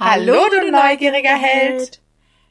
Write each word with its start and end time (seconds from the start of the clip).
Hallo, 0.00 0.48
du 0.48 0.70
neugieriger 0.70 1.36
Held! 1.36 2.00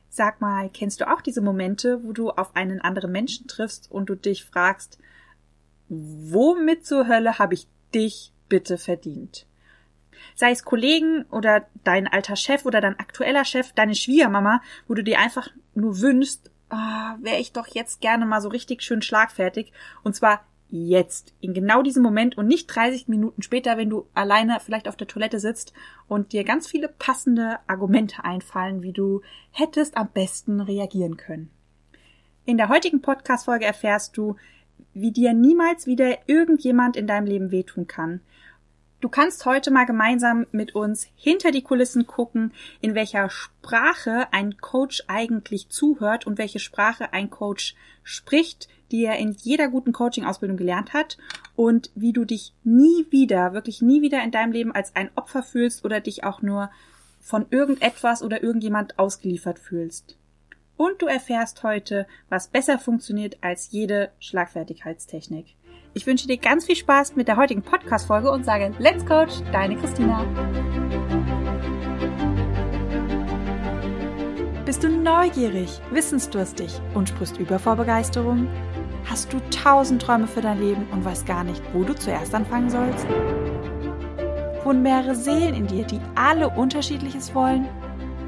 Sag 0.10 0.42
mal, 0.42 0.70
kennst 0.70 1.00
du 1.00 1.10
auch 1.10 1.22
diese 1.22 1.40
Momente, 1.40 2.04
wo 2.04 2.12
du 2.12 2.30
auf 2.30 2.54
einen 2.58 2.82
anderen 2.82 3.10
Menschen 3.14 3.48
triffst 3.48 3.90
und 3.90 4.10
du 4.10 4.16
dich 4.16 4.44
fragst, 4.44 5.00
womit 5.88 6.86
zur 6.86 7.08
Hölle 7.08 7.40
habe 7.40 7.54
ich 7.54 7.68
dich 7.96 8.34
bitte 8.50 8.78
verdient? 8.78 9.46
Sei 10.36 10.52
es 10.52 10.66
Kollegen 10.66 11.24
oder 11.32 11.68
dein 11.86 12.08
alter 12.08 12.36
Chef 12.36 12.66
oder 12.66 12.82
dein 12.82 13.00
aktueller 13.00 13.46
Chef, 13.46 13.72
deine 13.72 13.96
Schwiegermama, 13.96 14.62
wo 14.90 14.94
du 14.94 15.04
dir 15.04 15.20
einfach 15.20 15.48
nur 15.74 16.02
wünschst, 16.02 16.52
oh, 16.70 16.76
wäre 17.22 17.40
ich 17.40 17.54
doch 17.54 17.68
jetzt 17.68 18.02
gerne 18.02 18.26
mal 18.26 18.42
so 18.42 18.50
richtig 18.50 18.84
schön 18.84 19.02
schlagfertig. 19.02 19.72
Und 20.04 20.18
zwar 20.18 20.44
jetzt, 20.70 21.34
in 21.40 21.54
genau 21.54 21.82
diesem 21.82 22.04
Moment 22.04 22.38
und 22.38 22.48
nicht 22.48 22.68
30 22.68 23.08
Minuten 23.08 23.42
später, 23.42 23.78
wenn 23.78 23.90
du 23.90 24.08
alleine 24.14 24.58
vielleicht 24.60 24.88
auf 24.88 24.98
der 24.98 25.08
Toilette 25.08 25.40
sitzt 25.40 25.74
und 26.08 26.34
dir 26.34 26.44
ganz 26.44 26.68
viele 26.68 26.90
passende 26.90 27.60
Argumente 27.68 28.24
einfallen, 28.24 28.82
wie 28.82 28.94
du 28.94 29.22
hättest 29.52 29.98
am 29.98 30.10
besten 30.14 30.60
reagieren 30.60 31.18
können. 31.18 31.50
In 32.46 32.58
der 32.58 32.70
heutigen 32.70 33.02
Podcast-Folge 33.02 33.66
erfährst 33.66 34.18
du, 34.18 34.36
wie 34.94 35.12
dir 35.12 35.34
niemals 35.34 35.86
wieder 35.86 36.18
irgendjemand 36.28 36.96
in 36.96 37.08
deinem 37.08 37.28
Leben 37.28 37.52
wehtun 37.52 37.88
kann, 37.88 38.22
Du 39.00 39.10
kannst 39.10 39.46
heute 39.46 39.70
mal 39.70 39.86
gemeinsam 39.86 40.48
mit 40.52 40.74
uns 40.74 41.08
hinter 41.16 41.52
die 41.52 41.62
Kulissen 41.62 42.08
gucken, 42.08 42.52
in 42.82 42.96
welcher 42.96 43.30
Sprache 43.30 44.28
ein 44.32 44.58
Coach 44.58 45.04
eigentlich 45.08 45.70
zuhört 45.70 46.26
und 46.26 46.40
welche 46.40 46.58
Sprache 46.58 47.14
ein 47.14 47.30
Coach 47.30 47.76
spricht, 48.02 48.68
die 48.90 49.06
er 49.06 49.18
in 49.18 49.34
jeder 49.34 49.68
guten 49.68 49.92
Coaching-Ausbildung 49.92 50.58
gelernt 50.58 50.94
hat 50.94 51.20
und 51.56 51.92
wie 51.94 52.12
du 52.12 52.26
dich 52.26 52.54
nie 52.64 53.06
wieder, 53.12 53.54
wirklich 53.54 53.84
nie 53.84 54.02
wieder 54.02 54.24
in 54.24 54.32
deinem 54.32 54.52
Leben 54.52 54.72
als 54.72 54.96
ein 54.96 55.12
Opfer 55.14 55.44
fühlst 55.44 55.86
oder 55.86 56.00
dich 56.00 56.24
auch 56.24 56.42
nur 56.42 56.72
von 57.20 57.46
irgendetwas 57.52 58.24
oder 58.24 58.42
irgendjemand 58.42 58.98
ausgeliefert 58.98 59.60
fühlst. 59.60 60.18
Und 60.76 61.04
du 61.04 61.06
erfährst 61.06 61.62
heute, 61.62 62.08
was 62.30 62.48
besser 62.48 62.80
funktioniert 62.80 63.38
als 63.42 63.70
jede 63.72 64.12
Schlagfertigkeitstechnik. 64.20 65.57
Ich 65.98 66.06
wünsche 66.06 66.28
dir 66.28 66.38
ganz 66.38 66.66
viel 66.66 66.76
Spaß 66.76 67.16
mit 67.16 67.28
der 67.28 67.38
heutigen 67.38 67.64
Podcast-Folge 67.64 68.30
und 68.30 68.46
sage 68.46 68.72
Let's 68.78 69.04
Coach, 69.04 69.34
deine 69.52 69.76
Christina. 69.76 70.24
Bist 74.64 74.84
du 74.84 74.90
neugierig, 74.90 75.82
wissensdurstig 75.90 76.80
und 76.94 77.10
sprichst 77.10 77.40
über 77.40 77.58
vor 77.58 77.78
Begeisterung? 77.78 78.48
Hast 79.06 79.34
du 79.34 79.40
tausend 79.50 80.00
Träume 80.00 80.28
für 80.28 80.42
dein 80.42 80.60
Leben 80.60 80.88
und 80.92 81.04
weißt 81.04 81.26
gar 81.26 81.44
nicht, 81.44 81.64
wo 81.74 81.84
du 81.84 81.96
zuerst 81.96 82.36
anfangen 82.36 82.70
sollst? 82.70 83.08
Wohnen 84.66 84.84
mehrere 84.84 85.16
Seelen 85.16 85.56
in 85.56 85.66
dir, 85.66 85.84
die 85.84 86.00
alle 86.14 86.48
unterschiedliches 86.48 87.34
wollen? 87.34 87.68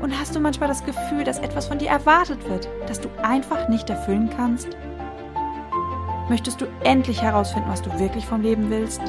Und 0.02 0.20
hast 0.20 0.36
du 0.36 0.40
manchmal 0.40 0.70
das 0.70 0.84
Gefühl, 0.84 1.24
dass 1.24 1.38
etwas 1.38 1.68
von 1.68 1.78
dir 1.78 1.90
erwartet 1.90 2.50
wird, 2.50 2.68
das 2.88 3.00
du 3.00 3.10
einfach 3.22 3.70
nicht 3.70 3.92
erfüllen 3.92 4.32
kannst? 4.36 4.76
Möchtest 6.30 6.62
du 6.62 6.68
endlich 6.84 7.24
herausfinden, 7.24 7.70
was 7.70 7.82
du 7.82 7.92
wirklich 8.00 8.26
vom 8.26 8.42
Leben 8.42 8.70
willst? 8.70 9.02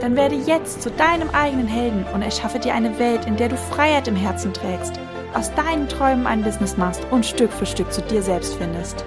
Dann 0.00 0.14
werde 0.14 0.36
jetzt 0.36 0.82
zu 0.82 0.90
deinem 0.90 1.30
eigenen 1.30 1.66
Helden 1.66 2.04
und 2.14 2.22
erschaffe 2.22 2.60
dir 2.60 2.74
eine 2.74 2.96
Welt, 3.00 3.26
in 3.26 3.36
der 3.36 3.48
du 3.48 3.56
Freiheit 3.56 4.06
im 4.06 4.14
Herzen 4.14 4.52
trägst, 4.52 5.00
aus 5.34 5.52
deinen 5.54 5.88
Träumen 5.88 6.28
ein 6.28 6.44
Business 6.44 6.76
machst 6.76 7.04
und 7.10 7.26
Stück 7.26 7.52
für 7.52 7.66
Stück 7.66 7.92
zu 7.92 8.02
dir 8.02 8.22
selbst 8.22 8.54
findest. 8.54 9.04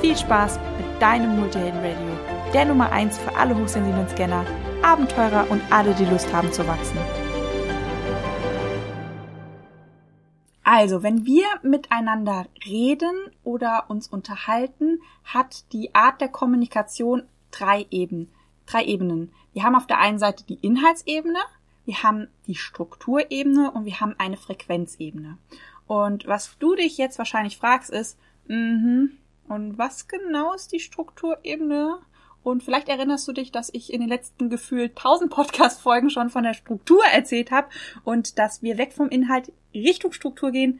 Viel 0.00 0.16
Spaß 0.16 0.60
mit 0.78 1.02
deinem 1.02 1.40
Multihelden 1.40 1.80
Radio, 1.80 2.52
der 2.52 2.66
Nummer 2.66 2.92
1 2.92 3.18
für 3.18 3.34
alle 3.36 3.56
hochsensiblen 3.56 4.08
Scanner, 4.08 4.44
Abenteurer 4.82 5.46
und 5.48 5.62
alle, 5.70 5.94
die 5.94 6.04
Lust 6.04 6.32
haben 6.32 6.52
zu 6.52 6.64
wachsen. 6.68 6.98
Also, 10.76 11.04
wenn 11.04 11.24
wir 11.24 11.46
miteinander 11.62 12.48
reden 12.66 13.14
oder 13.44 13.84
uns 13.86 14.08
unterhalten, 14.08 14.98
hat 15.22 15.72
die 15.72 15.94
Art 15.94 16.20
der 16.20 16.26
Kommunikation 16.26 17.22
drei 17.52 17.86
Ebenen. 17.92 18.28
Drei 18.66 18.84
Ebenen. 18.84 19.32
Wir 19.52 19.62
haben 19.62 19.76
auf 19.76 19.86
der 19.86 20.00
einen 20.00 20.18
Seite 20.18 20.42
die 20.42 20.58
Inhaltsebene, 20.60 21.38
wir 21.84 22.02
haben 22.02 22.26
die 22.48 22.56
Strukturebene 22.56 23.70
und 23.70 23.84
wir 23.84 24.00
haben 24.00 24.16
eine 24.18 24.36
Frequenzebene. 24.36 25.38
Und 25.86 26.26
was 26.26 26.58
du 26.58 26.74
dich 26.74 26.98
jetzt 26.98 27.18
wahrscheinlich 27.18 27.56
fragst, 27.56 27.90
ist, 27.90 28.18
mhm, 28.48 29.12
und 29.46 29.78
was 29.78 30.08
genau 30.08 30.54
ist 30.54 30.72
die 30.72 30.80
Strukturebene? 30.80 32.00
Und 32.44 32.62
vielleicht 32.62 32.90
erinnerst 32.90 33.26
du 33.26 33.32
dich, 33.32 33.50
dass 33.50 33.70
ich 33.72 33.90
in 33.90 34.00
den 34.00 34.10
letzten 34.10 34.50
gefühlt 34.50 34.90
1000 34.98 35.30
Podcast-Folgen 35.32 36.10
schon 36.10 36.28
von 36.28 36.44
der 36.44 36.52
Struktur 36.52 37.02
erzählt 37.06 37.50
habe 37.50 37.68
und 38.04 38.38
dass 38.38 38.62
wir 38.62 38.76
weg 38.76 38.92
vom 38.92 39.08
Inhalt 39.08 39.50
Richtung 39.72 40.12
Struktur 40.12 40.52
gehen. 40.52 40.78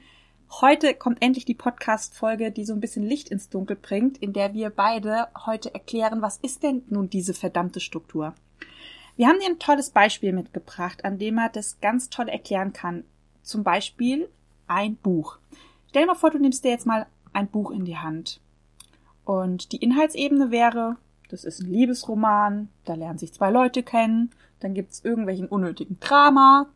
Heute 0.60 0.92
kommt 0.92 1.22
endlich 1.22 1.46
die 1.46 1.54
Podcast-Folge, 1.54 2.52
die 2.52 2.66
so 2.66 2.74
ein 2.74 2.80
bisschen 2.80 3.02
Licht 3.02 3.30
ins 3.30 3.48
Dunkel 3.48 3.76
bringt, 3.76 4.18
in 4.18 4.34
der 4.34 4.52
wir 4.52 4.68
beide 4.68 5.28
heute 5.46 5.72
erklären, 5.72 6.20
was 6.20 6.36
ist 6.36 6.62
denn 6.62 6.82
nun 6.90 7.08
diese 7.08 7.32
verdammte 7.32 7.80
Struktur? 7.80 8.34
Wir 9.16 9.26
haben 9.26 9.40
dir 9.40 9.48
ein 9.48 9.58
tolles 9.58 9.88
Beispiel 9.88 10.34
mitgebracht, 10.34 11.02
an 11.06 11.16
dem 11.16 11.38
er 11.38 11.48
das 11.48 11.80
ganz 11.80 12.10
toll 12.10 12.28
erklären 12.28 12.74
kann. 12.74 13.04
Zum 13.42 13.64
Beispiel 13.64 14.28
ein 14.66 14.96
Buch. 14.96 15.38
Stell 15.88 16.02
dir 16.02 16.08
mal 16.08 16.14
vor, 16.14 16.30
du 16.30 16.38
nimmst 16.38 16.62
dir 16.62 16.72
jetzt 16.72 16.86
mal 16.86 17.06
ein 17.32 17.48
Buch 17.48 17.70
in 17.70 17.86
die 17.86 17.96
Hand. 17.96 18.40
Und 19.24 19.72
die 19.72 19.78
Inhaltsebene 19.78 20.50
wäre, 20.50 20.98
das 21.28 21.44
ist 21.44 21.60
ein 21.60 21.70
Liebesroman, 21.70 22.68
da 22.84 22.94
lernen 22.94 23.18
sich 23.18 23.32
zwei 23.32 23.50
Leute 23.50 23.82
kennen, 23.82 24.30
dann 24.60 24.74
gibt's 24.74 25.04
irgendwelchen 25.04 25.48
unnötigen 25.48 25.98
Drama, 26.00 26.66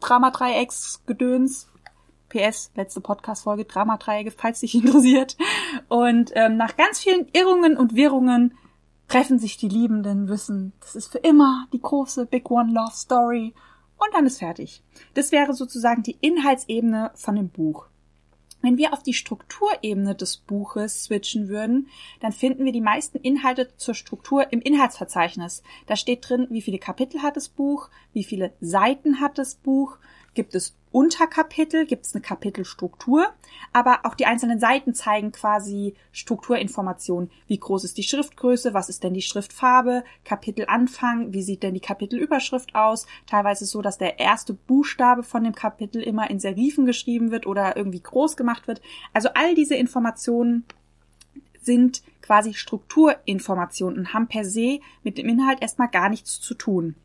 Drama-Dreiecks-Gedöns. 0.00 1.68
PS, 2.28 2.70
letzte 2.76 3.00
Podcast-Folge, 3.00 3.64
Drama-Dreiecke, 3.64 4.30
falls 4.30 4.60
dich 4.60 4.74
interessiert. 4.76 5.36
Und 5.88 6.30
ähm, 6.34 6.56
nach 6.56 6.76
ganz 6.76 7.00
vielen 7.00 7.26
Irrungen 7.32 7.76
und 7.76 7.96
Wirrungen 7.96 8.54
treffen 9.08 9.40
sich 9.40 9.56
die 9.56 9.68
Liebenden, 9.68 10.28
wissen, 10.28 10.72
das 10.80 10.94
ist 10.94 11.10
für 11.10 11.18
immer 11.18 11.66
die 11.72 11.80
große 11.80 12.26
Big 12.26 12.48
One 12.50 12.72
Love 12.72 12.94
Story 12.94 13.54
und 13.98 14.14
dann 14.14 14.24
ist 14.24 14.38
fertig. 14.38 14.82
Das 15.14 15.32
wäre 15.32 15.52
sozusagen 15.52 16.04
die 16.04 16.16
Inhaltsebene 16.20 17.10
von 17.14 17.34
dem 17.34 17.48
Buch. 17.48 17.89
Wenn 18.62 18.76
wir 18.76 18.92
auf 18.92 19.02
die 19.02 19.14
Strukturebene 19.14 20.14
des 20.14 20.36
Buches 20.36 21.04
switchen 21.04 21.48
würden, 21.48 21.88
dann 22.20 22.32
finden 22.32 22.64
wir 22.64 22.72
die 22.72 22.80
meisten 22.80 23.18
Inhalte 23.18 23.68
zur 23.76 23.94
Struktur 23.94 24.52
im 24.52 24.60
Inhaltsverzeichnis. 24.60 25.62
Da 25.86 25.96
steht 25.96 26.28
drin, 26.28 26.46
wie 26.50 26.62
viele 26.62 26.78
Kapitel 26.78 27.22
hat 27.22 27.36
das 27.36 27.48
Buch, 27.48 27.88
wie 28.12 28.24
viele 28.24 28.52
Seiten 28.60 29.20
hat 29.20 29.38
das 29.38 29.54
Buch, 29.54 29.98
gibt 30.34 30.54
es 30.54 30.76
Unterkapitel, 30.92 31.86
gibt 31.86 32.06
es 32.06 32.14
eine 32.14 32.22
Kapitelstruktur, 32.22 33.28
aber 33.72 34.00
auch 34.04 34.14
die 34.14 34.26
einzelnen 34.26 34.58
Seiten 34.58 34.92
zeigen 34.92 35.30
quasi 35.30 35.94
Strukturinformationen. 36.10 37.30
Wie 37.46 37.58
groß 37.58 37.84
ist 37.84 37.96
die 37.96 38.02
Schriftgröße, 38.02 38.74
was 38.74 38.88
ist 38.88 39.04
denn 39.04 39.14
die 39.14 39.22
Schriftfarbe, 39.22 40.02
Kapitelanfang, 40.24 41.32
wie 41.32 41.42
sieht 41.42 41.62
denn 41.62 41.74
die 41.74 41.80
Kapitelüberschrift 41.80 42.74
aus. 42.74 43.06
Teilweise 43.26 43.62
ist 43.64 43.68
es 43.68 43.72
so, 43.72 43.82
dass 43.82 43.98
der 43.98 44.18
erste 44.18 44.52
Buchstabe 44.52 45.22
von 45.22 45.44
dem 45.44 45.54
Kapitel 45.54 46.02
immer 46.02 46.28
in 46.28 46.40
Serifen 46.40 46.86
geschrieben 46.86 47.30
wird 47.30 47.46
oder 47.46 47.76
irgendwie 47.76 48.02
groß 48.02 48.36
gemacht 48.36 48.66
wird. 48.66 48.80
Also 49.12 49.28
all 49.34 49.54
diese 49.54 49.76
Informationen 49.76 50.64
sind 51.62 52.02
quasi 52.22 52.54
Strukturinformationen 52.54 53.98
und 53.98 54.14
haben 54.14 54.28
per 54.28 54.44
se 54.44 54.80
mit 55.02 55.18
dem 55.18 55.28
Inhalt 55.28 55.62
erstmal 55.62 55.88
gar 55.88 56.08
nichts 56.08 56.40
zu 56.40 56.54
tun. 56.54 56.96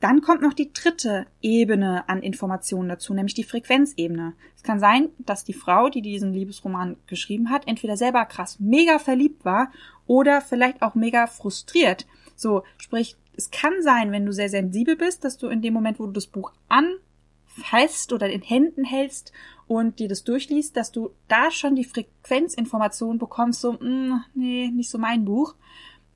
Dann 0.00 0.20
kommt 0.20 0.42
noch 0.42 0.52
die 0.52 0.72
dritte 0.72 1.26
Ebene 1.40 2.08
an 2.08 2.22
Informationen 2.22 2.88
dazu, 2.88 3.14
nämlich 3.14 3.34
die 3.34 3.44
Frequenzebene. 3.44 4.34
Es 4.54 4.62
kann 4.62 4.78
sein, 4.78 5.08
dass 5.18 5.44
die 5.44 5.54
Frau, 5.54 5.88
die 5.88 6.02
diesen 6.02 6.34
Liebesroman 6.34 6.96
geschrieben 7.06 7.50
hat, 7.50 7.66
entweder 7.66 7.96
selber 7.96 8.24
krass 8.26 8.60
mega 8.60 8.98
verliebt 8.98 9.44
war 9.44 9.72
oder 10.06 10.42
vielleicht 10.42 10.82
auch 10.82 10.94
mega 10.94 11.26
frustriert. 11.26 12.06
So, 12.34 12.62
sprich, 12.76 13.16
es 13.36 13.50
kann 13.50 13.82
sein, 13.82 14.12
wenn 14.12 14.26
du 14.26 14.32
sehr 14.32 14.50
sensibel 14.50 14.96
bist, 14.96 15.24
dass 15.24 15.38
du 15.38 15.48
in 15.48 15.62
dem 15.62 15.72
Moment, 15.72 15.98
wo 15.98 16.06
du 16.06 16.12
das 16.12 16.26
Buch 16.26 16.52
anfasst 16.68 18.12
oder 18.12 18.28
in 18.28 18.42
Händen 18.42 18.84
hältst 18.84 19.32
und 19.66 19.98
dir 19.98 20.08
das 20.08 20.24
durchliest, 20.24 20.76
dass 20.76 20.92
du 20.92 21.10
da 21.28 21.50
schon 21.50 21.74
die 21.74 21.84
Frequenzinformation 21.84 23.18
bekommst, 23.18 23.62
so, 23.62 23.72
mh, 23.72 23.80
mm, 23.80 24.24
nee, 24.34 24.68
nicht 24.68 24.90
so 24.90 24.98
mein 24.98 25.24
Buch. 25.24 25.54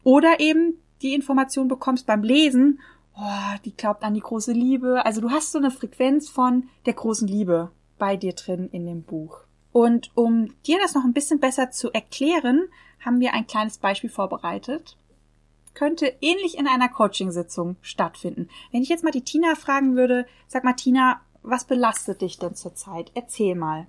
Oder 0.02 0.40
eben 0.40 0.74
die 1.02 1.14
Information 1.14 1.68
bekommst 1.68 2.06
beim 2.06 2.22
Lesen 2.22 2.80
oh, 3.20 3.58
die 3.64 3.76
glaubt 3.76 4.02
an 4.02 4.14
die 4.14 4.20
große 4.20 4.52
Liebe. 4.52 5.04
Also 5.04 5.20
du 5.20 5.30
hast 5.30 5.52
so 5.52 5.58
eine 5.58 5.70
Frequenz 5.70 6.28
von 6.28 6.68
der 6.86 6.94
großen 6.94 7.28
Liebe 7.28 7.70
bei 7.98 8.16
dir 8.16 8.32
drin 8.32 8.68
in 8.72 8.86
dem 8.86 9.02
Buch. 9.02 9.40
Und 9.72 10.10
um 10.14 10.54
dir 10.66 10.78
das 10.80 10.94
noch 10.94 11.04
ein 11.04 11.12
bisschen 11.12 11.38
besser 11.38 11.70
zu 11.70 11.92
erklären, 11.92 12.68
haben 13.04 13.20
wir 13.20 13.34
ein 13.34 13.46
kleines 13.46 13.78
Beispiel 13.78 14.10
vorbereitet. 14.10 14.96
Könnte 15.74 16.12
ähnlich 16.20 16.58
in 16.58 16.66
einer 16.66 16.88
Coachingsitzung 16.88 17.76
stattfinden. 17.80 18.48
Wenn 18.72 18.82
ich 18.82 18.88
jetzt 18.88 19.04
mal 19.04 19.12
die 19.12 19.22
Tina 19.22 19.54
fragen 19.54 19.94
würde, 19.94 20.26
sag 20.48 20.64
mal 20.64 20.72
Tina, 20.72 21.20
was 21.42 21.64
belastet 21.64 22.20
dich 22.22 22.38
denn 22.38 22.54
zurzeit? 22.54 23.12
Erzähl 23.14 23.54
mal. 23.54 23.86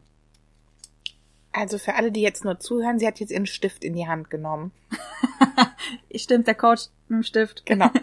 Also 1.53 1.77
für 1.77 1.95
alle, 1.95 2.11
die 2.11 2.21
jetzt 2.21 2.45
nur 2.45 2.59
zuhören, 2.59 2.97
sie 2.99 3.07
hat 3.07 3.19
jetzt 3.19 3.31
ihren 3.31 3.45
Stift 3.45 3.83
in 3.83 3.93
die 3.93 4.07
Hand 4.07 4.29
genommen. 4.29 4.71
Stimmt, 6.15 6.47
der 6.47 6.55
Coach 6.55 6.83
mit 7.07 7.17
dem 7.17 7.23
Stift. 7.23 7.65
Genau. 7.65 7.89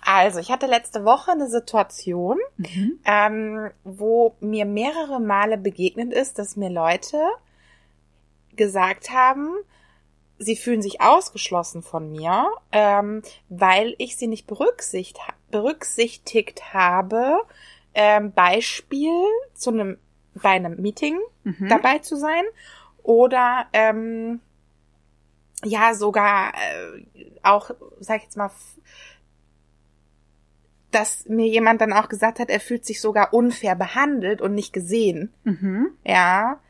Also, 0.00 0.38
ich 0.38 0.50
hatte 0.50 0.64
letzte 0.64 1.04
Woche 1.04 1.32
eine 1.32 1.48
Situation, 1.48 2.38
Mhm. 2.56 2.98
ähm, 3.04 3.70
wo 3.84 4.34
mir 4.40 4.64
mehrere 4.64 5.20
Male 5.20 5.58
begegnet 5.58 6.10
ist, 6.10 6.38
dass 6.38 6.56
mir 6.56 6.70
Leute 6.70 7.18
gesagt 8.56 9.10
haben, 9.10 9.50
sie 10.38 10.56
fühlen 10.56 10.80
sich 10.80 11.02
ausgeschlossen 11.02 11.82
von 11.82 12.10
mir, 12.10 12.48
ähm, 12.72 13.22
weil 13.50 13.94
ich 13.98 14.16
sie 14.16 14.26
nicht 14.26 14.46
berücksichtigt, 14.46 15.20
berücksichtigt 15.50 16.72
habe, 16.72 17.42
ähm, 17.92 18.32
Beispiel 18.32 19.12
zu 19.54 19.70
einem 19.70 19.98
bei 20.34 20.50
einem 20.50 20.80
Meeting 20.80 21.18
Mhm. 21.44 21.68
dabei 21.68 21.98
zu 21.98 22.16
sein 22.16 22.44
oder 23.02 23.66
ähm, 23.72 24.40
ja 25.62 25.94
sogar 25.94 26.52
äh, 26.54 27.04
auch, 27.42 27.70
sag 28.00 28.18
ich 28.18 28.24
jetzt 28.24 28.36
mal, 28.36 28.50
dass 30.90 31.26
mir 31.26 31.46
jemand 31.48 31.80
dann 31.80 31.92
auch 31.92 32.08
gesagt 32.08 32.38
hat, 32.38 32.50
er 32.50 32.60
fühlt 32.60 32.86
sich 32.86 33.00
sogar 33.00 33.34
unfair 33.34 33.74
behandelt 33.74 34.40
und 34.40 34.54
nicht 34.54 34.72
gesehen. 34.72 35.32
Mhm. 35.42 35.88
Ja. 36.04 36.60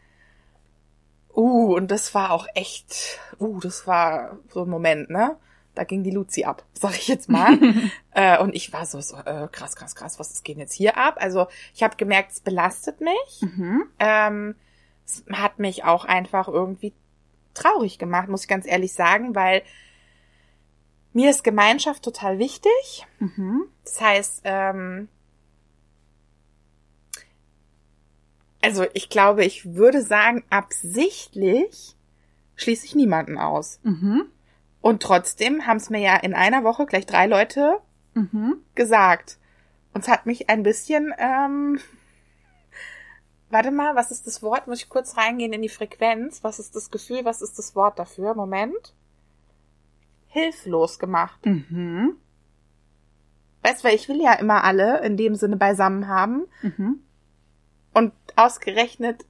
Uh, 1.35 1.75
und 1.75 1.91
das 1.91 2.15
war 2.15 2.31
auch 2.31 2.47
echt, 2.55 3.21
uh, 3.39 3.59
das 3.61 3.87
war 3.87 4.39
so 4.49 4.63
ein 4.63 4.71
Moment, 4.71 5.11
ne? 5.11 5.37
Da 5.75 5.85
ging 5.85 6.03
die 6.03 6.11
Luzi 6.11 6.45
ab, 6.45 6.65
sag 6.73 6.95
ich 6.97 7.09
jetzt 7.09 7.29
mal. 7.29 7.59
äh, 8.13 8.39
und 8.41 8.55
ich 8.55 8.73
war 8.73 8.87
so, 8.87 9.01
so 9.01 9.17
äh, 9.17 9.49
krass, 9.51 9.77
krass, 9.77 9.95
krass, 9.95 10.19
was 10.19 10.43
geht 10.43 10.59
jetzt 10.59 10.73
hier 10.73 10.97
ab? 10.97 11.17
Also 11.19 11.47
ich 11.75 11.83
habe 11.83 11.97
gemerkt, 11.97 12.33
es 12.33 12.41
belastet 12.41 13.01
mich. 13.01 13.41
Mhm. 13.41 13.85
Ähm, 13.99 14.55
es 15.05 15.25
hat 15.33 15.59
mich 15.59 15.85
auch 15.85 16.05
einfach 16.05 16.49
irgendwie 16.49 16.93
traurig 17.55 17.99
gemacht, 17.99 18.29
muss 18.29 18.43
ich 18.43 18.49
ganz 18.49 18.67
ehrlich 18.67 18.93
sagen, 18.93 19.35
weil 19.35 19.63
mir 21.13 21.31
ist 21.31 21.45
Gemeinschaft 21.45 22.03
total 22.03 22.39
wichtig. 22.39 23.07
Mhm. 23.21 23.67
Das 23.85 24.01
heißt, 24.01 24.41
ähm, 24.45 25.09
also 28.61 28.87
ich 28.95 29.09
glaube, 29.09 29.45
ich 29.45 29.75
würde 29.75 30.03
sagen, 30.03 30.43
absichtlich 30.51 31.97
schließe 32.57 32.87
ich 32.87 32.95
niemanden 32.95 33.39
aus. 33.39 33.79
Mhm. 33.83 34.27
Und 34.85 35.03
trotzdem 35.03 35.67
haben 35.67 35.79
es 35.79 35.89
mir 35.89 36.01
ja 36.01 36.17
in 36.17 36.35
einer 36.35 36.63
Woche 36.63 36.85
gleich 36.85 37.07
drei 37.07 37.25
Leute 37.25 37.79
Mhm. 38.13 38.59
gesagt. 38.75 39.39
Und 39.95 40.03
es 40.03 40.09
hat 40.09 40.27
mich 40.27 40.51
ein 40.51 40.63
bisschen, 40.63 41.11
ähm, 41.17 41.81
warte 43.49 43.71
mal, 43.71 43.97
was 43.97 44.11
ist 44.11 44.27
das 44.27 44.43
Wort? 44.43 44.67
Muss 44.67 44.83
ich 44.83 44.91
kurz 44.91 45.17
reingehen 45.17 45.55
in 45.55 45.63
die 45.63 45.71
Frequenz? 45.71 46.45
Was 46.45 46.59
ist 46.59 46.77
das 46.77 46.91
Gefühl? 46.91 47.25
Was 47.25 47.41
ist 47.41 47.59
das 47.59 47.75
Wort 47.75 47.99
dafür? 47.99 48.35
Moment. 48.35 48.93
Hilflos 50.27 50.99
gemacht. 50.99 51.47
Mhm. 51.47 52.17
Weißt 53.63 53.83
du, 53.83 53.89
weil 53.89 53.95
ich 53.95 54.11
will 54.11 54.21
ja 54.21 54.35
immer 54.35 54.65
alle 54.65 55.01
in 55.03 55.17
dem 55.17 55.35
Sinne 55.35 55.57
beisammen 55.57 56.09
haben. 56.09 56.45
Mhm. 56.61 57.01
Und 57.95 58.13
ausgerechnet, 58.37 59.25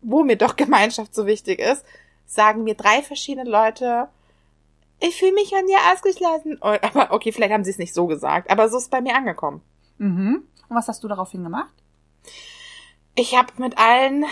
wo 0.00 0.22
mir 0.22 0.36
doch 0.36 0.54
Gemeinschaft 0.56 1.12
so 1.12 1.26
wichtig 1.26 1.58
ist, 1.58 1.84
sagen 2.24 2.62
mir 2.62 2.76
drei 2.76 3.02
verschiedene 3.02 3.50
Leute, 3.50 4.10
ich 5.00 5.16
fühle 5.18 5.32
mich 5.32 5.54
an 5.54 5.66
dir 5.66 5.78
ausgeschlossen. 5.92 6.56
Und, 6.58 6.82
aber 6.84 7.12
okay, 7.12 7.32
vielleicht 7.32 7.52
haben 7.52 7.64
sie 7.64 7.70
es 7.70 7.78
nicht 7.78 7.94
so 7.94 8.06
gesagt, 8.06 8.50
aber 8.50 8.68
so 8.68 8.78
ist 8.78 8.90
bei 8.90 9.00
mir 9.00 9.14
angekommen. 9.14 9.60
Mhm. 9.98 10.42
Und 10.68 10.76
was 10.76 10.88
hast 10.88 11.02
du 11.04 11.08
daraufhin 11.08 11.42
gemacht? 11.44 11.72
Ich 13.14 13.36
habe 13.36 13.52
mit 13.58 13.78
allen 13.78 14.24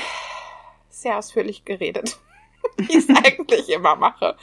sehr 0.90 1.18
ausführlich 1.18 1.64
geredet, 1.64 2.18
wie 2.76 2.84
ich 2.84 2.96
es 2.96 3.08
eigentlich 3.08 3.68
immer 3.70 3.96
mache. 3.96 4.36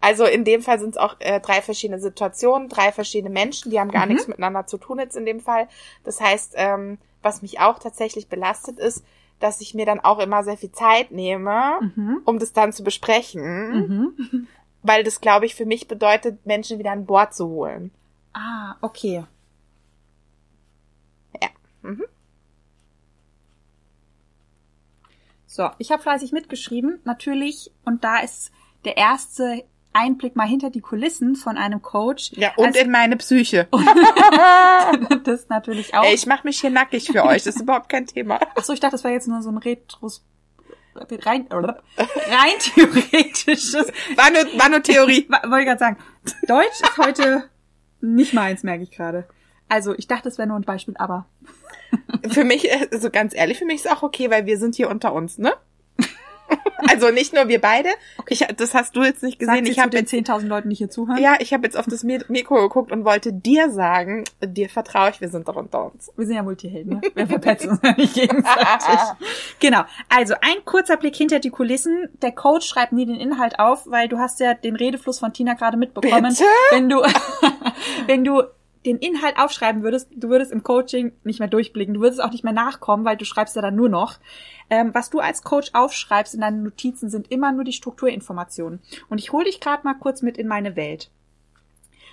Also 0.00 0.24
in 0.24 0.44
dem 0.44 0.62
Fall 0.62 0.78
sind 0.78 0.90
es 0.90 0.96
auch 0.96 1.16
äh, 1.18 1.40
drei 1.40 1.60
verschiedene 1.60 2.00
Situationen, 2.00 2.68
drei 2.68 2.92
verschiedene 2.92 3.30
Menschen, 3.32 3.70
die 3.72 3.80
haben 3.80 3.90
gar 3.90 4.06
Mhm. 4.06 4.12
nichts 4.12 4.28
miteinander 4.28 4.66
zu 4.66 4.78
tun 4.78 4.98
jetzt 5.00 5.16
in 5.16 5.26
dem 5.26 5.40
Fall. 5.40 5.68
Das 6.04 6.20
heißt, 6.20 6.52
ähm, 6.56 6.98
was 7.22 7.42
mich 7.42 7.58
auch 7.60 7.80
tatsächlich 7.80 8.28
belastet 8.28 8.78
ist, 8.78 9.04
dass 9.40 9.60
ich 9.60 9.74
mir 9.74 9.86
dann 9.86 9.98
auch 10.00 10.20
immer 10.20 10.44
sehr 10.44 10.56
viel 10.56 10.70
Zeit 10.70 11.10
nehme, 11.10 11.80
Mhm. 11.96 12.20
um 12.24 12.38
das 12.38 12.52
dann 12.52 12.72
zu 12.72 12.84
besprechen, 12.84 14.12
Mhm. 14.16 14.46
Weil 14.88 15.04
das, 15.04 15.20
glaube 15.20 15.46
ich, 15.46 15.54
für 15.54 15.66
mich 15.66 15.86
bedeutet, 15.86 16.44
Menschen 16.46 16.78
wieder 16.78 16.90
an 16.90 17.06
Bord 17.06 17.34
zu 17.34 17.46
holen. 17.48 17.92
Ah, 18.32 18.74
okay. 18.80 19.24
Ja. 21.40 21.48
Mhm. 21.82 22.04
So, 25.46 25.70
ich 25.78 25.90
habe 25.90 26.02
fleißig 26.02 26.32
mitgeschrieben, 26.32 27.00
natürlich, 27.04 27.70
und 27.84 28.04
da 28.04 28.18
ist 28.18 28.50
der 28.84 28.96
erste 28.96 29.64
Einblick 29.92 30.36
mal 30.36 30.46
hinter 30.46 30.70
die 30.70 30.80
Kulissen 30.80 31.34
von 31.34 31.56
einem 31.56 31.82
Coach. 31.82 32.32
Ja, 32.36 32.52
und 32.56 32.66
Also- 32.66 32.80
in 32.80 32.90
meine 32.90 33.16
Psyche. 33.16 33.66
das 35.24 35.48
natürlich 35.48 35.94
auch. 35.94 36.04
Ey, 36.04 36.14
ich 36.14 36.26
mache 36.26 36.46
mich 36.46 36.60
hier 36.60 36.70
nackig 36.70 37.08
für 37.10 37.24
euch, 37.24 37.44
das 37.44 37.56
ist 37.56 37.62
überhaupt 37.62 37.88
kein 37.88 38.06
Thema. 38.06 38.38
Achso, 38.54 38.72
ich 38.72 38.80
dachte, 38.80 38.92
das 38.92 39.04
wäre 39.04 39.14
jetzt 39.14 39.26
nur 39.26 39.42
so 39.42 39.50
ein 39.50 39.58
Retros 39.58 40.22
rein, 41.24 41.48
rein 41.50 42.58
theoretisches. 42.58 43.74
War 44.16 44.30
nur, 44.30 44.60
war 44.60 44.68
nur 44.68 44.82
Theorie. 44.82 45.28
Wollte 45.28 45.64
gerade 45.64 45.78
sagen, 45.78 45.96
Deutsch 46.46 46.80
ist 46.80 46.98
heute 46.98 47.44
nicht 48.00 48.34
meins, 48.34 48.62
merke 48.62 48.82
ich 48.82 48.90
gerade. 48.90 49.28
Also, 49.68 49.94
ich 49.96 50.06
dachte, 50.06 50.24
das 50.24 50.38
wäre 50.38 50.48
nur 50.48 50.56
ein 50.56 50.62
Beispiel, 50.62 50.94
aber 50.98 51.26
Für 52.30 52.44
mich, 52.44 52.70
äh, 52.70 52.88
also 52.92 53.10
ganz 53.10 53.34
ehrlich, 53.34 53.58
für 53.58 53.64
mich 53.64 53.76
ist 53.76 53.90
auch 53.90 54.02
okay, 54.02 54.30
weil 54.30 54.46
wir 54.46 54.58
sind 54.58 54.74
hier 54.74 54.90
unter 54.90 55.12
uns, 55.12 55.38
ne? 55.38 55.52
Also 56.90 57.10
nicht 57.10 57.34
nur 57.34 57.48
wir 57.48 57.60
beide. 57.60 57.88
Ich, 58.28 58.46
das 58.56 58.72
hast 58.72 58.94
du 58.94 59.02
jetzt 59.02 59.22
nicht 59.22 59.38
gesehen. 59.40 59.66
Ich 59.66 59.80
habe 59.80 59.90
den 59.90 60.06
jetzt, 60.06 60.12
10.000 60.12 60.46
Leuten, 60.46 60.70
die 60.70 60.76
hier 60.76 60.88
zuhören. 60.88 61.18
ja, 61.20 61.34
ich 61.40 61.52
habe 61.52 61.64
jetzt 61.64 61.76
auf 61.76 61.86
das 61.86 62.04
Mi- 62.04 62.24
Mikro 62.28 62.54
geguckt 62.62 62.92
und 62.92 63.04
wollte 63.04 63.32
dir 63.32 63.70
sagen, 63.70 64.24
dir 64.42 64.68
vertraue 64.70 65.10
ich, 65.10 65.20
wir 65.20 65.28
sind 65.28 65.48
doch 65.48 65.56
unter 65.56 65.86
uns. 65.92 66.10
Wir 66.16 66.26
sind 66.26 66.36
ja 66.36 66.42
Multihelden, 66.44 66.94
ne? 66.94 67.00
Wir 67.14 67.26
verpetzen 67.26 67.70
uns 67.70 67.80
ja 67.82 67.94
nicht 67.96 68.14
gegenseitig. 68.14 68.98
genau. 69.60 69.82
Also 70.08 70.34
ein 70.40 70.64
kurzer 70.64 70.96
Blick 70.96 71.16
hinter 71.16 71.40
die 71.40 71.50
Kulissen. 71.50 72.08
Der 72.22 72.32
Coach 72.32 72.66
schreibt 72.68 72.92
nie 72.92 73.06
den 73.06 73.16
Inhalt 73.16 73.58
auf, 73.58 73.86
weil 73.90 74.08
du 74.08 74.18
hast 74.18 74.38
ja 74.40 74.54
den 74.54 74.76
Redefluss 74.76 75.18
von 75.18 75.32
Tina 75.32 75.54
gerade 75.54 75.76
mitbekommen. 75.76 76.28
Bitte? 76.30 76.44
Wenn 76.70 76.88
du, 76.88 77.02
wenn 78.06 78.24
du 78.24 78.42
den 78.88 78.98
Inhalt 78.98 79.38
aufschreiben 79.38 79.82
würdest, 79.82 80.08
du 80.14 80.28
würdest 80.28 80.50
im 80.50 80.62
Coaching 80.62 81.12
nicht 81.22 81.38
mehr 81.38 81.48
durchblicken. 81.48 81.94
Du 81.94 82.00
würdest 82.00 82.22
auch 82.22 82.32
nicht 82.32 82.44
mehr 82.44 82.52
nachkommen, 82.52 83.04
weil 83.04 83.16
du 83.16 83.24
schreibst 83.24 83.54
ja 83.54 83.62
dann 83.62 83.76
nur 83.76 83.88
noch. 83.88 84.18
Ähm, 84.70 84.90
was 84.94 85.10
du 85.10 85.20
als 85.20 85.42
Coach 85.42 85.70
aufschreibst 85.74 86.34
in 86.34 86.40
deinen 86.40 86.62
Notizen 86.62 87.10
sind 87.10 87.30
immer 87.30 87.52
nur 87.52 87.64
die 87.64 87.72
Strukturinformationen. 87.72 88.80
Und 89.08 89.18
ich 89.18 89.32
hole 89.32 89.44
dich 89.44 89.60
gerade 89.60 89.84
mal 89.84 89.94
kurz 89.94 90.22
mit 90.22 90.38
in 90.38 90.48
meine 90.48 90.74
Welt. 90.76 91.10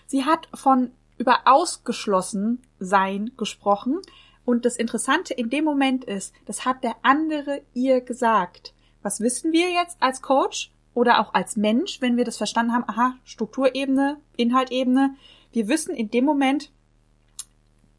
Sie 0.05 0.25
hat 0.25 0.47
von 0.53 0.91
über 1.17 1.41
ausgeschlossen 1.45 2.61
sein 2.79 3.31
gesprochen. 3.37 4.01
Und 4.43 4.65
das 4.65 4.75
Interessante 4.75 5.33
in 5.33 5.49
dem 5.49 5.63
Moment 5.63 6.03
ist, 6.03 6.33
das 6.45 6.65
hat 6.65 6.83
der 6.83 6.95
andere 7.01 7.61
ihr 7.73 8.01
gesagt. 8.01 8.73
Was 9.01 9.21
wissen 9.21 9.51
wir 9.51 9.71
jetzt 9.71 9.97
als 10.01 10.21
Coach 10.21 10.71
oder 10.93 11.19
auch 11.19 11.33
als 11.33 11.55
Mensch, 11.55 12.01
wenn 12.01 12.17
wir 12.17 12.25
das 12.25 12.37
verstanden 12.37 12.73
haben? 12.73 12.85
Aha, 12.87 13.15
Strukturebene, 13.23 14.17
Inhaltebene. 14.35 15.15
Wir 15.51 15.67
wissen 15.67 15.95
in 15.95 16.11
dem 16.11 16.25
Moment, 16.25 16.69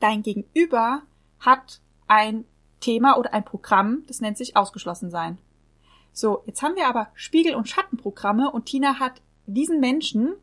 dein 0.00 0.23
Gegenüber 0.23 1.03
hat 1.41 1.81
ein 2.07 2.45
Thema 2.81 3.17
oder 3.17 3.33
ein 3.33 3.45
Programm, 3.45 4.05
das 4.07 4.21
nennt 4.21 4.38
sich 4.38 4.57
ausgeschlossen 4.57 5.11
sein. 5.11 5.38
So, 6.12 6.43
jetzt 6.47 6.62
haben 6.62 6.76
wir 6.76 6.87
aber 6.88 7.09
Spiegel- 7.15 7.55
und 7.55 7.69
Schattenprogramme 7.69 8.50
und 8.50 8.67
Tina 8.67 8.99
hat 8.99 9.21
diesen 9.47 9.81
Menschen 9.81 10.35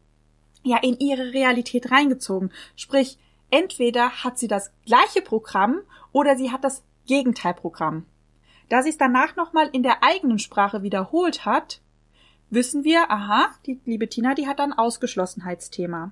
ja 0.63 0.77
in 0.77 0.99
ihre 0.99 1.33
Realität 1.33 1.91
reingezogen. 1.91 2.51
Sprich, 2.75 3.17
entweder 3.49 4.23
hat 4.23 4.37
sie 4.37 4.47
das 4.47 4.71
gleiche 4.85 5.21
Programm 5.21 5.81
oder 6.11 6.35
sie 6.37 6.51
hat 6.51 6.63
das 6.63 6.83
Gegenteilprogramm. 7.05 8.05
Da 8.69 8.81
sie 8.81 8.89
es 8.89 8.97
danach 8.97 9.35
nochmal 9.35 9.69
in 9.73 9.83
der 9.83 10.03
eigenen 10.03 10.39
Sprache 10.39 10.83
wiederholt 10.83 11.45
hat, 11.45 11.81
wissen 12.49 12.83
wir, 12.83 13.11
aha, 13.11 13.49
die 13.65 13.79
liebe 13.85 14.07
Tina, 14.07 14.35
die 14.35 14.47
hat 14.47 14.59
ein 14.59 14.73
Ausgeschlossenheitsthema. 14.73 16.11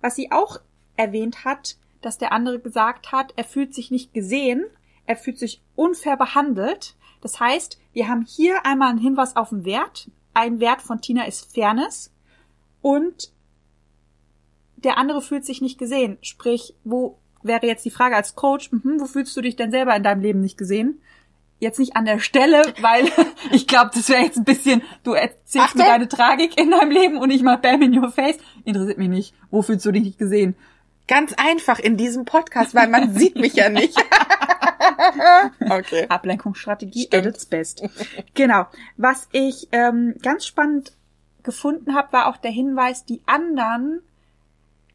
Was 0.00 0.16
sie 0.16 0.32
auch 0.32 0.60
erwähnt 0.96 1.44
hat, 1.44 1.76
dass 2.02 2.18
der 2.18 2.32
andere 2.32 2.58
gesagt 2.58 3.12
hat, 3.12 3.32
er 3.36 3.44
fühlt 3.44 3.74
sich 3.74 3.90
nicht 3.90 4.12
gesehen, 4.12 4.64
er 5.06 5.16
fühlt 5.16 5.38
sich 5.38 5.62
unfair 5.74 6.16
behandelt. 6.16 6.94
Das 7.20 7.40
heißt, 7.40 7.78
wir 7.92 8.08
haben 8.08 8.26
hier 8.26 8.64
einmal 8.66 8.90
einen 8.90 8.98
Hinweis 8.98 9.36
auf 9.36 9.50
den 9.50 9.64
Wert. 9.64 10.10
Ein 10.34 10.60
Wert 10.60 10.82
von 10.82 11.00
Tina 11.00 11.24
ist 11.24 11.52
Fairness 11.54 12.12
und 12.80 13.32
der 14.76 14.98
andere 14.98 15.22
fühlt 15.22 15.44
sich 15.44 15.60
nicht 15.60 15.78
gesehen. 15.78 16.18
Sprich, 16.22 16.74
wo 16.84 17.18
wäre 17.42 17.66
jetzt 17.66 17.84
die 17.84 17.90
Frage 17.90 18.16
als 18.16 18.34
Coach, 18.34 18.70
mhm, 18.72 19.00
wo 19.00 19.06
fühlst 19.06 19.36
du 19.36 19.40
dich 19.40 19.56
denn 19.56 19.70
selber 19.70 19.94
in 19.96 20.02
deinem 20.02 20.20
Leben 20.20 20.40
nicht 20.40 20.58
gesehen? 20.58 21.00
Jetzt 21.58 21.78
nicht 21.78 21.94
an 21.94 22.04
der 22.04 22.18
Stelle, 22.18 22.62
weil 22.80 23.08
ich 23.52 23.68
glaube, 23.68 23.90
das 23.94 24.08
wäre 24.08 24.22
jetzt 24.22 24.36
ein 24.36 24.44
bisschen, 24.44 24.82
du 25.04 25.12
erzählst 25.12 25.54
mir 25.54 25.82
Achtung. 25.82 25.86
deine 25.86 26.08
Tragik 26.08 26.58
in 26.58 26.70
deinem 26.70 26.90
Leben 26.90 27.18
und 27.18 27.30
ich 27.30 27.42
mach 27.42 27.60
Bam 27.60 27.82
in 27.82 27.96
your 27.96 28.10
face. 28.10 28.38
Interessiert 28.64 28.98
mich 28.98 29.08
nicht. 29.08 29.34
Wo 29.50 29.62
fühlst 29.62 29.86
du 29.86 29.92
dich 29.92 30.02
nicht 30.02 30.18
gesehen? 30.18 30.56
Ganz 31.08 31.34
einfach 31.34 31.78
in 31.78 31.96
diesem 31.96 32.24
Podcast, 32.24 32.74
weil 32.74 32.88
man 32.88 33.14
sieht 33.18 33.36
mich 33.36 33.54
ja 33.54 33.68
nicht. 33.68 33.96
okay. 35.60 36.06
Ablenkungsstrategie 36.08 37.06
Stimmt. 37.06 37.26
at 37.26 37.34
its 37.34 37.46
best. 37.46 37.82
genau. 38.34 38.66
Was 38.96 39.28
ich 39.32 39.68
ähm, 39.72 40.14
ganz 40.22 40.46
spannend 40.46 40.92
gefunden 41.42 41.94
habe, 41.94 42.12
war 42.12 42.26
auch 42.28 42.36
der 42.36 42.50
Hinweis, 42.50 43.04
die 43.04 43.20
anderen 43.26 44.00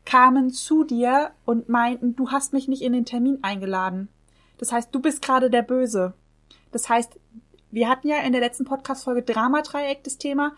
kamen 0.05 0.51
zu 0.51 0.85
dir 0.85 1.31
und 1.45 1.67
meinten, 1.67 2.15
du 2.15 2.31
hast 2.31 2.53
mich 2.53 2.69
nicht 2.69 2.81
in 2.81 2.93
den 2.93 3.05
Termin 3.05 3.39
eingeladen. 3.41 4.07
Das 4.57 4.71
heißt, 4.71 4.95
du 4.95 5.01
bist 5.01 5.21
gerade 5.21 5.49
der 5.49 5.61
Böse. 5.61 6.13
Das 6.71 6.89
heißt, 6.89 7.19
wir 7.71 7.89
hatten 7.89 8.07
ja 8.07 8.17
in 8.19 8.31
der 8.31 8.41
letzten 8.41 8.63
Podcast-Folge 8.63 9.23
Dramadreieck 9.23 10.03
das 10.03 10.17
Thema. 10.17 10.53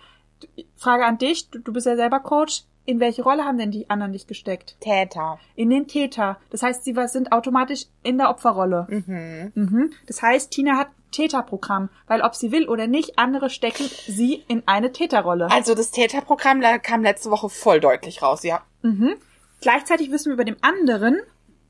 Frage 0.78 1.06
an 1.06 1.18
dich, 1.18 1.50
du 1.50 1.74
bist 1.74 1.88
ja 1.88 1.96
selber 1.96 2.20
Coach. 2.20 2.64
In 2.90 3.00
welche 3.00 3.22
Rolle 3.22 3.46
haben 3.46 3.60
denn 3.60 3.70
die 3.70 3.88
anderen 3.88 4.14
dich 4.14 4.26
gesteckt? 4.26 4.76
Täter. 4.80 5.38
In 5.56 5.70
den 5.70 5.86
Täter. 5.86 6.40
Das 6.50 6.64
heißt, 6.64 6.84
sie 6.84 6.96
sind 7.06 7.32
automatisch 7.32 7.86
in 8.02 8.18
der 8.18 8.32
Opferrolle. 8.32 8.88
Mhm. 8.90 9.52
Mhm. 9.54 9.94
Das 10.08 10.24
heißt, 10.24 10.50
Tina 10.50 10.76
hat 10.76 10.88
Täterprogramm, 11.12 11.90
weil 12.08 12.24
ob 12.24 12.34
sie 12.34 12.52
will 12.52 12.68
oder 12.68 12.88
nicht, 12.88 13.20
andere 13.20 13.52
stecken 13.52 13.84
sie 14.08 14.44
in 14.48 14.64
eine 14.66 14.92
Täterrolle. 14.92 15.52
Also 15.52 15.76
das 15.76 15.92
Täterprogramm 15.92 16.62
da 16.62 16.80
kam 16.80 17.04
letzte 17.04 17.30
Woche 17.30 17.50
voll 17.50 17.80
deutlich 17.80 18.24
raus, 18.24 18.42
ja. 18.42 18.64
Mhm. 18.82 19.18
Gleichzeitig 19.62 20.10
wissen 20.10 20.30
wir 20.30 20.34
über 20.34 20.46
dem 20.46 20.58
anderen, 20.62 21.20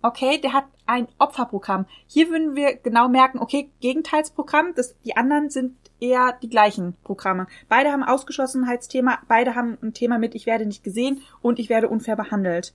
okay, 0.02 0.40
der 0.40 0.54
hat 0.54 0.68
ein 0.86 1.10
Opferprogramm. 1.18 1.86
Hier 2.08 2.30
würden 2.30 2.56
wir 2.56 2.78
genau 2.78 3.10
merken, 3.10 3.40
okay, 3.40 3.70
Gegenteilsprogramm, 3.82 4.74
das, 4.74 4.96
die 5.04 5.18
anderen 5.18 5.50
sind 5.50 5.76
eher 6.00 6.38
die 6.42 6.50
gleichen 6.50 6.96
Programme. 7.04 7.48
Beide 7.68 7.92
haben 7.92 8.04
Ausgeschlossenheitsthema, 8.04 9.20
beide 9.28 9.56
haben 9.56 9.78
ein 9.82 9.94
Thema 9.94 10.18
mit, 10.18 10.36
ich 10.36 10.46
werde 10.46 10.66
nicht 10.66 10.84
gesehen 10.84 11.22
und 11.42 11.60
ich 11.60 11.70
werde 11.70 11.90
unfair 11.90 12.16
behandelt. 12.16 12.74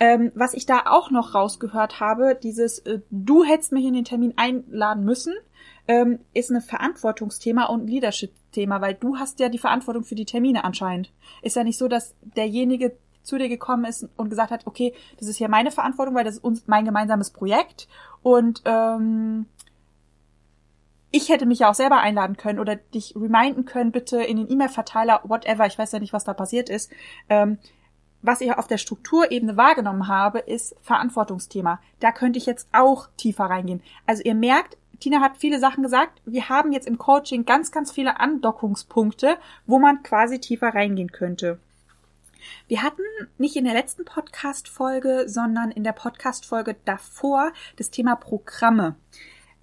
Ähm, 0.00 0.30
was 0.34 0.54
ich 0.54 0.64
da 0.64 0.82
auch 0.86 1.10
noch 1.10 1.34
rausgehört 1.34 1.98
habe, 1.98 2.38
dieses 2.40 2.78
äh, 2.80 3.00
du 3.10 3.42
hättest 3.44 3.72
mich 3.72 3.84
in 3.84 3.94
den 3.94 4.04
Termin 4.04 4.34
einladen 4.36 5.04
müssen, 5.04 5.34
ähm, 5.88 6.20
ist 6.34 6.50
ein 6.50 6.60
Verantwortungsthema 6.60 7.64
und 7.64 7.84
ein 7.84 7.88
Leadership-Thema, 7.88 8.80
weil 8.80 8.94
du 8.94 9.16
hast 9.16 9.40
ja 9.40 9.48
die 9.48 9.58
Verantwortung 9.58 10.04
für 10.04 10.14
die 10.14 10.24
Termine 10.24 10.62
anscheinend. 10.64 11.10
Ist 11.42 11.56
ja 11.56 11.64
nicht 11.64 11.78
so, 11.78 11.88
dass 11.88 12.14
derjenige 12.22 12.96
zu 13.22 13.38
dir 13.38 13.48
gekommen 13.48 13.84
ist 13.84 14.08
und 14.16 14.30
gesagt 14.30 14.50
hat, 14.50 14.66
okay, 14.66 14.94
das 15.18 15.28
ist 15.28 15.36
hier 15.36 15.48
meine 15.48 15.70
Verantwortung, 15.70 16.14
weil 16.14 16.24
das 16.24 16.36
ist 16.36 16.44
uns 16.44 16.66
mein 16.66 16.84
gemeinsames 16.84 17.30
Projekt 17.30 17.88
und 18.22 18.62
ähm, 18.64 19.46
ich 21.10 21.28
hätte 21.28 21.46
mich 21.46 21.60
ja 21.60 21.70
auch 21.70 21.74
selber 21.74 21.98
einladen 21.98 22.36
können 22.36 22.58
oder 22.58 22.76
dich 22.76 23.14
reminden 23.16 23.64
können, 23.64 23.92
bitte 23.92 24.22
in 24.22 24.36
den 24.36 24.50
E-Mail-Verteiler, 24.50 25.22
whatever, 25.24 25.66
ich 25.66 25.78
weiß 25.78 25.92
ja 25.92 25.98
nicht, 25.98 26.12
was 26.12 26.24
da 26.24 26.34
passiert 26.34 26.68
ist. 26.68 26.90
Ähm, 27.28 27.58
was 28.20 28.40
ich 28.40 28.52
auf 28.52 28.66
der 28.66 28.78
Strukturebene 28.78 29.56
wahrgenommen 29.56 30.08
habe, 30.08 30.40
ist 30.40 30.74
Verantwortungsthema. 30.82 31.80
Da 32.00 32.10
könnte 32.12 32.38
ich 32.38 32.46
jetzt 32.46 32.68
auch 32.72 33.08
tiefer 33.16 33.44
reingehen. 33.44 33.80
Also 34.06 34.22
ihr 34.24 34.34
merkt, 34.34 34.76
Tina 34.98 35.20
hat 35.20 35.36
viele 35.36 35.60
Sachen 35.60 35.84
gesagt. 35.84 36.20
Wir 36.24 36.48
haben 36.48 36.72
jetzt 36.72 36.88
im 36.88 36.98
Coaching 36.98 37.44
ganz, 37.44 37.70
ganz 37.70 37.92
viele 37.92 38.18
Andockungspunkte, 38.18 39.38
wo 39.66 39.78
man 39.78 40.02
quasi 40.02 40.40
tiefer 40.40 40.74
reingehen 40.74 41.12
könnte. 41.12 41.60
Wir 42.66 42.82
hatten 42.82 43.02
nicht 43.36 43.56
in 43.56 43.64
der 43.64 43.74
letzten 43.74 44.04
Podcast-Folge, 44.04 45.24
sondern 45.28 45.70
in 45.70 45.84
der 45.84 45.92
Podcast-Folge 45.92 46.76
davor 46.84 47.52
das 47.76 47.90
Thema 47.90 48.16
Programme. 48.16 48.96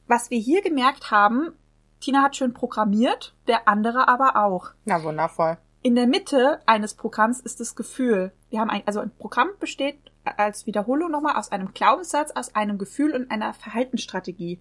Was 0.08 0.30
wir 0.30 0.40
hier 0.40 0.62
gemerkt 0.62 1.10
haben, 1.12 1.54
Tina 2.00 2.22
hat 2.22 2.36
schön 2.36 2.54
programmiert, 2.54 3.34
der 3.48 3.68
andere 3.68 4.08
aber 4.08 4.36
auch. 4.36 4.72
Na 4.86 5.04
wundervoll. 5.04 5.58
In 5.82 5.96
der 5.96 6.08
Mitte 6.08 6.62
eines 6.66 6.94
Programms 6.94 7.40
ist 7.40 7.60
das 7.60 7.76
Gefühl. 7.76 8.32
Wir 8.50 8.60
haben 8.60 8.70
ein, 8.70 8.84
also 8.86 9.00
ein 9.00 9.12
Programm 9.12 9.50
besteht 9.60 9.98
als 10.24 10.66
Wiederholung 10.66 11.12
nochmal 11.12 11.36
aus 11.36 11.52
einem 11.52 11.74
Glaubenssatz, 11.74 12.32
aus 12.32 12.56
einem 12.56 12.78
Gefühl 12.78 13.14
und 13.14 13.30
einer 13.32 13.54
Verhaltensstrategie. 13.54 14.60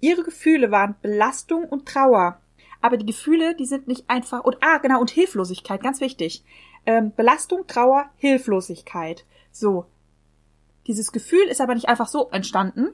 Ihre 0.00 0.22
Gefühle 0.22 0.70
waren 0.70 0.96
Belastung 1.02 1.64
und 1.64 1.86
Trauer. 1.86 2.40
Aber 2.80 2.96
die 2.96 3.06
Gefühle, 3.06 3.54
die 3.54 3.66
sind 3.66 3.86
nicht 3.86 4.10
einfach, 4.10 4.42
und, 4.44 4.56
ah, 4.60 4.78
genau, 4.78 5.00
und 5.00 5.10
Hilflosigkeit, 5.10 5.82
ganz 5.82 6.00
wichtig. 6.00 6.44
Ähm, 6.86 7.12
Belastung, 7.14 7.66
Trauer, 7.66 8.06
Hilflosigkeit. 8.16 9.24
So. 9.52 9.86
Dieses 10.88 11.12
Gefühl 11.12 11.46
ist 11.46 11.60
aber 11.60 11.74
nicht 11.74 11.88
einfach 11.88 12.08
so 12.08 12.28
entstanden, 12.30 12.88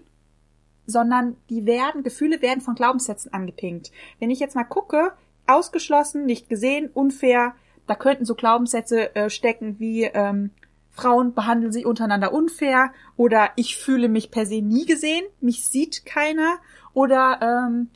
sondern 0.89 1.37
die 1.51 1.67
werden, 1.67 2.03
Gefühle 2.03 2.43
werden 2.43 2.63
von 2.63 2.75
Glaubenssätzen 2.75 3.33
angepinkt. 3.33 3.93
Wenn 4.19 4.31
ich 4.31 4.41
jetzt 4.41 4.57
mal 4.57 4.65
gucke, 4.65 5.13
ausgeschlossen, 5.47 6.25
nicht 6.27 6.49
gesehen, 6.49 6.91
unfair, 6.93 7.55
da 7.87 7.95
könnten 7.95 8.25
so 8.25 8.35
Glaubenssätze 8.35 9.15
äh, 9.15 9.31
stecken 9.31 9.79
wie 9.79 10.05
ähm, 10.05 10.51
Frauen 10.91 11.35
behandeln 11.35 11.73
sich 11.73 11.87
untereinander 11.87 12.33
unfair 12.33 12.93
oder 13.17 13.51
ich 13.57 13.77
fühle 13.77 14.09
mich 14.09 14.31
per 14.31 14.47
se 14.47 14.63
nie 14.63 14.87
gesehen, 14.87 15.25
mich 15.41 15.67
sieht 15.67 16.05
keiner 16.05 16.57
oder 16.93 17.39
ähm, 17.41 17.91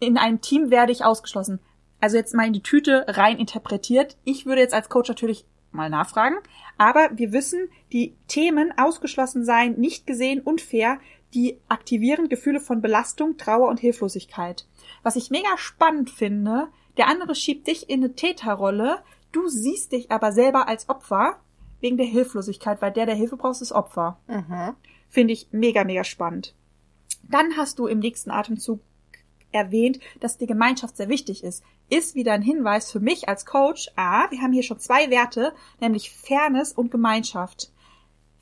in 0.00 0.18
einem 0.18 0.40
Team 0.40 0.70
werde 0.70 0.92
ich 0.92 1.04
ausgeschlossen. 1.04 1.60
Also 2.00 2.16
jetzt 2.16 2.34
mal 2.34 2.46
in 2.46 2.52
die 2.52 2.62
Tüte 2.62 3.04
rein 3.08 3.38
interpretiert. 3.38 4.16
Ich 4.24 4.44
würde 4.44 4.60
jetzt 4.60 4.74
als 4.74 4.88
Coach 4.88 5.08
natürlich 5.08 5.46
mal 5.70 5.88
nachfragen, 5.90 6.36
aber 6.78 7.10
wir 7.14 7.32
wissen, 7.32 7.68
die 7.92 8.16
Themen 8.28 8.72
ausgeschlossen 8.76 9.44
sein, 9.44 9.74
nicht 9.74 10.06
gesehen, 10.06 10.40
unfair, 10.40 10.98
die 11.34 11.58
aktivieren 11.68 12.28
Gefühle 12.28 12.60
von 12.60 12.80
Belastung, 12.80 13.36
Trauer 13.36 13.68
und 13.68 13.80
Hilflosigkeit. 13.80 14.66
Was 15.02 15.16
ich 15.16 15.30
mega 15.30 15.56
spannend 15.56 16.10
finde, 16.10 16.68
der 16.96 17.08
andere 17.08 17.34
schiebt 17.34 17.66
dich 17.66 17.90
in 17.90 18.02
eine 18.02 18.14
Täterrolle, 18.14 19.02
du 19.32 19.48
siehst 19.48 19.92
dich 19.92 20.10
aber 20.10 20.32
selber 20.32 20.68
als 20.68 20.88
Opfer 20.88 21.38
wegen 21.80 21.96
der 21.96 22.06
Hilflosigkeit, 22.06 22.80
weil 22.80 22.92
der, 22.92 23.06
der 23.06 23.14
Hilfe 23.14 23.36
braucht, 23.36 23.60
ist 23.60 23.72
Opfer. 23.72 24.18
Mhm. 24.28 24.74
Finde 25.08 25.32
ich 25.34 25.48
mega, 25.52 25.84
mega 25.84 26.04
spannend. 26.04 26.54
Dann 27.28 27.56
hast 27.56 27.78
du 27.78 27.86
im 27.86 27.98
nächsten 27.98 28.30
Atemzug 28.30 28.80
erwähnt, 29.52 30.00
dass 30.20 30.38
die 30.38 30.46
Gemeinschaft 30.46 30.96
sehr 30.96 31.08
wichtig 31.08 31.44
ist. 31.44 31.62
Ist 31.88 32.14
wieder 32.14 32.32
ein 32.32 32.42
Hinweis 32.42 32.90
für 32.90 33.00
mich 33.00 33.28
als 33.28 33.46
Coach, 33.46 33.90
ah, 33.96 34.26
wir 34.30 34.40
haben 34.40 34.52
hier 34.52 34.62
schon 34.62 34.78
zwei 34.78 35.10
Werte, 35.10 35.52
nämlich 35.80 36.10
Fairness 36.10 36.72
und 36.72 36.90
Gemeinschaft. 36.90 37.70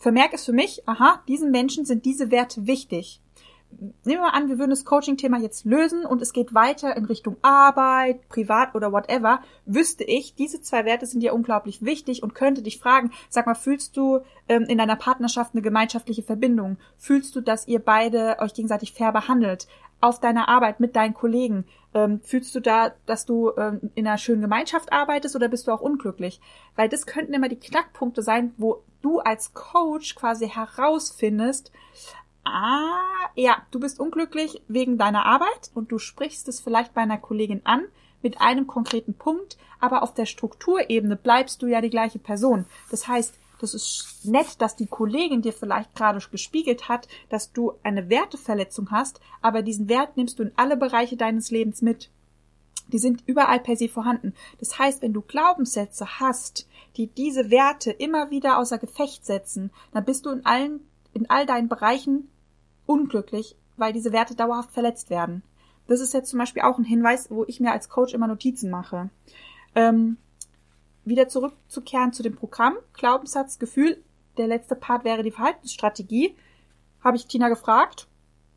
Vermerk 0.04 0.34
es 0.34 0.44
für 0.44 0.52
mich, 0.52 0.86
aha, 0.86 1.22
diesen 1.28 1.50
Menschen 1.50 1.86
sind 1.86 2.04
diese 2.04 2.30
Werte 2.30 2.66
wichtig. 2.66 3.22
Nehmen 3.70 3.96
wir 4.04 4.20
mal 4.20 4.28
an, 4.32 4.50
wir 4.50 4.58
würden 4.58 4.68
das 4.68 4.84
Coaching-Thema 4.84 5.38
jetzt 5.38 5.64
lösen 5.64 6.04
und 6.04 6.20
es 6.20 6.34
geht 6.34 6.52
weiter 6.52 6.94
in 6.94 7.06
Richtung 7.06 7.38
Arbeit, 7.40 8.28
privat 8.28 8.74
oder 8.74 8.92
whatever, 8.92 9.40
wüsste 9.64 10.04
ich, 10.04 10.34
diese 10.34 10.60
zwei 10.60 10.84
Werte 10.84 11.06
sind 11.06 11.22
dir 11.22 11.32
unglaublich 11.32 11.86
wichtig 11.86 12.22
und 12.22 12.34
könnte 12.34 12.60
dich 12.60 12.78
fragen, 12.80 13.12
sag 13.30 13.46
mal, 13.46 13.54
fühlst 13.54 13.96
du 13.96 14.20
ähm, 14.46 14.64
in 14.64 14.76
deiner 14.76 14.96
Partnerschaft 14.96 15.54
eine 15.54 15.62
gemeinschaftliche 15.62 16.22
Verbindung? 16.22 16.76
Fühlst 16.98 17.34
du, 17.34 17.40
dass 17.40 17.66
ihr 17.66 17.78
beide 17.78 18.36
euch 18.40 18.52
gegenseitig 18.52 18.92
fair 18.92 19.10
behandelt? 19.10 19.68
Auf 20.02 20.20
deiner 20.20 20.50
Arbeit 20.50 20.80
mit 20.80 20.96
deinen 20.96 21.14
Kollegen? 21.14 21.64
Ähm, 21.94 22.20
fühlst 22.20 22.54
du 22.54 22.60
da, 22.60 22.92
dass 23.06 23.24
du 23.24 23.52
ähm, 23.56 23.90
in 23.94 24.06
einer 24.06 24.18
schönen 24.18 24.42
Gemeinschaft 24.42 24.92
arbeitest 24.92 25.34
oder 25.34 25.48
bist 25.48 25.66
du 25.66 25.72
auch 25.72 25.80
unglücklich? 25.80 26.42
Weil 26.76 26.90
das 26.90 27.06
könnten 27.06 27.32
immer 27.32 27.48
die 27.48 27.58
Knackpunkte 27.58 28.20
sein, 28.20 28.52
wo 28.58 28.82
du 29.04 29.20
als 29.20 29.54
Coach 29.54 30.14
quasi 30.14 30.48
herausfindest, 30.48 31.70
ah, 32.44 32.90
ja, 33.34 33.62
du 33.70 33.80
bist 33.80 34.00
unglücklich 34.00 34.62
wegen 34.68 34.98
deiner 34.98 35.26
Arbeit 35.26 35.70
und 35.74 35.92
du 35.92 35.98
sprichst 35.98 36.48
es 36.48 36.60
vielleicht 36.60 36.94
bei 36.94 37.02
einer 37.02 37.18
Kollegin 37.18 37.62
an 37.64 37.84
mit 38.22 38.40
einem 38.40 38.66
konkreten 38.66 39.14
Punkt, 39.14 39.58
aber 39.80 40.02
auf 40.02 40.14
der 40.14 40.26
Strukturebene 40.26 41.16
bleibst 41.16 41.60
du 41.62 41.66
ja 41.66 41.80
die 41.80 41.90
gleiche 41.90 42.18
Person. 42.18 42.64
Das 42.90 43.06
heißt, 43.06 43.34
das 43.60 43.74
ist 43.74 44.20
nett, 44.24 44.60
dass 44.60 44.76
die 44.76 44.86
Kollegin 44.86 45.42
dir 45.42 45.52
vielleicht 45.52 45.94
gerade 45.94 46.20
gespiegelt 46.30 46.88
hat, 46.88 47.08
dass 47.28 47.52
du 47.52 47.74
eine 47.82 48.08
Werteverletzung 48.08 48.90
hast, 48.90 49.20
aber 49.42 49.62
diesen 49.62 49.88
Wert 49.88 50.16
nimmst 50.16 50.38
du 50.38 50.44
in 50.44 50.52
alle 50.56 50.76
Bereiche 50.76 51.16
deines 51.16 51.50
Lebens 51.50 51.82
mit. 51.82 52.10
Die 52.88 52.98
sind 52.98 53.22
überall 53.26 53.60
per 53.60 53.76
se 53.76 53.88
vorhanden. 53.88 54.34
Das 54.58 54.78
heißt, 54.78 55.02
wenn 55.02 55.12
du 55.12 55.22
Glaubenssätze 55.22 56.20
hast, 56.20 56.68
die 56.96 57.06
diese 57.06 57.50
Werte 57.50 57.90
immer 57.90 58.30
wieder 58.30 58.58
außer 58.58 58.78
Gefecht 58.78 59.24
setzen, 59.24 59.70
dann 59.92 60.04
bist 60.04 60.26
du 60.26 60.30
in 60.30 60.44
allen, 60.44 60.80
in 61.12 61.28
all 61.30 61.46
deinen 61.46 61.68
Bereichen 61.68 62.28
unglücklich, 62.86 63.56
weil 63.76 63.92
diese 63.92 64.12
Werte 64.12 64.34
dauerhaft 64.34 64.70
verletzt 64.70 65.10
werden. 65.10 65.42
Das 65.86 66.00
ist 66.00 66.14
jetzt 66.14 66.30
zum 66.30 66.38
Beispiel 66.38 66.62
auch 66.62 66.78
ein 66.78 66.84
Hinweis, 66.84 67.30
wo 67.30 67.44
ich 67.46 67.60
mir 67.60 67.72
als 67.72 67.88
Coach 67.88 68.14
immer 68.14 68.26
Notizen 68.26 68.70
mache. 68.70 69.10
Ähm, 69.74 70.16
wieder 71.04 71.28
zurückzukehren 71.28 72.12
zu 72.12 72.22
dem 72.22 72.36
Programm, 72.36 72.76
Glaubenssatz, 72.94 73.58
Gefühl. 73.58 74.02
Der 74.38 74.46
letzte 74.46 74.76
Part 74.76 75.04
wäre 75.04 75.22
die 75.22 75.30
Verhaltensstrategie. 75.30 76.34
Habe 77.02 77.16
ich 77.16 77.26
Tina 77.26 77.48
gefragt. 77.48 78.08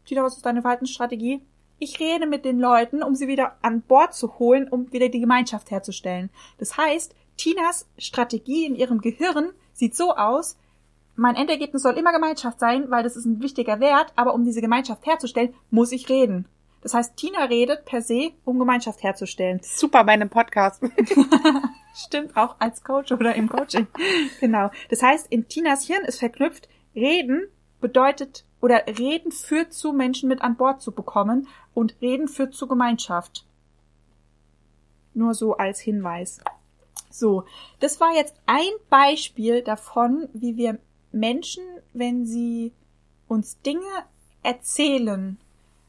Tina, 0.05 0.23
was 0.23 0.37
ist 0.37 0.45
deine 0.45 0.61
Verhaltensstrategie? 0.61 1.41
Ich 1.79 1.99
rede 1.99 2.25
mit 2.25 2.43
den 2.43 2.59
Leuten, 2.59 3.03
um 3.03 3.13
sie 3.15 3.27
wieder 3.27 3.57
an 3.61 3.81
Bord 3.81 4.13
zu 4.13 4.39
holen, 4.39 4.67
um 4.67 4.91
wieder 4.91 5.09
die 5.09 5.19
Gemeinschaft 5.19 5.69
herzustellen. 5.69 6.29
Das 6.57 6.77
heißt, 6.77 7.13
Tinas 7.37 7.87
Strategie 7.97 8.65
in 8.65 8.75
ihrem 8.75 8.99
Gehirn 8.99 9.51
sieht 9.73 9.95
so 9.95 10.15
aus, 10.15 10.57
mein 11.15 11.35
Endergebnis 11.35 11.81
soll 11.81 11.97
immer 11.97 12.13
Gemeinschaft 12.13 12.59
sein, 12.59 12.89
weil 12.89 13.03
das 13.03 13.15
ist 13.15 13.25
ein 13.25 13.41
wichtiger 13.41 13.79
Wert, 13.79 14.13
aber 14.15 14.33
um 14.33 14.43
diese 14.43 14.61
Gemeinschaft 14.61 15.05
herzustellen, 15.05 15.53
muss 15.71 15.91
ich 15.91 16.09
reden. 16.09 16.47
Das 16.81 16.93
heißt, 16.93 17.17
Tina 17.17 17.43
redet 17.45 17.85
per 17.85 18.01
se, 18.01 18.31
um 18.45 18.59
Gemeinschaft 18.59 19.01
herzustellen. 19.03 19.59
Super 19.63 20.03
bei 20.03 20.13
einem 20.13 20.29
Podcast. 20.29 20.81
Stimmt 21.95 22.37
auch 22.37 22.55
als 22.59 22.83
Coach 22.83 23.11
oder 23.11 23.33
im 23.35 23.49
Coaching. 23.49 23.87
genau. 24.39 24.69
Das 24.89 25.01
heißt, 25.01 25.27
in 25.31 25.47
Tinas 25.47 25.85
Hirn 25.85 26.05
ist 26.05 26.19
verknüpft, 26.19 26.69
reden 26.95 27.47
bedeutet 27.81 28.45
oder 28.67 28.85
reden 28.85 29.31
führt 29.31 29.71
zu 29.71 29.93
Menschen 29.93 30.27
mit 30.27 30.41
an 30.41 30.57
Bord 30.57 30.81
zu 30.81 30.91
bekommen 30.91 31.47
und 31.73 31.95
reden 32.01 32.27
führt 32.27 32.53
zu 32.53 32.67
Gemeinschaft. 32.67 33.45
Nur 35.13 35.33
so 35.35 35.55
als 35.55 35.79
Hinweis. 35.79 36.41
So, 37.09 37.45
das 37.79 38.01
war 38.01 38.13
jetzt 38.13 38.35
ein 38.45 38.73
Beispiel 38.89 39.61
davon, 39.61 40.27
wie 40.33 40.57
wir 40.57 40.79
Menschen, 41.13 41.63
wenn 41.93 42.25
sie 42.25 42.73
uns 43.29 43.57
Dinge 43.61 43.87
erzählen, 44.43 45.37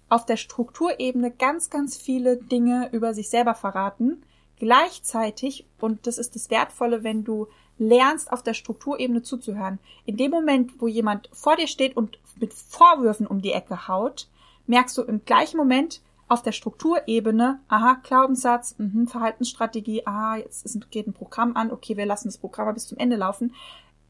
auf 0.08 0.25
der 0.25 0.37
Strukturebene 0.37 1.32
ganz, 1.32 1.70
ganz 1.70 1.97
viele 1.97 2.37
Dinge 2.37 2.90
über 2.92 3.12
sich 3.12 3.28
selber 3.28 3.56
verraten. 3.56 4.23
Gleichzeitig, 4.61 5.66
und 5.80 6.06
das 6.06 6.16
ist 6.16 6.37
das 6.37 6.49
Wertvolle, 6.49 7.02
wenn 7.02 7.25
du 7.25 7.49
lernst, 7.78 8.32
auf 8.32 8.42
der 8.42 8.54
Strukturebene 8.54 9.23
zuzuhören. 9.23 9.78
In 10.04 10.16
dem 10.16 10.30
Moment, 10.30 10.80
wo 10.80 10.88
jemand 10.88 11.28
vor 11.32 11.56
dir 11.56 11.66
steht 11.66 11.97
und 11.97 12.18
mit 12.40 12.52
Vorwürfen 12.52 13.26
um 13.26 13.40
die 13.40 13.52
Ecke 13.52 13.88
haut, 13.88 14.28
merkst 14.66 14.97
du 14.99 15.02
im 15.02 15.25
gleichen 15.25 15.56
Moment 15.56 16.00
auf 16.28 16.42
der 16.42 16.52
Strukturebene, 16.52 17.61
aha, 17.68 18.00
Glaubenssatz, 18.02 18.75
mh, 18.78 19.08
Verhaltensstrategie, 19.08 20.06
aha, 20.06 20.37
jetzt 20.37 20.66
ist, 20.66 20.90
geht 20.90 21.06
ein 21.06 21.14
Programm 21.14 21.56
an, 21.56 21.70
okay, 21.70 21.97
wir 21.97 22.06
lassen 22.06 22.28
das 22.28 22.38
Programm 22.38 22.75
bis 22.75 22.87
zum 22.87 22.99
Ende 22.99 23.16
laufen. 23.16 23.54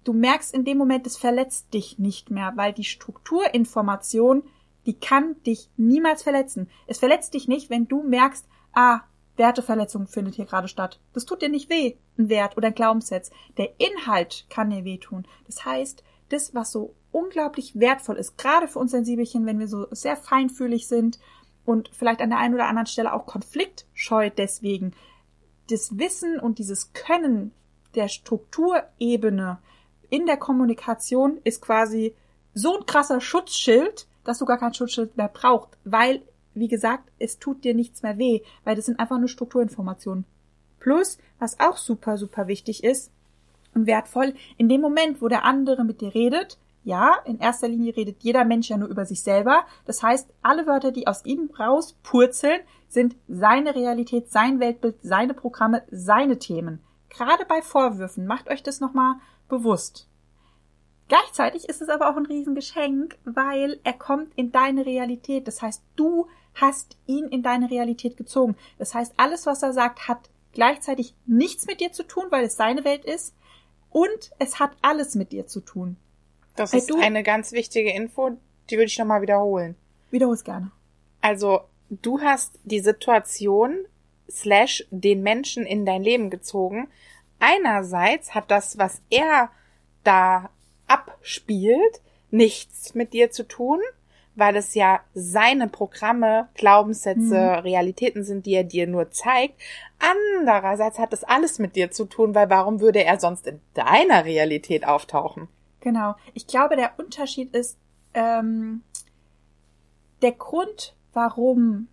Du 0.03 0.13
merkst 0.13 0.53
in 0.55 0.65
dem 0.65 0.79
Moment, 0.79 1.07
es 1.07 1.17
verletzt 1.17 1.73
dich 1.75 1.99
nicht 1.99 2.31
mehr, 2.31 2.53
weil 2.57 2.73
die 2.73 2.85
Strukturinformation 2.85 4.43
die 4.89 4.95
kann 4.95 5.37
dich 5.43 5.69
niemals 5.77 6.23
verletzen. 6.23 6.71
Es 6.87 6.99
verletzt 6.99 7.35
dich 7.35 7.47
nicht, 7.47 7.69
wenn 7.69 7.89
du 7.89 8.03
merkst, 8.03 8.49
ah, 8.73 9.01
Werteverletzung 9.39 10.07
findet 10.07 10.35
hier 10.35 10.45
gerade 10.45 10.69
statt. 10.69 11.01
Das 11.15 11.25
tut 11.25 11.43
dir 11.43 11.49
nicht 11.49 11.71
weh, 11.71 11.97
ein 12.19 12.29
Wert 12.29 12.57
oder 12.57 12.69
ein 12.69 12.75
Glaubenssatz. 12.75 13.31
Der 13.57 13.71
Inhalt 13.79 14.47
kann 14.51 14.71
dir 14.71 14.85
wehtun. 14.85 15.27
Das 15.47 15.65
heißt, 15.65 16.03
das, 16.29 16.55
was 16.55 16.73
so 16.73 16.95
unglaublich 17.13 17.79
wertvoll 17.79 18.17
ist, 18.17 18.37
gerade 18.37 18.69
für 18.69 18.79
uns 18.79 18.91
Sensibelchen, 18.91 19.47
wenn 19.47 19.59
wir 19.59 19.69
so 19.69 19.87
sehr 19.91 20.17
feinfühlig 20.17 20.87
sind 20.87 21.19
und 21.65 21.91
vielleicht 21.93 22.21
an 22.21 22.31
der 22.31 22.39
einen 22.39 22.55
oder 22.55 22.67
anderen 22.67 22.87
Stelle 22.87 23.13
auch 23.13 23.27
konfliktscheu 23.27 24.31
deswegen, 24.31 24.93
das 25.71 25.99
Wissen 25.99 26.39
und 26.39 26.59
dieses 26.59 26.93
Können 26.93 27.53
der 27.95 28.09
Strukturebene 28.09 29.59
in 30.11 30.27
der 30.27 30.37
Kommunikation 30.37 31.39
ist 31.45 31.61
quasi 31.63 32.15
so 32.55 32.79
ein 32.79 32.87
krasser 32.87 33.21
Schutzschild, 33.21 34.07
dass 34.25 34.39
du 34.39 34.45
gar 34.45 34.59
kein 34.59 34.75
Schutzschild 34.75 35.17
mehr 35.17 35.29
braucht, 35.29 35.77
weil, 35.85 36.23
wie 36.59 36.69
gesagt, 36.69 37.11
es 37.19 37.39
tut 37.39 37.65
dir 37.65 37.75
nichts 37.75 38.03
mehr 38.03 38.19
weh, 38.19 38.41
weil 38.65 38.77
das 38.77 38.87
sind 38.87 39.01
einfach 39.01 39.19
nur 39.19 39.29
Strukturinformationen. 39.29 40.25
Plus, 40.81 41.19
was 41.39 41.59
auch 41.61 41.77
super, 41.77 42.17
super 42.17 42.47
wichtig 42.47 42.85
ist 42.85 43.11
und 43.75 43.87
wertvoll, 43.87 44.35
in 44.57 44.69
dem 44.69 44.81
Moment, 44.81 45.21
wo 45.21 45.29
der 45.29 45.45
andere 45.45 45.85
mit 45.85 46.01
dir 46.01 46.15
redet, 46.15 46.59
ja, 46.85 47.17
in 47.27 47.39
erster 47.39 47.69
Linie 47.69 47.95
redet 47.97 48.23
jeder 48.23 48.45
Mensch 48.45 48.71
ja 48.71 48.79
nur 48.79 48.89
über 48.89 49.05
sich 49.05 49.23
selber. 49.23 49.65
Das 49.85 50.03
heißt, 50.03 50.31
alle 50.43 50.67
Wörter, 50.67 50.91
die 50.91 51.07
aus 51.07 51.25
ihm 51.25 51.51
rauspurzeln, 51.59 52.61
sind 52.89 53.17
seine 53.29 53.75
Realität, 53.75 54.31
sein 54.31 54.59
Weltbild, 54.61 54.97
seine 55.03 55.35
Programme, 55.35 55.83
seine 55.91 56.39
Themen. 56.39 56.81
Gerade 57.11 57.45
bei 57.47 57.61
Vorwürfen, 57.61 58.27
macht 58.27 58.49
euch 58.49 58.63
das 58.63 58.81
nochmal 58.81 59.17
bewusst. 59.49 60.09
Gleichzeitig 61.09 61.69
ist 61.69 61.81
es 61.83 61.89
aber 61.89 62.11
auch 62.11 62.17
ein 62.17 62.27
Riesengeschenk, 62.27 63.19
weil 63.25 63.81
er 63.83 63.95
kommt 63.95 64.33
in 64.37 64.53
deine 64.53 64.85
Realität. 64.85 65.47
Das 65.47 65.63
heißt, 65.63 65.83
du 65.97 66.27
hast 66.61 66.97
ihn 67.07 67.27
in 67.27 67.43
deine 67.43 67.71
Realität 67.71 68.17
gezogen. 68.17 68.57
Das 68.79 68.95
heißt, 68.95 69.15
alles, 69.17 69.47
was 69.47 69.63
er 69.63 69.73
sagt, 69.73 70.09
hat 70.09 70.31
gleichzeitig 70.53 71.15
nichts 71.27 71.67
mit 71.67 71.81
dir 71.81 71.93
zu 71.93 72.03
tun, 72.03 72.25
weil 72.31 72.45
es 72.45 72.57
seine 72.57 72.85
Welt 72.85 73.05
ist. 73.05 73.35
Und 73.91 74.33
es 74.39 74.59
hat 74.61 74.73
alles 74.83 75.15
mit 75.15 75.33
dir 75.33 75.47
zu 75.47 75.61
tun. 75.61 75.97
Das 76.57 76.75
ist 76.75 76.91
du, 76.91 77.01
eine 77.01 77.23
ganz 77.23 77.53
wichtige 77.53 77.93
Info, 77.93 78.37
die 78.69 78.77
würde 78.77 78.87
ich 78.87 78.99
nochmal 78.99 79.23
wiederholen. 79.23 79.77
Wiederhol's 80.11 80.45
gerne. 80.45 80.71
Also, 81.21 81.61
du 81.89 82.21
hast 82.21 82.59
die 82.65 82.81
Situation 82.81 83.87
slash 84.31 84.85
den 84.91 85.23
Menschen 85.23 85.65
in 85.65 85.87
dein 85.87 86.03
Leben 86.03 86.31
gezogen. 86.31 86.89
Einerseits 87.39 88.35
hat 88.35 88.51
das, 88.51 88.79
was 88.79 89.01
er 89.11 89.51
da 90.05 90.51
abspielt, 90.87 92.01
nichts 92.31 92.95
mit 92.95 93.13
dir 93.13 93.31
zu 93.31 93.47
tun, 93.47 93.81
weil 94.39 94.55
es 94.55 94.75
ja 94.75 95.01
seine 95.15 95.69
Programme, 95.69 96.49
Glaubenssätze, 96.55 97.21
mhm. 97.21 97.59
Realitäten 97.65 98.23
sind, 98.23 98.47
die 98.47 98.55
er 98.55 98.63
dir 98.63 98.87
nur 98.87 99.11
zeigt. 99.11 99.61
Andererseits 99.99 101.01
hat 101.01 101.13
es 101.13 101.25
alles 101.25 101.59
mit 101.59 101.75
dir 101.75 101.91
zu 101.91 102.05
tun, 102.05 102.37
weil 102.37 102.49
warum 102.49 102.81
würde 102.81 103.03
er 103.05 103.19
sonst 103.19 103.49
in 103.49 103.61
deiner 103.75 104.25
Realität 104.25 104.87
auftauchen? 104.87 105.49
Genau. 105.81 106.15
Ich 106.35 106.47
glaube, 106.47 106.77
der 106.77 106.93
Unterschied 106.99 107.53
ist 107.53 107.79
ähm, 108.15 108.83
der 110.23 110.33
Grund, 110.33 110.95
warum 111.13 111.89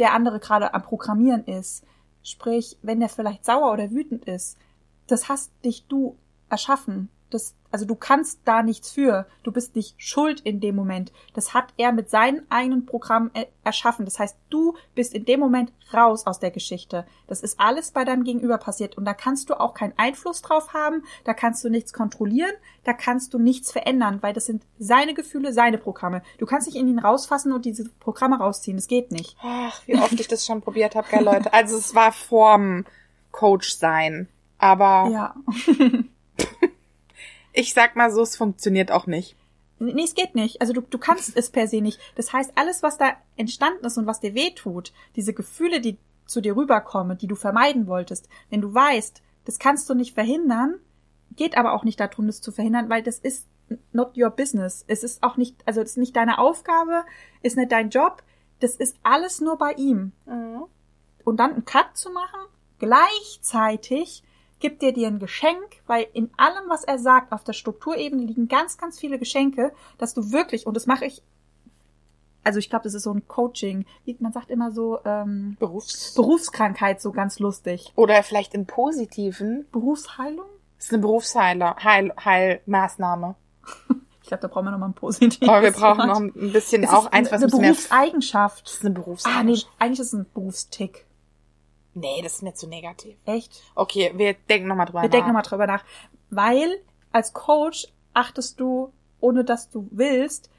der 0.00 0.14
andere 0.14 0.40
gerade 0.40 0.74
am 0.74 0.82
Programmieren 0.82 1.44
ist. 1.44 1.84
Sprich, 2.24 2.76
wenn 2.82 2.98
der 2.98 3.08
vielleicht 3.08 3.44
sauer 3.44 3.72
oder 3.72 3.92
wütend 3.92 4.24
ist, 4.24 4.58
das 5.06 5.28
hast 5.28 5.52
dich 5.64 5.86
du 5.86 6.16
erschaffen 6.50 7.08
das, 7.34 7.54
also 7.70 7.84
du 7.84 7.96
kannst 7.96 8.40
da 8.44 8.62
nichts 8.62 8.90
für. 8.90 9.26
Du 9.42 9.50
bist 9.50 9.74
nicht 9.74 9.94
schuld 9.98 10.40
in 10.40 10.60
dem 10.60 10.76
Moment. 10.76 11.12
Das 11.34 11.52
hat 11.52 11.74
er 11.76 11.92
mit 11.92 12.08
seinen 12.08 12.50
eigenen 12.50 12.86
Programmen 12.86 13.30
erschaffen. 13.64 14.04
Das 14.04 14.18
heißt, 14.18 14.36
du 14.48 14.76
bist 14.94 15.12
in 15.12 15.24
dem 15.24 15.40
Moment 15.40 15.72
raus 15.92 16.26
aus 16.26 16.38
der 16.38 16.52
Geschichte. 16.52 17.04
Das 17.26 17.42
ist 17.42 17.58
alles 17.58 17.90
bei 17.90 18.04
deinem 18.04 18.24
Gegenüber 18.24 18.58
passiert. 18.58 18.96
Und 18.96 19.04
da 19.04 19.12
kannst 19.12 19.50
du 19.50 19.60
auch 19.60 19.74
keinen 19.74 19.92
Einfluss 19.96 20.40
drauf 20.40 20.72
haben. 20.72 21.02
Da 21.24 21.34
kannst 21.34 21.64
du 21.64 21.68
nichts 21.68 21.92
kontrollieren. 21.92 22.52
Da 22.84 22.92
kannst 22.92 23.34
du 23.34 23.38
nichts 23.38 23.72
verändern, 23.72 24.18
weil 24.22 24.32
das 24.32 24.46
sind 24.46 24.64
seine 24.78 25.14
Gefühle, 25.14 25.52
seine 25.52 25.78
Programme. 25.78 26.22
Du 26.38 26.46
kannst 26.46 26.68
nicht 26.68 26.76
in 26.76 26.88
ihn 26.88 26.98
rausfassen 26.98 27.52
und 27.52 27.64
diese 27.64 27.88
Programme 28.00 28.38
rausziehen. 28.38 28.76
Das 28.76 28.86
geht 28.86 29.10
nicht. 29.10 29.36
Ach, 29.42 29.80
wie 29.86 29.96
oft 29.96 30.12
ich 30.12 30.28
das 30.28 30.46
schon 30.46 30.62
probiert 30.62 30.94
habe, 30.94 31.08
gell, 31.10 31.24
Leute. 31.24 31.52
Also 31.52 31.76
es 31.76 31.94
war 31.94 32.12
vorm 32.12 32.84
Coach 33.32 33.74
sein. 33.74 34.28
Aber. 34.58 35.08
Ja. 35.10 35.34
ich 37.54 37.72
sag 37.72 37.96
mal 37.96 38.10
so, 38.10 38.20
es 38.20 38.36
funktioniert 38.36 38.90
auch 38.90 39.06
nicht. 39.06 39.36
Nee, 39.78 40.04
es 40.04 40.14
geht 40.14 40.34
nicht. 40.34 40.60
Also 40.60 40.72
du, 40.72 40.82
du 40.82 40.98
kannst 40.98 41.36
es 41.36 41.50
per 41.50 41.66
se 41.68 41.80
nicht. 41.80 41.98
Das 42.16 42.32
heißt, 42.32 42.52
alles, 42.56 42.82
was 42.82 42.98
da 42.98 43.12
entstanden 43.36 43.84
ist 43.84 43.96
und 43.96 44.06
was 44.06 44.20
dir 44.20 44.34
weh 44.34 44.50
tut, 44.50 44.92
diese 45.16 45.32
Gefühle, 45.32 45.80
die 45.80 45.98
zu 46.26 46.40
dir 46.40 46.56
rüberkommen, 46.56 47.18
die 47.18 47.26
du 47.26 47.34
vermeiden 47.34 47.86
wolltest, 47.86 48.28
wenn 48.50 48.60
du 48.60 48.72
weißt, 48.72 49.22
das 49.44 49.58
kannst 49.58 49.88
du 49.88 49.94
nicht 49.94 50.14
verhindern, 50.14 50.76
geht 51.36 51.56
aber 51.56 51.74
auch 51.74 51.84
nicht 51.84 52.00
darum, 52.00 52.26
das 52.26 52.40
zu 52.40 52.50
verhindern, 52.50 52.88
weil 52.88 53.02
das 53.02 53.18
ist 53.18 53.46
not 53.92 54.16
your 54.16 54.30
business. 54.30 54.84
Es 54.88 55.04
ist 55.04 55.22
auch 55.22 55.36
nicht, 55.36 55.56
also 55.66 55.80
es 55.80 55.90
ist 55.90 55.96
nicht 55.96 56.16
deine 56.16 56.38
Aufgabe, 56.38 57.04
ist 57.42 57.56
nicht 57.56 57.72
dein 57.72 57.90
Job, 57.90 58.22
das 58.60 58.76
ist 58.76 58.96
alles 59.02 59.40
nur 59.40 59.58
bei 59.58 59.72
ihm. 59.72 60.12
Mhm. 60.26 60.64
Und 61.24 61.38
dann 61.38 61.52
einen 61.52 61.64
Cut 61.64 61.96
zu 61.96 62.10
machen, 62.10 62.40
gleichzeitig 62.78 64.22
gibt 64.64 64.82
er 64.82 64.92
dir 64.92 65.08
ein 65.08 65.18
Geschenk, 65.18 65.82
weil 65.86 66.06
in 66.14 66.30
allem, 66.38 66.70
was 66.70 66.84
er 66.84 66.98
sagt, 66.98 67.32
auf 67.32 67.44
der 67.44 67.52
Strukturebene 67.52 68.22
liegen 68.22 68.48
ganz, 68.48 68.78
ganz 68.78 68.98
viele 68.98 69.18
Geschenke, 69.18 69.74
dass 69.98 70.14
du 70.14 70.32
wirklich, 70.32 70.66
und 70.66 70.74
das 70.74 70.86
mache 70.86 71.04
ich, 71.04 71.22
also 72.44 72.58
ich 72.58 72.70
glaube, 72.70 72.84
das 72.84 72.94
ist 72.94 73.02
so 73.02 73.12
ein 73.12 73.28
Coaching, 73.28 73.84
man 74.20 74.32
sagt 74.32 74.50
immer 74.50 74.72
so 74.72 75.00
ähm, 75.04 75.58
Berufs 75.60 76.14
Berufskrankheit, 76.14 77.02
so 77.02 77.12
ganz 77.12 77.40
lustig. 77.40 77.92
Oder 77.94 78.22
vielleicht 78.22 78.54
im 78.54 78.64
Positiven. 78.64 79.66
Berufsheilung? 79.70 80.46
Das 80.78 80.86
ist 80.86 80.94
eine 80.94 81.02
Berufsheiler, 81.02 81.76
Heil, 81.84 82.14
Heilmaßnahme. 82.24 83.34
Ich 84.22 84.28
glaube, 84.28 84.40
da 84.40 84.48
brauchen 84.48 84.64
wir 84.64 84.70
nochmal 84.70 84.88
ein 84.88 84.94
positives. 84.94 85.46
Aber 85.46 85.60
wir 85.60 85.72
brauchen 85.72 86.06
noch 86.06 86.18
ein 86.18 86.32
bisschen 86.32 86.88
auch 86.88 87.12
eins, 87.12 87.30
was 87.30 87.42
eine 87.42 87.50
Berufseigenschaft. 87.50 88.64
Das 88.64 88.74
ist 88.76 88.80
eine 88.80 88.94
Berufseigenschaft. 88.94 89.38
Ah, 89.38 89.44
nee, 89.44 89.84
eigentlich 89.84 90.00
ist 90.00 90.06
es 90.06 90.12
ein 90.14 90.24
Berufstick. 90.32 91.03
Nee, 91.94 92.20
das 92.22 92.34
ist 92.34 92.42
mir 92.42 92.54
zu 92.54 92.66
negativ. 92.66 93.16
Echt? 93.24 93.62
Okay, 93.74 94.12
wir 94.16 94.34
denken 94.34 94.68
nochmal 94.68 94.86
drüber 94.86 95.02
wir 95.02 95.02
nach. 95.02 95.12
Wir 95.12 95.18
denken 95.18 95.28
nochmal 95.28 95.42
drüber 95.42 95.66
nach. 95.66 95.84
Weil 96.30 96.80
als 97.12 97.32
Coach 97.32 97.88
achtest 98.12 98.60
du, 98.60 98.92
ohne 99.20 99.44
dass 99.44 99.70
du 99.70 99.88
willst, 99.90 100.50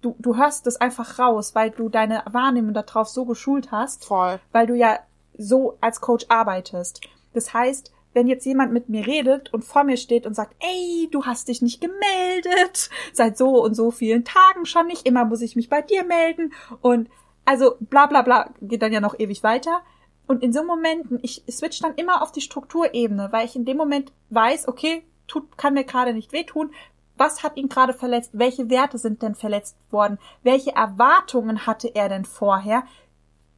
du, 0.00 0.16
du 0.18 0.36
hörst 0.36 0.66
das 0.66 0.80
einfach 0.80 1.18
raus, 1.18 1.54
weil 1.54 1.70
du 1.70 1.88
deine 1.88 2.22
Wahrnehmung 2.30 2.74
darauf 2.74 3.08
so 3.08 3.24
geschult 3.24 3.70
hast. 3.70 4.04
Voll. 4.04 4.40
Weil 4.52 4.66
du 4.66 4.74
ja 4.74 4.98
so 5.36 5.76
als 5.80 6.00
Coach 6.00 6.26
arbeitest. 6.28 7.00
Das 7.32 7.52
heißt, 7.52 7.92
wenn 8.12 8.26
jetzt 8.26 8.44
jemand 8.44 8.72
mit 8.72 8.88
mir 8.88 9.06
redet 9.06 9.52
und 9.54 9.64
vor 9.64 9.84
mir 9.84 9.96
steht 9.96 10.26
und 10.26 10.34
sagt, 10.34 10.54
ey, 10.60 11.08
du 11.12 11.24
hast 11.24 11.48
dich 11.48 11.62
nicht 11.62 11.80
gemeldet, 11.80 12.90
seit 13.12 13.38
so 13.38 13.62
und 13.62 13.74
so 13.74 13.90
vielen 13.90 14.24
Tagen 14.24 14.66
schon 14.66 14.86
nicht, 14.86 15.06
immer 15.06 15.24
muss 15.24 15.42
ich 15.42 15.56
mich 15.56 15.68
bei 15.68 15.82
dir 15.82 16.04
melden 16.04 16.52
und 16.80 17.08
also 17.44 17.76
bla 17.80 18.06
bla 18.06 18.22
bla 18.22 18.50
geht 18.60 18.82
dann 18.82 18.92
ja 18.92 19.00
noch 19.00 19.18
ewig 19.18 19.42
weiter 19.42 19.82
und 20.30 20.44
in 20.44 20.52
so 20.52 20.62
Momenten, 20.62 21.18
ich 21.22 21.42
switch 21.50 21.80
dann 21.80 21.96
immer 21.96 22.22
auf 22.22 22.30
die 22.30 22.40
Strukturebene, 22.40 23.32
weil 23.32 23.46
ich 23.46 23.56
in 23.56 23.64
dem 23.64 23.76
Moment 23.76 24.12
weiß, 24.28 24.68
okay, 24.68 25.02
tut, 25.26 25.58
kann 25.58 25.74
mir 25.74 25.82
gerade 25.82 26.14
nicht 26.14 26.32
wehtun. 26.32 26.70
Was 27.16 27.42
hat 27.42 27.56
ihn 27.56 27.68
gerade 27.68 27.92
verletzt? 27.94 28.30
Welche 28.32 28.70
Werte 28.70 28.96
sind 28.96 29.22
denn 29.22 29.34
verletzt 29.34 29.76
worden? 29.90 30.20
Welche 30.44 30.70
Erwartungen 30.70 31.66
hatte 31.66 31.88
er 31.96 32.08
denn 32.08 32.24
vorher, 32.24 32.84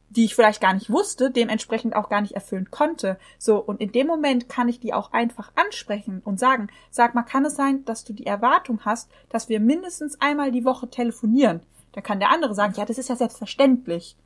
die 0.09 0.25
ich 0.25 0.33
vielleicht 0.33 0.61
gar 0.61 0.73
nicht 0.73 0.89
wusste, 0.89 1.29
dementsprechend 1.29 1.95
auch 1.95 2.09
gar 2.09 2.21
nicht 2.21 2.33
erfüllen 2.33 2.71
konnte? 2.71 3.19
So, 3.37 3.57
und 3.57 3.79
in 3.79 3.91
dem 3.91 4.07
Moment 4.07 4.49
kann 4.49 4.67
ich 4.67 4.79
die 4.79 4.95
auch 4.95 5.13
einfach 5.13 5.51
ansprechen 5.53 6.23
und 6.25 6.39
sagen, 6.39 6.69
sag 6.89 7.13
mal, 7.13 7.21
kann 7.21 7.45
es 7.45 7.55
sein, 7.55 7.85
dass 7.85 8.03
du 8.03 8.13
die 8.13 8.25
Erwartung 8.25 8.79
hast, 8.83 9.11
dass 9.29 9.47
wir 9.47 9.59
mindestens 9.59 10.19
einmal 10.19 10.51
die 10.51 10.65
Woche 10.65 10.89
telefonieren? 10.89 11.61
Da 11.91 12.01
kann 12.01 12.19
der 12.19 12.31
andere 12.31 12.55
sagen, 12.55 12.73
ja, 12.75 12.85
das 12.85 12.97
ist 12.97 13.09
ja 13.09 13.15
selbstverständlich. 13.15 14.17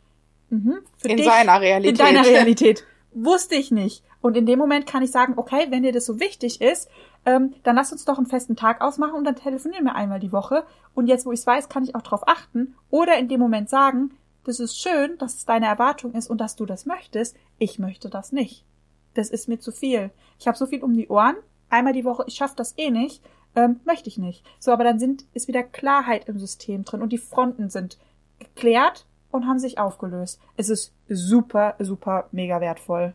Mhm. 0.50 0.80
in 1.04 1.18
dich, 1.18 1.26
seiner 1.26 1.60
Realität. 1.60 2.00
In 2.00 2.06
deiner 2.06 2.26
Realität. 2.26 2.86
wusste 3.14 3.56
ich 3.56 3.72
nicht. 3.72 4.04
Und 4.22 4.36
in 4.36 4.46
dem 4.46 4.60
Moment 4.60 4.88
kann 4.88 5.04
ich 5.04 5.12
sagen, 5.12 5.34
okay, 5.38 5.68
wenn 5.70 5.84
dir 5.84 5.92
das 5.92 6.06
so 6.06 6.20
wichtig 6.20 6.62
ist, 6.62 6.90
ähm, 7.26 7.54
dann 7.64 7.76
lass 7.76 7.92
uns 7.92 8.06
doch 8.06 8.18
einen 8.18 8.28
festen 8.28 8.56
Tag 8.56 8.82
ausmachen 8.82 9.16
und 9.16 9.24
dann 9.26 9.36
telefonieren 9.36 9.86
wir 9.86 9.96
einmal 9.96 10.20
die 10.20 10.32
Woche. 10.32 10.66
Und 10.96 11.08
jetzt, 11.08 11.26
wo 11.26 11.32
ich 11.32 11.40
es 11.42 11.48
weiß, 11.48 11.70
kann 11.70 11.84
ich 11.84 11.96
auch 11.96 12.02
darauf 12.02 12.28
achten. 12.28 12.76
Oder 12.90 13.18
in 13.18 13.28
dem 13.28 13.40
Moment 13.40 13.70
sagen, 13.70 14.12
das 14.44 14.60
ist 14.60 14.80
schön, 14.80 15.18
dass 15.18 15.36
es 15.36 15.46
deine 15.46 15.68
Erwartung 15.68 16.14
ist 16.14 16.30
und 16.30 16.40
dass 16.40 16.56
du 16.56 16.66
das 16.66 16.86
möchtest. 16.86 17.36
Ich 17.60 17.80
möchte 17.80 18.10
das 18.10 18.32
nicht. 18.32 18.66
Das 19.14 19.30
ist 19.30 19.48
mir 19.48 19.60
zu 19.60 19.72
viel. 19.72 20.10
Ich 20.40 20.48
habe 20.48 20.58
so 20.58 20.66
viel 20.66 20.84
um 20.84 20.94
die 20.94 21.10
Ohren. 21.10 21.36
Einmal 21.70 21.94
die 21.94 22.06
Woche, 22.06 22.24
ich 22.28 22.36
schaffe 22.36 22.56
das 22.56 22.74
eh 22.78 22.90
nicht. 22.90 23.22
Ähm, 23.56 23.82
möchte 23.86 24.08
ich 24.08 24.18
nicht. 24.18 24.46
So, 24.60 24.72
aber 24.72 24.84
dann 24.84 25.00
sind, 25.00 25.26
ist 25.34 25.48
wieder 25.48 25.64
Klarheit 25.64 26.30
im 26.30 26.40
System 26.40 26.86
drin 26.86 27.02
und 27.02 27.12
die 27.12 27.18
Fronten 27.18 27.70
sind 27.70 27.98
geklärt 28.40 29.06
und 29.32 29.48
haben 29.48 29.60
sich 29.60 29.78
aufgelöst. 29.78 30.40
Es 30.56 30.70
ist 30.70 30.94
super, 31.10 31.76
super, 31.80 32.28
mega 32.32 32.62
wertvoll. 32.62 33.14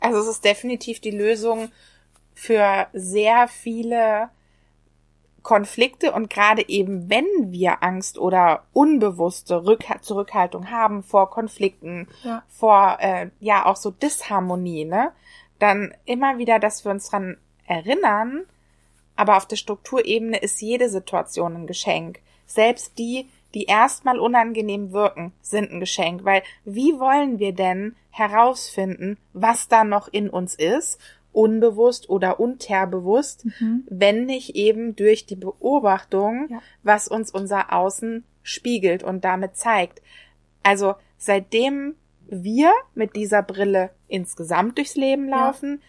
Also 0.00 0.18
es 0.18 0.26
ist 0.26 0.44
definitiv 0.44 1.00
die 1.00 1.10
Lösung 1.10 1.70
für 2.34 2.86
sehr 2.92 3.48
viele 3.48 4.30
Konflikte 5.42 6.12
und 6.12 6.30
gerade 6.30 6.68
eben, 6.68 7.10
wenn 7.10 7.26
wir 7.50 7.82
Angst 7.82 8.18
oder 8.18 8.64
unbewusste 8.72 9.64
Rück 9.64 9.84
Zurückhaltung 10.00 10.70
haben 10.70 11.02
vor 11.02 11.30
Konflikten, 11.30 12.08
Ja. 12.22 12.42
vor 12.48 12.98
äh, 13.00 13.30
ja 13.40 13.66
auch 13.66 13.76
so 13.76 13.90
Disharmonie, 13.90 14.84
ne, 14.84 15.12
dann 15.58 15.94
immer 16.04 16.38
wieder, 16.38 16.58
dass 16.58 16.84
wir 16.84 16.92
uns 16.92 17.08
dran 17.10 17.36
erinnern, 17.66 18.44
aber 19.16 19.36
auf 19.36 19.46
der 19.46 19.56
Strukturebene 19.56 20.38
ist 20.38 20.60
jede 20.60 20.88
Situation 20.88 21.54
ein 21.54 21.66
Geschenk. 21.66 22.20
Selbst 22.46 22.98
die, 22.98 23.28
die 23.54 23.64
erstmal 23.64 24.18
unangenehm 24.18 24.92
wirken, 24.92 25.32
sind 25.42 25.70
ein 25.70 25.80
Geschenk, 25.80 26.24
weil 26.24 26.42
wie 26.64 26.98
wollen 26.98 27.38
wir 27.38 27.52
denn 27.52 27.94
herausfinden, 28.10 29.18
was 29.32 29.68
da 29.68 29.84
noch 29.84 30.08
in 30.08 30.28
uns 30.30 30.54
ist, 30.54 30.98
unbewusst 31.32 32.10
oder 32.10 32.40
unterbewusst, 32.40 33.46
wenn 33.86 34.26
nicht 34.26 34.54
eben 34.54 34.94
durch 34.96 35.24
die 35.26 35.36
Beobachtung, 35.36 36.48
Ja. 36.50 36.62
was 36.82 37.08
uns 37.08 37.30
unser 37.30 37.72
Außen 37.72 38.24
spiegelt 38.42 39.02
und 39.02 39.24
damit 39.24 39.56
zeigt. 39.56 40.02
Also 40.62 40.94
seitdem 41.16 41.94
wir 42.26 42.70
mit 42.94 43.16
dieser 43.16 43.42
Brille 43.42 43.90
insgesamt 44.08 44.76
durchs 44.78 44.94
Leben 44.96 45.28
Ja. 45.28 45.46
laufen, 45.46 45.80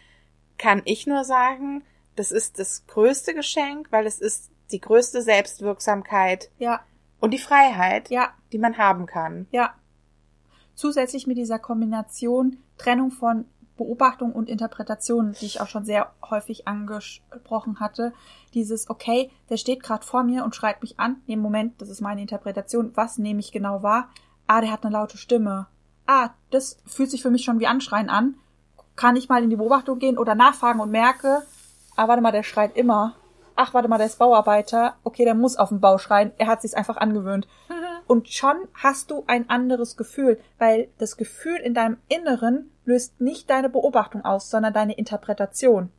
kann 0.57 0.81
ich 0.85 1.07
nur 1.07 1.23
sagen, 1.25 1.83
das 2.15 2.31
ist 2.31 2.59
das 2.59 2.85
größte 2.87 3.33
Geschenk, 3.33 3.87
weil 3.91 4.05
es 4.05 4.19
ist 4.19 4.49
die 4.71 4.79
größte 4.79 5.21
Selbstwirksamkeit 5.21 6.49
Ja, 6.57 6.81
und 7.23 7.31
die 7.31 7.39
Freiheit, 7.39 8.09
ja, 8.09 8.33
die 8.51 8.57
man 8.57 8.77
haben 8.77 9.05
kann. 9.05 9.47
ja. 9.51 9.73
Zusätzlich 10.75 11.25
mit 11.25 11.37
dieser 11.37 11.57
Kombination 11.59 12.57
Trennung 12.77 13.11
von 13.11 13.45
Beobachtung 13.77 14.33
und 14.33 14.49
Interpretation, 14.49 15.33
die 15.39 15.45
ich 15.45 15.61
auch 15.61 15.67
schon 15.67 15.85
sehr 15.85 16.11
häufig 16.29 16.67
angesprochen 16.67 17.79
hatte, 17.79 18.11
dieses, 18.53 18.89
okay, 18.89 19.31
der 19.49 19.57
steht 19.57 19.83
gerade 19.83 20.05
vor 20.05 20.23
mir 20.23 20.43
und 20.43 20.53
schreit 20.53 20.81
mich 20.81 20.99
an, 20.99 21.21
im 21.25 21.39
Moment, 21.39 21.81
das 21.81 21.89
ist 21.89 22.01
meine 22.01 22.21
Interpretation, 22.21 22.91
was 22.95 23.17
nehme 23.17 23.39
ich 23.39 23.53
genau 23.53 23.83
wahr? 23.83 24.09
Ah, 24.47 24.59
der 24.59 24.71
hat 24.71 24.83
eine 24.83 24.91
laute 24.93 25.17
Stimme. 25.17 25.67
Ah, 26.05 26.31
das 26.49 26.81
fühlt 26.85 27.09
sich 27.09 27.21
für 27.21 27.31
mich 27.31 27.45
schon 27.45 27.59
wie 27.61 27.67
Anschreien 27.67 28.09
an. 28.09 28.35
Kann 28.97 29.15
ich 29.15 29.29
mal 29.29 29.43
in 29.43 29.49
die 29.49 29.55
Beobachtung 29.55 29.97
gehen 29.97 30.17
oder 30.17 30.35
nachfragen 30.35 30.81
und 30.81 30.91
merke, 30.91 31.43
ah, 31.95 32.07
warte 32.09 32.21
mal, 32.21 32.31
der 32.33 32.43
schreit 32.43 32.75
immer. 32.75 33.15
Ach, 33.55 33.73
warte 33.73 33.87
mal, 33.87 33.97
der 33.97 34.07
ist 34.07 34.19
Bauarbeiter. 34.19 34.95
Okay, 35.03 35.25
der 35.25 35.35
muss 35.35 35.57
auf 35.57 35.69
dem 35.69 35.79
Bau 35.79 35.97
schreien. 35.97 36.31
Er 36.37 36.47
hat 36.47 36.61
sich's 36.61 36.73
einfach 36.73 36.97
angewöhnt. 36.97 37.47
Und 38.07 38.29
schon 38.29 38.55
hast 38.73 39.11
du 39.11 39.23
ein 39.27 39.49
anderes 39.49 39.95
Gefühl, 39.95 40.39
weil 40.57 40.89
das 40.97 41.17
Gefühl 41.17 41.57
in 41.57 41.73
deinem 41.73 41.97
Inneren 42.09 42.71
löst 42.85 43.21
nicht 43.21 43.49
deine 43.49 43.69
Beobachtung 43.69 44.25
aus, 44.25 44.49
sondern 44.49 44.73
deine 44.73 44.93
Interpretation. 44.93 45.89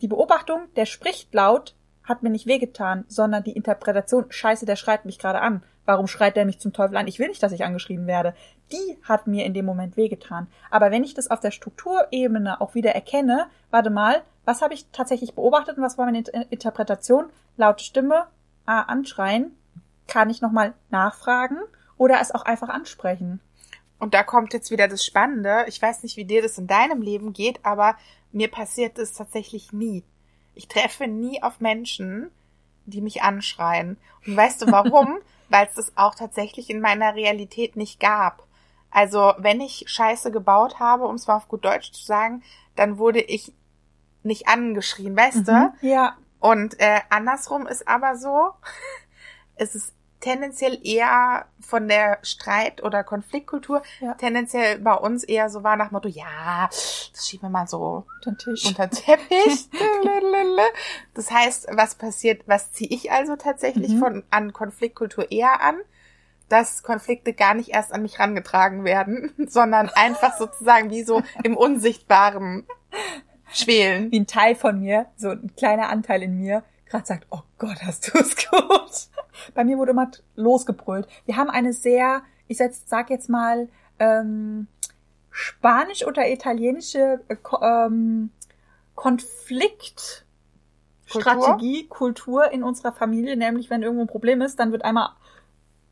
Die 0.00 0.08
Beobachtung, 0.08 0.62
der 0.76 0.86
spricht 0.86 1.32
laut, 1.32 1.74
hat 2.02 2.22
mir 2.22 2.30
nicht 2.30 2.46
wehgetan, 2.46 3.04
sondern 3.08 3.44
die 3.44 3.52
Interpretation, 3.52 4.26
scheiße, 4.28 4.66
der 4.66 4.76
schreit 4.76 5.04
mich 5.04 5.18
gerade 5.18 5.40
an. 5.40 5.62
Warum 5.86 6.06
schreit 6.06 6.36
der 6.36 6.44
mich 6.44 6.60
zum 6.60 6.72
Teufel 6.72 6.96
an? 6.96 7.06
Ich 7.06 7.18
will 7.18 7.28
nicht, 7.28 7.42
dass 7.42 7.52
ich 7.52 7.64
angeschrien 7.64 8.06
werde. 8.06 8.34
Die 8.72 8.98
hat 9.02 9.26
mir 9.26 9.44
in 9.44 9.54
dem 9.54 9.64
Moment 9.64 9.96
wehgetan. 9.96 10.48
Aber 10.70 10.90
wenn 10.90 11.04
ich 11.04 11.14
das 11.14 11.30
auf 11.30 11.40
der 11.40 11.50
Strukturebene 11.50 12.60
auch 12.60 12.74
wieder 12.74 12.92
erkenne, 12.94 13.46
warte 13.70 13.90
mal, 13.90 14.22
was 14.44 14.62
habe 14.62 14.74
ich 14.74 14.86
tatsächlich 14.92 15.34
beobachtet 15.34 15.76
und 15.76 15.82
was 15.82 15.98
war 15.98 16.06
meine 16.06 16.18
Inter- 16.18 16.50
Interpretation? 16.50 17.30
Laute 17.56 17.84
Stimme, 17.84 18.26
ah, 18.66 18.82
anschreien, 18.82 19.56
kann 20.06 20.30
ich 20.30 20.40
nochmal 20.40 20.74
nachfragen 20.90 21.58
oder 21.96 22.20
es 22.20 22.32
auch 22.32 22.42
einfach 22.42 22.68
ansprechen. 22.68 23.40
Und 23.98 24.12
da 24.14 24.22
kommt 24.22 24.52
jetzt 24.52 24.70
wieder 24.70 24.88
das 24.88 25.04
Spannende. 25.04 25.64
Ich 25.68 25.80
weiß 25.80 26.02
nicht, 26.02 26.16
wie 26.16 26.24
dir 26.24 26.42
das 26.42 26.58
in 26.58 26.66
deinem 26.66 27.00
Leben 27.00 27.32
geht, 27.32 27.64
aber 27.64 27.96
mir 28.32 28.50
passiert 28.50 28.98
das 28.98 29.12
tatsächlich 29.12 29.72
nie. 29.72 30.02
Ich 30.54 30.68
treffe 30.68 31.06
nie 31.06 31.42
auf 31.42 31.60
Menschen, 31.60 32.30
die 32.86 33.00
mich 33.00 33.22
anschreien. 33.22 33.96
Und 34.26 34.36
weißt 34.36 34.62
du 34.62 34.66
warum? 34.70 35.18
Weil 35.48 35.66
es 35.66 35.74
das 35.74 35.96
auch 35.96 36.14
tatsächlich 36.14 36.70
in 36.70 36.80
meiner 36.80 37.14
Realität 37.14 37.76
nicht 37.76 38.00
gab. 38.00 38.46
Also, 38.90 39.34
wenn 39.38 39.60
ich 39.60 39.84
Scheiße 39.86 40.30
gebaut 40.30 40.78
habe, 40.78 41.06
um 41.06 41.16
es 41.16 41.26
mal 41.26 41.36
auf 41.36 41.48
gut 41.48 41.64
Deutsch 41.64 41.92
zu 41.92 42.04
sagen, 42.04 42.42
dann 42.76 42.98
wurde 42.98 43.20
ich 43.20 43.52
nicht 44.24 44.48
angeschrien, 44.48 45.16
weißt 45.16 45.46
du? 45.48 45.72
Ja, 45.80 46.16
Und 46.40 46.78
äh, 46.80 47.00
andersrum 47.10 47.66
ist 47.66 47.86
aber 47.88 48.16
so, 48.16 48.50
es 49.56 49.74
ist 49.74 49.92
tendenziell 50.20 50.78
eher 50.82 51.44
von 51.60 51.86
der 51.86 52.18
Streit- 52.22 52.82
oder 52.82 53.04
Konfliktkultur 53.04 53.82
Ja. 54.00 54.14
tendenziell 54.14 54.78
bei 54.78 54.94
uns 54.94 55.22
eher 55.22 55.50
so 55.50 55.62
war 55.62 55.76
nach 55.76 55.90
Motto, 55.90 56.08
ja, 56.08 56.66
das 57.12 57.28
schieben 57.28 57.42
wir 57.48 57.50
mal 57.50 57.66
so 57.68 58.06
unter 58.16 58.30
den 58.30 58.38
Tisch. 58.38 58.64
unter 58.64 58.86
den 58.86 58.98
Teppich. 58.98 59.68
das 61.14 61.30
heißt, 61.30 61.68
was 61.72 61.94
passiert, 61.96 62.42
was 62.46 62.72
ziehe 62.72 62.90
ich 62.90 63.12
also 63.12 63.36
tatsächlich 63.36 63.92
Mhm. 63.94 63.98
von 63.98 64.24
an 64.30 64.52
Konfliktkultur 64.52 65.30
eher 65.30 65.60
an? 65.60 65.76
Dass 66.48 66.82
Konflikte 66.82 67.32
gar 67.32 67.54
nicht 67.54 67.70
erst 67.70 67.92
an 67.92 68.02
mich 68.02 68.18
rangetragen 68.18 68.84
werden, 68.84 69.32
sondern 69.48 69.88
einfach 69.90 70.36
sozusagen 70.38 70.90
wie 70.90 71.02
so 71.02 71.22
im 71.42 71.56
Unsichtbaren 71.56 72.66
schwelen. 73.52 74.10
Wie 74.10 74.20
ein 74.20 74.26
Teil 74.26 74.54
von 74.54 74.80
mir, 74.80 75.06
so 75.16 75.30
ein 75.30 75.52
kleiner 75.56 75.88
Anteil 75.88 76.22
in 76.22 76.38
mir, 76.38 76.62
gerade 76.86 77.06
sagt, 77.06 77.26
oh 77.30 77.40
Gott, 77.58 77.82
hast 77.82 78.08
du 78.08 78.18
es 78.18 78.36
gut. 78.50 79.08
Bei 79.54 79.64
mir 79.64 79.78
wurde 79.78 79.92
immer 79.92 80.10
losgebrüllt. 80.36 81.08
Wir 81.26 81.36
haben 81.36 81.50
eine 81.50 81.72
sehr, 81.72 82.22
ich 82.48 82.58
sag 82.58 83.10
jetzt 83.10 83.28
mal, 83.28 83.68
ähm, 83.98 84.68
spanisch 85.30 86.06
oder 86.06 86.30
italienische 86.30 87.20
äh, 87.28 87.36
ähm, 87.60 88.30
Konfliktstrategie, 88.94 91.88
Kultur 91.88 92.52
in 92.52 92.62
unserer 92.62 92.92
Familie, 92.92 93.36
nämlich 93.36 93.70
wenn 93.70 93.82
irgendwo 93.82 94.04
ein 94.04 94.08
Problem 94.08 94.40
ist, 94.40 94.60
dann 94.60 94.70
wird 94.70 94.84
einmal 94.84 95.10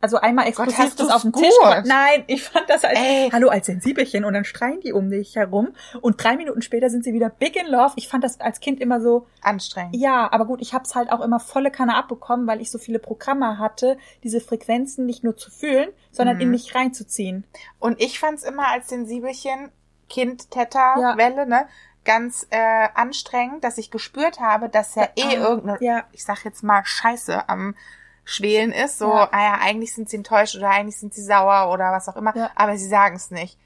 also 0.03 0.19
einmal 0.19 0.47
explosiv 0.49 0.95
das 0.97 1.09
auf 1.09 1.23
gut. 1.23 1.37
Tisch. 1.43 1.53
Nein, 1.87 2.25
ich 2.27 2.43
fand 2.43 2.69
das 2.69 2.85
als 2.85 2.99
Ey. 2.99 3.31
Hallo 3.33 3.49
als 3.49 3.67
Sensibelchen 3.67 4.25
und 4.27 4.35
dann 4.35 4.45
schreien 4.45 4.81
die 4.81 4.93
um 4.93 5.09
dich 5.09 5.37
herum 5.37 5.69
und 6.03 6.23
drei 6.23 6.37
Minuten 6.37 6.61
später 6.61 6.91
sind 6.91 7.05
sie 7.05 7.15
wieder 7.15 7.31
big 7.31 7.57
in 7.57 7.67
love. 7.69 7.93
Ich 7.97 8.09
fand 8.09 8.23
das 8.23 8.39
als 8.41 8.61
Kind 8.61 8.81
immer 8.81 9.01
so, 9.01 9.27
Anstrengend. 9.41 9.97
ja, 9.97 10.31
aber 10.31 10.45
gut, 10.45 10.61
ich 10.61 10.75
hab's 10.75 10.95
halt 10.95 11.11
auch 11.11 11.21
immer 11.23 11.41
volle 11.41 11.71
Kanne 11.71 11.95
abbekommen, 11.97 12.47
weil 12.47 12.61
ich 12.61 12.71
so 12.71 12.79
viele 12.79 12.99
Programme 12.99 13.59
hatte, 13.59 13.97
diese 14.23 14.41
Frequenzen 14.41 15.07
nicht 15.07 15.25
nur 15.25 15.37
zu 15.37 15.51
fühlen, 15.51 15.89
sondern 16.11 16.37
Mhm. 16.37 16.43
in 16.43 16.51
mich 16.51 16.75
reinzuziehen. 16.75 17.45
Und 17.79 18.01
ich 18.03 18.19
fand's 18.21 18.43
immer 18.43 18.69
als 18.69 18.89
Sensibelchen, 18.89 19.71
Kind, 20.09 20.51
Teta, 20.51 20.99
Ja. 21.01 21.17
Welle, 21.17 21.47
ne, 21.47 21.67
ganz 22.05 22.47
äh, 22.51 22.89
anstrengend, 22.95 23.63
dass 23.63 23.79
ich 23.79 23.93
gespürt 23.93 24.41
habe, 24.41 24.69
dass 24.69 24.97
ja 24.97 25.05
eh 25.15 25.37
Ah, 25.39 25.49
irgendeine, 25.49 25.79
ja. 25.81 26.05
ich 26.11 26.25
sag 26.25 26.45
jetzt 26.45 26.65
mal, 26.65 26.83
Scheiße 26.85 27.49
am 27.49 27.77
Schwelen 28.25 28.73
ist. 28.73 28.99
So, 28.99 29.07
Ja. 29.09 29.29
ah 29.33 29.43
ja, 29.43 29.59
eigentlich 29.61 29.95
sind 29.95 30.09
sie 30.09 30.17
enttäuscht 30.17 30.57
oder 30.57 30.71
eigentlich 30.71 30.97
sind 30.99 31.13
sie 31.15 31.23
sauer 31.23 31.73
oder 31.73 31.91
was 31.93 32.09
auch 32.09 32.17
immer, 32.17 32.37
Ja. 32.37 32.51
aber 32.55 32.77
sie 32.77 32.89
sagen's 32.89 33.31
nicht. 33.31 33.59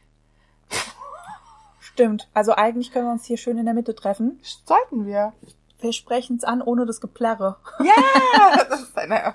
Stimmt. 1.80 2.28
Also 2.34 2.52
eigentlich 2.52 2.92
können 2.92 3.06
wir 3.06 3.12
uns 3.12 3.24
hier 3.24 3.36
schön 3.36 3.58
in 3.58 3.64
der 3.64 3.74
Mitte 3.74 3.94
treffen. 3.94 4.38
Sollten 4.64 5.06
wir. 5.06 5.32
Wir 5.80 5.92
sprechen's 5.92 6.42
an 6.44 6.62
ohne 6.62 6.86
das 6.86 7.00
Geplärre. 7.00 7.56
Ja, 7.80 8.64
das 8.68 8.80
ist 8.82 8.98
eine, 8.98 9.34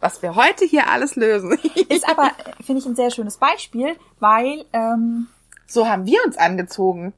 was 0.00 0.22
wir 0.22 0.34
heute 0.36 0.64
hier 0.64 0.88
alles 0.88 1.16
lösen. 1.16 1.52
Ist 1.88 2.08
aber, 2.08 2.30
finde 2.64 2.80
ich, 2.80 2.86
ein 2.86 2.94
sehr 2.96 3.10
schönes 3.10 3.36
Beispiel, 3.38 3.96
weil, 4.20 4.64
ähm, 4.72 5.26
so 5.66 5.88
haben 5.88 6.06
wir 6.06 6.24
uns 6.24 6.36
angezogen. 6.36 7.12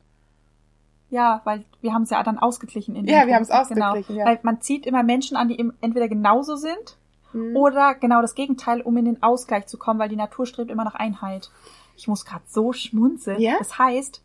ja, 1.11 1.43
weil 1.45 1.65
wir 1.83 1.93
haben 1.93 2.03
es 2.05 2.11
ja 2.11 2.23
dann 2.23 2.38
ausgeglichen 2.38 2.97
in 2.97 3.05
den 3.07 3.15
Ja, 3.15 3.27
wir 3.27 3.35
haben's 3.35 3.49
Punkten, 3.51 3.83
ausgeglichen, 3.83 4.15
genau. 4.15 4.27
ja. 4.27 4.33
Weil 4.35 4.41
man 4.43 4.61
zieht 4.62 4.87
immer 4.87 5.03
Menschen 5.03 5.37
an, 5.37 5.49
die 5.49 5.59
eben 5.61 5.77
entweder 5.83 6.09
genauso 6.09 6.57
sind 6.57 6.97
Mhm. 7.33 7.57
oder 7.57 7.95
genau 7.95 8.21
das 8.23 8.35
Gegenteil, 8.35 8.81
um 8.81 8.97
in 8.97 9.05
den 9.05 9.23
Ausgleich 9.23 9.66
zu 9.66 9.79
kommen, 9.79 9.99
weil 10.01 10.09
die 10.09 10.16
Natur 10.16 10.47
strebt 10.47 10.71
immer 10.71 10.85
nach 10.85 10.95
Einheit. 10.95 11.51
Ich 11.97 12.09
muss 12.09 12.25
gerade 12.25 12.45
so 12.49 12.73
schmunzeln. 12.73 13.40
Ja? 13.40 13.57
Das 13.59 13.79
heißt, 13.79 14.23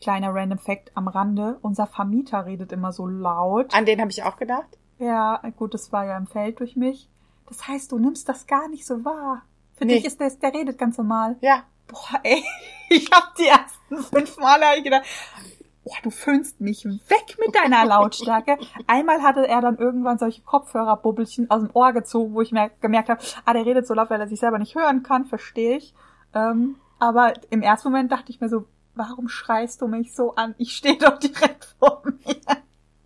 kleiner 0.00 0.34
Random 0.34 0.58
Fact 0.58 0.92
am 0.94 1.08
Rande, 1.08 1.58
unser 1.62 1.86
Vermieter 1.86 2.46
redet 2.46 2.72
immer 2.72 2.92
so 2.92 3.06
laut. 3.06 3.74
An 3.74 3.86
den 3.86 4.00
habe 4.00 4.10
ich 4.10 4.22
auch 4.22 4.36
gedacht. 4.36 4.78
Ja, 4.98 5.40
gut, 5.56 5.72
das 5.74 5.92
war 5.92 6.04
ja 6.04 6.16
im 6.18 6.26
Feld 6.26 6.60
durch 6.60 6.76
mich. 6.76 7.08
Das 7.48 7.66
heißt, 7.66 7.90
du 7.90 7.98
nimmst 7.98 8.28
das 8.28 8.46
gar 8.46 8.68
nicht 8.68 8.86
so 8.86 9.04
wahr. 9.04 9.42
Für 9.74 9.84
Nee. 9.86 9.94
dich 9.96 10.04
ist 10.04 10.20
der, 10.20 10.30
der 10.30 10.52
redet 10.54 10.78
ganz 10.78 10.98
normal. 10.98 11.36
Ja. 11.40 11.62
Boah, 11.88 12.20
ey, 12.22 12.42
ich 12.90 13.10
hab 13.10 13.34
die 13.34 13.46
ersten 13.46 13.96
fünfmal 13.98 14.60
habe 14.62 14.76
ich 14.78 14.84
gedacht, 14.84 15.04
oh, 15.90 15.96
du 16.02 16.10
föhnst 16.10 16.60
mich 16.60 16.84
weg 16.84 17.36
mit 17.38 17.54
deiner 17.54 17.84
Lautstärke. 17.84 18.58
Einmal 18.86 19.22
hatte 19.22 19.46
er 19.46 19.60
dann 19.60 19.78
irgendwann 19.78 20.18
solche 20.18 20.42
Kopfhörerbubbelchen 20.42 21.50
aus 21.50 21.62
dem 21.62 21.70
Ohr 21.74 21.92
gezogen, 21.92 22.34
wo 22.34 22.40
ich 22.40 22.52
mir 22.52 22.70
gemerkt 22.80 23.08
habe, 23.08 23.20
ah, 23.44 23.52
der 23.52 23.66
redet 23.66 23.86
so 23.86 23.94
laut, 23.94 24.10
weil 24.10 24.20
er 24.20 24.28
sich 24.28 24.40
selber 24.40 24.58
nicht 24.58 24.74
hören 24.74 25.02
kann, 25.02 25.26
verstehe 25.26 25.76
ich. 25.76 25.94
Ähm, 26.34 26.76
aber 26.98 27.34
im 27.50 27.62
ersten 27.62 27.88
Moment 27.88 28.12
dachte 28.12 28.30
ich 28.30 28.40
mir 28.40 28.48
so, 28.48 28.66
warum 28.94 29.28
schreist 29.28 29.80
du 29.80 29.88
mich 29.88 30.14
so 30.14 30.34
an? 30.34 30.54
Ich 30.58 30.76
stehe 30.76 30.98
doch 30.98 31.18
direkt 31.18 31.74
vor 31.78 32.02
mir. 32.04 32.36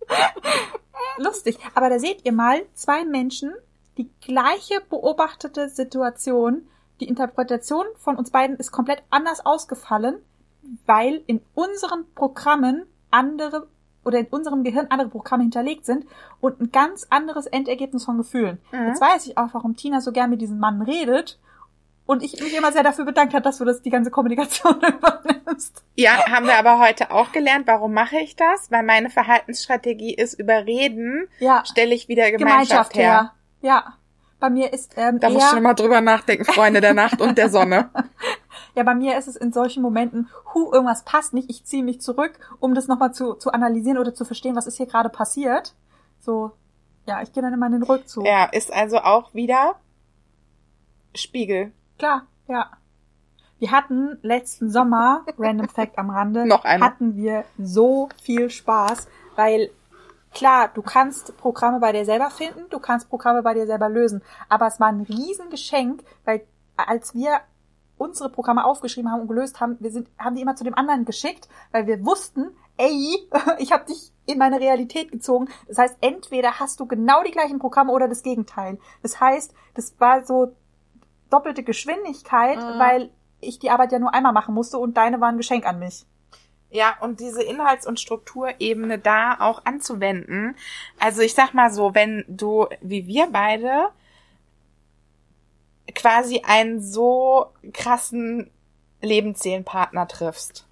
Lustig. 1.17 1.57
Aber 1.73 1.89
da 1.89 1.99
seht 1.99 2.25
ihr 2.25 2.33
mal 2.33 2.61
zwei 2.73 3.05
Menschen, 3.05 3.53
die 3.97 4.09
gleiche 4.21 4.81
beobachtete 4.89 5.69
Situation. 5.69 6.67
Die 6.99 7.07
Interpretation 7.07 7.85
von 7.97 8.15
uns 8.15 8.31
beiden 8.31 8.57
ist 8.57 8.71
komplett 8.71 9.03
anders 9.09 9.45
ausgefallen, 9.45 10.17
weil 10.85 11.21
in 11.27 11.41
unseren 11.53 12.05
Programmen 12.15 12.85
andere 13.11 13.67
oder 14.03 14.19
in 14.19 14.27
unserem 14.27 14.63
Gehirn 14.63 14.87
andere 14.89 15.09
Programme 15.09 15.43
hinterlegt 15.43 15.85
sind 15.85 16.05
und 16.39 16.61
ein 16.61 16.71
ganz 16.71 17.07
anderes 17.09 17.47
Endergebnis 17.47 18.05
von 18.05 18.17
Gefühlen. 18.17 18.59
Mhm. 18.71 18.87
Jetzt 18.87 19.01
weiß 19.01 19.25
ich 19.25 19.37
auch, 19.37 19.49
warum 19.53 19.75
Tina 19.75 19.99
so 19.99 20.11
gern 20.11 20.29
mit 20.29 20.41
diesem 20.41 20.59
Mann 20.59 20.81
redet 20.81 21.39
und 22.05 22.21
ich 22.21 22.39
mich 22.39 22.55
immer 22.55 22.71
sehr 22.71 22.83
dafür 22.83 23.05
bedankt 23.05 23.33
hat, 23.33 23.45
dass 23.45 23.57
du 23.57 23.65
das 23.65 23.81
die 23.81 23.89
ganze 23.89 24.11
Kommunikation 24.11 24.75
übernimmst. 24.75 25.83
Ja, 25.95 26.23
haben 26.29 26.45
wir 26.45 26.57
aber 26.57 26.79
heute 26.79 27.09
auch 27.11 27.31
gelernt. 27.31 27.65
Warum 27.67 27.93
mache 27.93 28.17
ich 28.17 28.35
das? 28.35 28.69
Weil 28.71 28.83
meine 28.83 29.09
Verhaltensstrategie 29.09 30.13
ist 30.13 30.35
überreden, 30.35 31.27
ja. 31.39 31.63
stelle 31.65 31.95
ich 31.95 32.07
wieder 32.07 32.29
Gemeinschaft, 32.31 32.93
Gemeinschaft 32.93 32.95
her. 32.95 33.03
her. 33.03 33.31
Ja. 33.61 33.93
Bei 34.39 34.49
mir 34.49 34.71
ist 34.71 34.93
ähm, 34.97 35.19
Da 35.19 35.29
musst 35.29 35.53
du 35.53 35.61
mal 35.61 35.73
drüber 35.73 36.01
nachdenken, 36.01 36.45
Freunde 36.45 36.81
der 36.81 36.93
Nacht 36.93 37.21
und 37.21 37.37
der 37.37 37.49
Sonne. 37.49 37.89
ja, 38.75 38.83
bei 38.83 38.95
mir 38.95 39.17
ist 39.17 39.27
es 39.27 39.35
in 39.35 39.51
solchen 39.51 39.81
Momenten, 39.81 40.29
hu, 40.53 40.71
irgendwas 40.71 41.03
passt 41.03 41.33
nicht, 41.33 41.49
ich 41.49 41.65
ziehe 41.65 41.83
mich 41.83 42.01
zurück, 42.01 42.39
um 42.59 42.73
das 42.73 42.87
nochmal 42.87 43.13
zu, 43.13 43.33
zu 43.33 43.51
analysieren 43.51 43.97
oder 43.97 44.13
zu 44.13 44.25
verstehen, 44.25 44.55
was 44.55 44.67
ist 44.67 44.77
hier 44.77 44.87
gerade 44.87 45.09
passiert. 45.09 45.73
So, 46.19 46.51
ja, 47.05 47.21
ich 47.21 47.31
gehe 47.33 47.43
dann 47.43 47.53
immer 47.53 47.67
in 47.67 47.73
den 47.73 47.83
Rückzug. 47.83 48.25
Ja, 48.25 48.45
ist 48.45 48.73
also 48.73 48.97
auch 48.97 49.33
wieder 49.33 49.75
Spiegel. 51.13 51.71
Klar, 51.97 52.23
ja. 52.47 52.71
Wir 53.59 53.71
hatten 53.71 54.17
letzten 54.21 54.69
Sommer, 54.69 55.23
Random 55.37 55.69
Fact 55.69 55.97
am 55.97 56.09
Rande, 56.09 56.45
Noch 56.47 56.63
hatten 56.63 57.15
wir 57.15 57.45
so 57.57 58.09
viel 58.21 58.49
Spaß, 58.49 59.07
weil 59.35 59.69
klar, 60.33 60.69
du 60.73 60.81
kannst 60.81 61.37
Programme 61.37 61.79
bei 61.79 61.91
dir 61.93 62.05
selber 62.05 62.29
finden, 62.29 62.69
du 62.69 62.79
kannst 62.79 63.09
Programme 63.09 63.41
bei 63.43 63.53
dir 63.53 63.65
selber 63.65 63.87
lösen, 63.87 64.21
aber 64.49 64.67
es 64.67 64.79
war 64.79 64.87
ein 64.87 65.01
Riesengeschenk, 65.01 66.03
weil 66.25 66.45
als 66.75 67.13
wir 67.13 67.39
unsere 67.97 68.29
Programme 68.29 68.65
aufgeschrieben 68.65 69.11
haben 69.11 69.21
und 69.21 69.27
gelöst 69.27 69.59
haben, 69.59 69.77
wir 69.79 69.91
sind, 69.91 70.09
haben 70.17 70.35
die 70.35 70.41
immer 70.41 70.55
zu 70.55 70.63
dem 70.63 70.75
anderen 70.75 71.05
geschickt, 71.05 71.47
weil 71.71 71.87
wir 71.87 72.05
wussten, 72.05 72.51
ey, 72.77 73.29
ich 73.59 73.71
habe 73.71 73.85
dich 73.85 74.11
in 74.25 74.37
meine 74.37 74.59
Realität 74.59 75.11
gezogen. 75.11 75.49
Das 75.67 75.77
heißt, 75.77 75.97
entweder 76.01 76.59
hast 76.59 76.79
du 76.79 76.85
genau 76.85 77.23
die 77.23 77.31
gleichen 77.31 77.59
Programme 77.59 77.91
oder 77.91 78.07
das 78.07 78.23
Gegenteil. 78.23 78.79
Das 79.01 79.19
heißt, 79.19 79.53
das 79.75 79.95
war 79.99 80.25
so 80.25 80.55
doppelte 81.29 81.63
Geschwindigkeit, 81.63 82.57
mhm. 82.57 82.79
weil 82.79 83.09
ich 83.39 83.59
die 83.59 83.69
Arbeit 83.69 83.91
ja 83.91 83.99
nur 83.99 84.13
einmal 84.13 84.33
machen 84.33 84.55
musste 84.55 84.77
und 84.77 84.95
deine 84.97 85.21
war 85.21 85.29
ein 85.29 85.37
Geschenk 85.37 85.65
an 85.65 85.79
mich. 85.79 86.05
Ja, 86.71 86.97
und 86.99 87.19
diese 87.19 87.41
Inhalts- 87.41 87.87
und 87.87 87.99
Strukturebene 87.99 88.99
da 88.99 89.37
auch 89.39 89.63
anzuwenden. 89.65 90.55
Also 90.99 91.21
ich 91.21 91.33
sag 91.33 91.53
mal 91.53 91.71
so, 91.71 91.95
wenn 91.95 92.25
du, 92.27 92.67
wie 92.81 93.07
wir 93.07 93.27
beide, 93.31 93.89
quasi 95.93 96.41
einen 96.45 96.81
so 96.81 97.47
krassen 97.73 98.49
Lebensseelenpartner 99.01 100.07
triffst, 100.07 100.67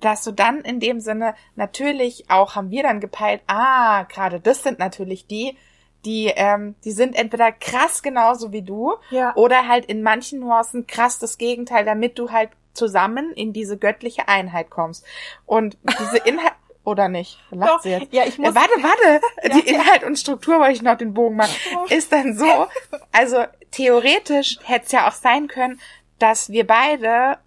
dass 0.00 0.24
du 0.24 0.32
dann 0.32 0.60
in 0.60 0.80
dem 0.80 1.00
Sinne 1.00 1.34
natürlich 1.54 2.28
auch, 2.28 2.54
haben 2.54 2.70
wir 2.70 2.82
dann 2.82 3.00
gepeilt, 3.00 3.42
ah, 3.46 4.02
gerade 4.04 4.40
das 4.40 4.62
sind 4.62 4.78
natürlich 4.78 5.26
die, 5.26 5.56
die, 6.04 6.32
ähm, 6.34 6.74
die 6.84 6.90
sind 6.90 7.14
entweder 7.14 7.52
krass 7.52 8.02
genauso 8.02 8.52
wie 8.52 8.62
du 8.62 8.94
ja. 9.10 9.34
oder 9.36 9.68
halt 9.68 9.86
in 9.86 10.02
manchen 10.02 10.40
Nuancen 10.40 10.86
krass 10.86 11.18
das 11.18 11.38
Gegenteil, 11.38 11.84
damit 11.84 12.18
du 12.18 12.30
halt 12.30 12.50
zusammen 12.74 13.32
in 13.32 13.52
diese 13.52 13.76
göttliche 13.76 14.28
Einheit 14.28 14.70
kommst. 14.70 15.04
Und 15.46 15.78
diese 16.00 16.16
Inhalt 16.24 16.54
oder 16.84 17.08
nicht? 17.08 17.38
Lacht 17.50 17.70
Doch, 17.70 17.80
sie 17.80 17.90
jetzt. 17.90 18.12
Ja, 18.12 18.24
ich 18.26 18.38
muss 18.38 18.50
äh, 18.50 18.54
warte, 18.54 18.82
warte. 18.82 19.20
ja, 19.42 19.48
die 19.60 19.68
Inhalt 19.68 20.02
und 20.04 20.18
Struktur 20.18 20.58
wollte 20.58 20.72
ich 20.72 20.82
noch 20.82 20.96
den 20.96 21.14
Bogen 21.14 21.36
machen. 21.36 21.54
Ist 21.90 22.12
dann 22.12 22.36
so, 22.36 22.46
also 23.12 23.44
theoretisch 23.72 24.58
hätte 24.62 24.86
es 24.86 24.92
ja 24.92 25.08
auch 25.08 25.12
sein 25.12 25.48
können, 25.48 25.80
dass 26.18 26.50
wir 26.50 26.66
beide 26.66 27.38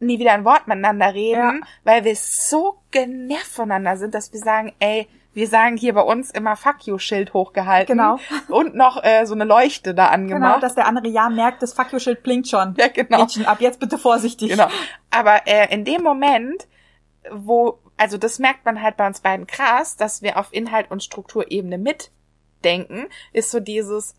nie 0.00 0.18
wieder 0.18 0.32
ein 0.32 0.44
Wort 0.44 0.66
miteinander 0.66 1.14
reden, 1.14 1.60
ja. 1.60 1.66
weil 1.84 2.04
wir 2.04 2.16
so 2.16 2.80
genervt 2.90 3.46
voneinander 3.46 3.96
sind, 3.96 4.14
dass 4.14 4.32
wir 4.32 4.40
sagen, 4.40 4.72
ey, 4.80 5.08
wir 5.34 5.48
sagen 5.48 5.76
hier 5.76 5.94
bei 5.94 6.02
uns 6.02 6.30
immer 6.30 6.56
Fuck 6.56 6.86
you 6.86 6.98
Schild 6.98 7.32
hochgehalten. 7.32 7.96
Genau. 7.96 8.18
Und 8.48 8.74
noch 8.74 9.02
äh, 9.02 9.24
so 9.24 9.34
eine 9.34 9.44
Leuchte 9.44 9.94
da 9.94 10.08
angemacht. 10.08 10.42
Genau, 10.42 10.60
dass 10.60 10.74
der 10.74 10.86
andere 10.86 11.08
ja 11.08 11.30
merkt, 11.30 11.62
das 11.62 11.72
Fuck 11.72 11.92
you 11.92 11.98
Schild 11.98 12.22
blinkt 12.22 12.48
schon. 12.48 12.74
Ja, 12.76 12.88
genau. 12.88 13.20
Mädchen, 13.20 13.46
ab 13.46 13.60
jetzt 13.60 13.80
bitte 13.80 13.96
vorsichtig. 13.96 14.50
Genau. 14.50 14.68
Aber 15.10 15.46
äh, 15.46 15.72
in 15.72 15.84
dem 15.84 16.02
Moment, 16.02 16.66
wo, 17.30 17.78
also 17.96 18.18
das 18.18 18.40
merkt 18.40 18.66
man 18.66 18.82
halt 18.82 18.96
bei 18.96 19.06
uns 19.06 19.20
beiden 19.20 19.46
krass, 19.46 19.96
dass 19.96 20.20
wir 20.20 20.38
auf 20.38 20.48
Inhalt 20.52 20.90
und 20.90 21.02
Strukturebene 21.02 21.78
mitdenken, 21.78 23.06
ist 23.32 23.50
so 23.50 23.60
dieses, 23.60 24.14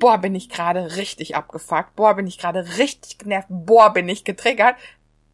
boah, 0.00 0.18
bin 0.18 0.34
ich 0.34 0.48
gerade 0.48 0.96
richtig 0.96 1.36
abgefuckt, 1.36 1.94
boah, 1.94 2.14
bin 2.14 2.26
ich 2.26 2.38
gerade 2.38 2.66
richtig 2.78 3.18
genervt, 3.18 3.46
boah, 3.48 3.92
bin 3.92 4.08
ich 4.08 4.24
getriggert, 4.24 4.74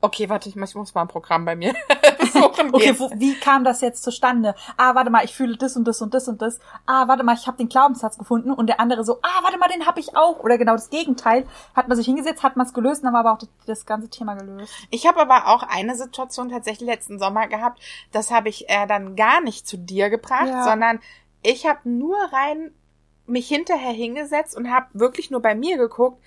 Okay, 0.06 0.28
warte, 0.28 0.48
ich 0.48 0.56
muss 0.56 0.74
mal 0.94 1.00
ein 1.00 1.08
Programm 1.08 1.46
bei 1.46 1.56
mir 1.56 1.74
suchen. 2.32 2.72
okay, 2.72 2.94
wo, 2.98 3.10
wie 3.16 3.34
kam 3.34 3.64
das 3.64 3.80
jetzt 3.80 4.02
zustande? 4.02 4.54
Ah, 4.76 4.94
warte 4.94 5.10
mal, 5.10 5.24
ich 5.24 5.34
fühle 5.34 5.56
das 5.56 5.74
und 5.74 5.84
das 5.88 6.02
und 6.02 6.12
das 6.12 6.28
und 6.28 6.42
das. 6.42 6.60
Ah, 6.84 7.08
warte 7.08 7.24
mal, 7.24 7.34
ich 7.34 7.46
habe 7.46 7.56
den 7.56 7.68
Glaubenssatz 7.68 8.18
gefunden 8.18 8.52
und 8.52 8.66
der 8.66 8.78
andere 8.78 9.04
so, 9.04 9.18
ah, 9.22 9.42
warte 9.42 9.58
mal, 9.58 9.68
den 9.68 9.86
habe 9.86 9.98
ich 9.98 10.14
auch. 10.14 10.40
Oder 10.40 10.58
genau 10.58 10.72
das 10.72 10.90
Gegenteil. 10.90 11.46
Hat 11.74 11.88
man 11.88 11.96
sich 11.96 12.06
hingesetzt, 12.06 12.42
hat 12.42 12.56
man 12.56 12.66
es 12.66 12.74
gelöst, 12.74 13.04
dann 13.04 13.14
war 13.14 13.20
aber 13.20 13.32
auch 13.32 13.38
das, 13.38 13.48
das 13.66 13.86
ganze 13.86 14.10
Thema 14.10 14.34
gelöst. 14.34 14.72
Ich 14.90 15.06
habe 15.06 15.18
aber 15.20 15.48
auch 15.48 15.62
eine 15.62 15.96
Situation 15.96 16.50
tatsächlich 16.50 16.88
letzten 16.88 17.18
Sommer 17.18 17.48
gehabt, 17.48 17.80
das 18.12 18.30
habe 18.30 18.50
ich 18.50 18.68
äh, 18.68 18.86
dann 18.86 19.16
gar 19.16 19.40
nicht 19.40 19.66
zu 19.66 19.78
dir 19.78 20.10
gebracht, 20.10 20.48
ja. 20.48 20.62
sondern 20.62 21.00
ich 21.42 21.66
habe 21.66 21.88
nur 21.88 22.16
rein 22.32 22.70
mich 23.26 23.48
hinterher 23.48 23.92
hingesetzt 23.92 24.56
und 24.56 24.70
habe 24.70 24.86
wirklich 24.92 25.30
nur 25.30 25.40
bei 25.40 25.54
mir 25.54 25.76
geguckt. 25.76 26.22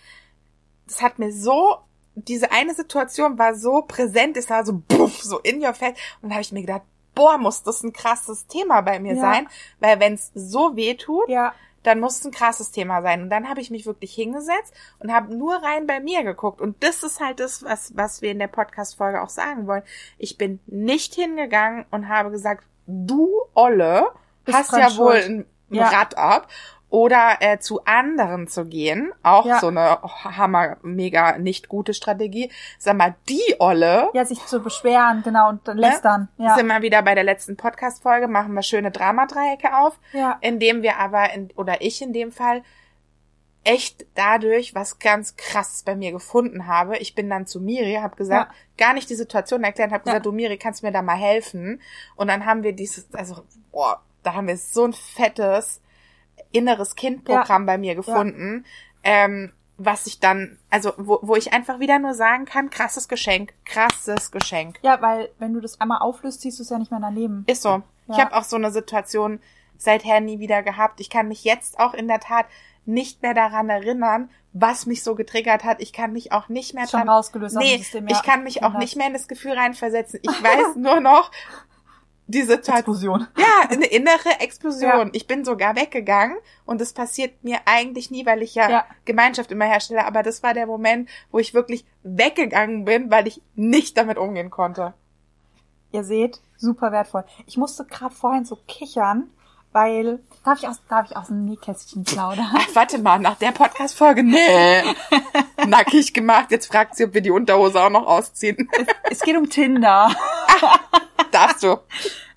Das 0.88 1.01
hat 1.01 1.19
mir 1.19 1.31
so 1.31 1.77
diese 2.15 2.51
eine 2.51 2.73
Situation 2.73 3.38
war 3.38 3.55
so 3.55 3.81
präsent, 3.81 4.38
es 4.38 4.49
war 4.49 4.65
so 4.65 4.81
buff, 4.88 5.21
so 5.21 5.39
in 5.39 5.63
your 5.63 5.73
face. 5.73 5.97
Und 6.21 6.29
da 6.29 6.35
habe 6.35 6.41
ich 6.41 6.51
mir 6.51 6.62
gedacht, 6.62 6.83
boah, 7.15 7.38
muss 7.38 7.63
das 7.63 7.83
ein 7.83 7.93
krasses 7.93 8.47
Thema 8.47 8.81
bei 8.81 8.99
mir 8.99 9.15
ja. 9.15 9.21
sein, 9.21 9.47
weil 9.79 9.99
wenn 9.99 10.13
es 10.13 10.31
so 10.33 10.75
weh 10.75 10.95
tut, 10.95 11.27
ja. 11.29 11.53
dann 11.83 11.99
muss 11.99 12.19
es 12.19 12.25
ein 12.25 12.31
krasses 12.31 12.71
Thema 12.71 13.01
sein. 13.01 13.23
Und 13.23 13.29
dann 13.29 13.49
habe 13.49 13.62
ich 13.62 13.71
mich 13.71 13.85
wirklich 13.85 14.13
hingesetzt 14.13 14.73
und 14.99 15.12
habe 15.12 15.35
nur 15.35 15.55
rein 15.55 15.88
bei 15.88 15.99
mir 15.99 16.23
geguckt. 16.23 16.62
Und 16.62 16.81
das 16.83 17.03
ist 17.03 17.19
halt 17.19 17.39
das, 17.39 17.63
was, 17.63 17.95
was 17.95 18.21
wir 18.21 18.31
in 18.31 18.39
der 18.39 18.47
Podcast-Folge 18.47 19.21
auch 19.21 19.29
sagen 19.29 19.67
wollen. 19.67 19.83
Ich 20.17 20.38
bin 20.38 20.59
nicht 20.67 21.13
hingegangen 21.15 21.85
und 21.91 22.07
habe 22.07 22.31
gesagt, 22.31 22.65
du 22.88 23.29
Olle, 23.53 24.12
Bist 24.45 24.57
hast 24.57 24.71
ja 24.73 24.95
wohl 24.97 25.15
ein 25.15 25.45
ja. 25.69 25.89
Rad 25.89 26.17
ab 26.17 26.47
oder 26.89 27.38
äh, 27.39 27.60
zu 27.60 27.86
anderen 27.86 28.47
zu 28.47 28.65
gehen, 28.65 29.12
auch 29.21 29.45
ja. 29.45 29.60
so 29.60 29.67
eine 29.67 30.02
hammer 30.02 30.78
mega 30.82 31.38
nicht 31.38 31.69
gute 31.69 31.93
Strategie. 31.93 32.52
Sag 32.80 32.97
mal, 32.97 33.15
die 33.28 33.56
Olle. 33.60 34.10
Ja, 34.13 34.25
sich 34.25 34.43
zu 34.45 34.62
beschweren, 34.62 35.21
genau 35.23 35.49
und 35.49 35.67
dann 35.67 35.78
ne? 35.78 35.84
lästern. 35.84 36.30
Ja. 36.38 36.56
Sind 36.56 36.67
wir 36.67 36.82
wieder 36.82 37.02
bei 37.04 37.13
der 37.13 37.23
letzten 37.23 37.58
Podcast 37.58 38.02
Folge, 38.02 38.28
machen 38.28 38.54
wir 38.54 38.63
schöne 38.63 38.91
Dramadreiecke 38.91 39.78
auf, 39.78 39.99
ja. 40.13 40.38
indem 40.41 40.82
wir 40.82 40.97
aber 40.97 41.32
in, 41.34 41.49
oder 41.56 41.82
ich 41.82 42.02
in 42.02 42.13
dem 42.13 42.32
Fall 42.32 42.63
echt 43.63 44.06
dadurch 44.15 44.73
was 44.73 44.99
ganz 44.99 45.36
krasses 45.36 45.84
bei 45.84 45.95
mir 45.95 46.12
gefunden 46.12 46.65
habe. 46.65 46.97
Ich 46.97 47.13
bin 47.13 47.30
dann 47.30 47.45
zu 47.45 47.60
Miri, 47.60 47.99
habe 48.02 48.15
gesagt, 48.15 48.52
ja. 48.52 48.86
gar 48.86 48.93
nicht 48.93 49.10
die 49.10 49.15
Situation 49.15 49.63
erklärt, 49.63 49.91
habe 49.91 50.02
ja. 50.06 50.13
gesagt, 50.13 50.25
du 50.25 50.32
Miri, 50.32 50.58
kannst 50.58 50.82
du 50.82 50.88
mir 50.88 50.93
da 50.93 51.04
mal 51.04 51.17
helfen? 51.17 51.82
Und 52.15 52.30
dann 52.30 52.45
haben 52.45 52.63
wir 52.63 52.73
dieses, 52.73 53.13
also 53.13 53.43
boah, 53.71 54.02
da 54.23 54.34
haben 54.34 54.47
wir 54.47 54.58
so 54.58 54.86
ein 54.86 54.93
fettes 54.93 55.82
inneres 56.52 56.95
Kindprogramm 56.95 57.63
ja. 57.63 57.73
bei 57.73 57.78
mir 57.78 57.95
gefunden, 57.95 58.65
ja. 59.04 59.25
ähm, 59.25 59.54
was 59.78 60.08
ich 60.08 60.19
dann, 60.19 60.58
also 60.69 60.93
wo, 60.97 61.19
wo 61.21 61.36
ich 61.36 61.54
einfach 61.54 61.80
wieder 61.80 61.99
nur 61.99 62.13
sagen 62.13 62.45
kann, 62.45 62.69
krasses 62.69 63.08
Geschenk, 63.08 63.54
krasses 63.65 64.32
Geschenk. 64.32 64.78
Ja, 64.82 65.02
weil 65.02 65.30
wenn 65.39 65.54
du 65.54 65.62
das 65.62 65.80
einmal 65.80 65.99
auflöst, 65.99 66.41
siehst 66.41 66.60
du 66.60 66.63
es 66.63 66.69
ja 66.69 66.78
nicht 66.78 66.91
mehr 66.91 66.99
daneben. 66.99 67.45
Ist 67.47 67.62
so. 67.62 67.69
Ja. 67.69 67.84
Ich 68.10 68.19
habe 68.19 68.36
auch 68.36 68.43
so 68.43 68.58
eine 68.58 68.71
Situation 68.71 69.39
seither 69.78 70.19
nie 70.19 70.39
wieder 70.39 70.63
gehabt. 70.63 70.99
Ich 70.99 71.10
kann 71.10 71.30
mich 71.30 71.45
jetzt 71.45 71.80
auch 71.80 71.93
in 71.93 72.08
der 72.08 72.19
Tat 72.19 72.45
nicht 72.86 73.21
mehr 73.21 73.34
daran 73.34 73.69
erinnern, 73.69 74.30
was 74.52 74.86
mich 74.86 75.04
so 75.04 75.15
getriggert 75.15 75.63
hat. 75.63 75.80
Ich 75.80 75.93
kann 75.93 76.12
mich 76.12 76.32
auch 76.32 76.49
nicht 76.49 76.73
mehr 76.73 76.88
Schon 76.88 77.02
dran, 77.02 77.10
rausgelöst 77.10 77.56
nee, 77.56 77.78
System, 77.78 78.08
ja. 78.08 78.15
ich 78.15 78.23
kann 78.23 78.43
mich 78.43 78.63
auch 78.63 78.78
nicht 78.78 78.95
mehr 78.95 79.08
in 79.08 79.13
das 79.13 79.28
Gefühl 79.28 79.54
reinversetzen. 79.54 80.19
Ich 80.23 80.30
weiß 80.43 80.75
nur 80.75 80.99
noch, 80.99 81.32
diese 82.29 82.61
Tat 82.61 82.79
Explosion. 82.79 83.27
Ja, 83.37 83.69
eine 83.69 83.85
innere 83.85 84.39
Explosion. 84.39 85.07
Ja. 85.07 85.09
Ich 85.13 85.27
bin 85.27 85.43
sogar 85.43 85.75
weggegangen 85.75 86.37
und 86.65 86.79
das 86.79 86.93
passiert 86.93 87.43
mir 87.43 87.59
eigentlich 87.65 88.11
nie, 88.11 88.25
weil 88.25 88.41
ich 88.41 88.55
ja, 88.55 88.69
Ja. 88.69 88.85
Gemeinschaft 89.05 89.51
immer 89.51 89.65
herstelle, 89.65 90.05
aber 90.05 90.23
das 90.23 90.43
war 90.43 90.53
der 90.53 90.67
Moment, 90.67 91.09
wo 91.31 91.39
ich 91.39 91.53
wirklich 91.53 91.85
weggegangen 92.03 92.85
bin, 92.85 93.11
weil 93.11 93.27
ich 93.27 93.41
nicht 93.55 93.97
damit 93.97 94.17
umgehen 94.17 94.49
konnte. 94.49 94.93
Ihr 95.91 96.03
seht, 96.03 96.39
super 96.57 96.91
wertvoll. 96.91 97.25
Ich 97.47 97.57
musste 97.57 97.83
gerade 97.85 98.13
vorhin 98.13 98.45
so 98.45 98.59
kichern, 98.67 99.31
weil 99.71 100.19
darf 100.45 100.59
ich 100.59 100.67
aus 100.67 100.81
darf 100.87 101.09
ich 101.09 101.17
aus 101.17 101.27
dem 101.27 101.45
Nähkästchen 101.45 102.03
plaudern? 102.03 102.47
Ach, 102.53 102.67
warte 102.73 102.99
mal, 102.99 103.19
nach 103.19 103.37
der 103.37 103.51
Podcast-Folge, 103.51 104.23
nee. 104.23 104.83
Nackig 105.67 106.13
gemacht, 106.13 106.51
jetzt 106.51 106.67
fragt 106.67 106.95
sie, 106.95 107.05
ob 107.05 107.13
wir 107.15 107.21
die 107.21 107.31
Unterhose 107.31 107.81
auch 107.81 107.89
noch 107.89 108.05
ausziehen. 108.05 108.69
es 109.09 109.21
geht 109.21 109.35
um 109.35 109.49
Tinder. 109.49 110.09
Darfst 111.31 111.63
du? 111.63 111.77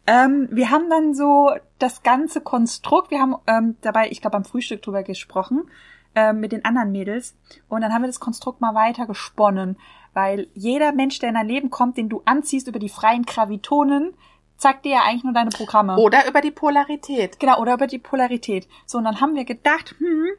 Ähm, 0.05 0.49
wir 0.51 0.71
haben 0.71 0.91
dann 0.91 1.15
so 1.15 1.53
das 1.79 2.03
ganze 2.03 2.41
Konstrukt, 2.41 3.13
wir 3.13 3.21
haben 3.21 3.37
ähm, 3.47 3.77
dabei, 3.83 4.11
ich 4.11 4.21
glaube, 4.21 4.37
am 4.37 4.45
Frühstück 4.45 4.83
drüber 4.83 5.05
gesprochen, 5.05 5.71
ähm, 6.17 6.41
mit 6.41 6.51
den 6.51 6.65
anderen 6.65 6.91
Mädels. 6.91 7.37
Und 7.69 7.83
dann 7.83 7.93
haben 7.93 8.03
wir 8.03 8.09
das 8.09 8.19
Konstrukt 8.19 8.61
mal 8.61 8.75
weiter 8.75 9.07
gesponnen. 9.07 9.77
Weil 10.15 10.49
jeder 10.55 10.93
Mensch, 10.93 11.19
der 11.21 11.31
in 11.31 11.37
dein 11.37 11.49
Leben 11.49 11.71
kommt, 11.71 11.97
den 11.97 12.09
du 12.09 12.21
anziehst 12.25 12.69
über 12.69 12.79
die 12.79 12.89
freien 12.89 13.25
Gravitonen, 13.25 14.15
zeigt 14.57 14.85
dir 14.85 14.93
ja 14.93 15.03
eigentlich 15.05 15.25
nur 15.25 15.33
deine 15.33 15.51
Programme. 15.51 15.97
Oder 15.97 16.29
über 16.29 16.41
die 16.41 16.51
Polarität. 16.51 17.41
Genau, 17.41 17.61
oder 17.61 17.75
über 17.75 17.87
die 17.87 17.99
Polarität. 17.99 18.69
So, 18.87 18.99
und 18.99 19.05
dann 19.05 19.21
haben 19.21 19.35
wir 19.35 19.45
gedacht, 19.45 19.95
hm, 19.99 20.31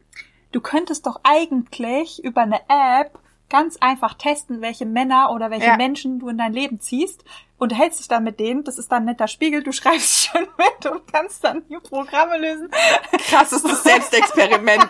du 0.52 0.62
könntest 0.62 1.08
doch 1.08 1.22
eigentlich 1.24 2.24
über 2.24 2.42
eine 2.42 2.62
App 2.68 3.20
ganz 3.50 3.78
einfach 3.78 4.16
testen, 4.16 4.62
welche 4.62 4.86
Männer 4.86 5.32
oder 5.32 5.52
welche 5.52 5.68
Ja. 5.68 5.78
Menschen 5.78 6.20
du 6.20 6.30
in 6.30 6.38
dein 6.38 6.54
Leben 6.54 6.80
ziehst. 6.80 7.24
Unterhältst 7.58 8.00
dich 8.00 8.08
dann 8.08 8.24
mit 8.24 8.40
denen, 8.40 8.64
das 8.64 8.78
ist 8.78 8.92
dann 8.92 9.04
ein 9.04 9.06
netter 9.06 9.28
Spiegel, 9.28 9.64
du 9.64 9.72
schreibst 9.74 10.26
schon 10.28 10.48
mit 10.58 10.92
und 10.92 11.12
kannst 11.12 11.44
dann 11.44 11.64
die 11.70 11.78
Programme 11.78 12.38
lösen. 12.38 12.70
Krassestes 13.30 13.84
Selbstexperiment 13.84 14.88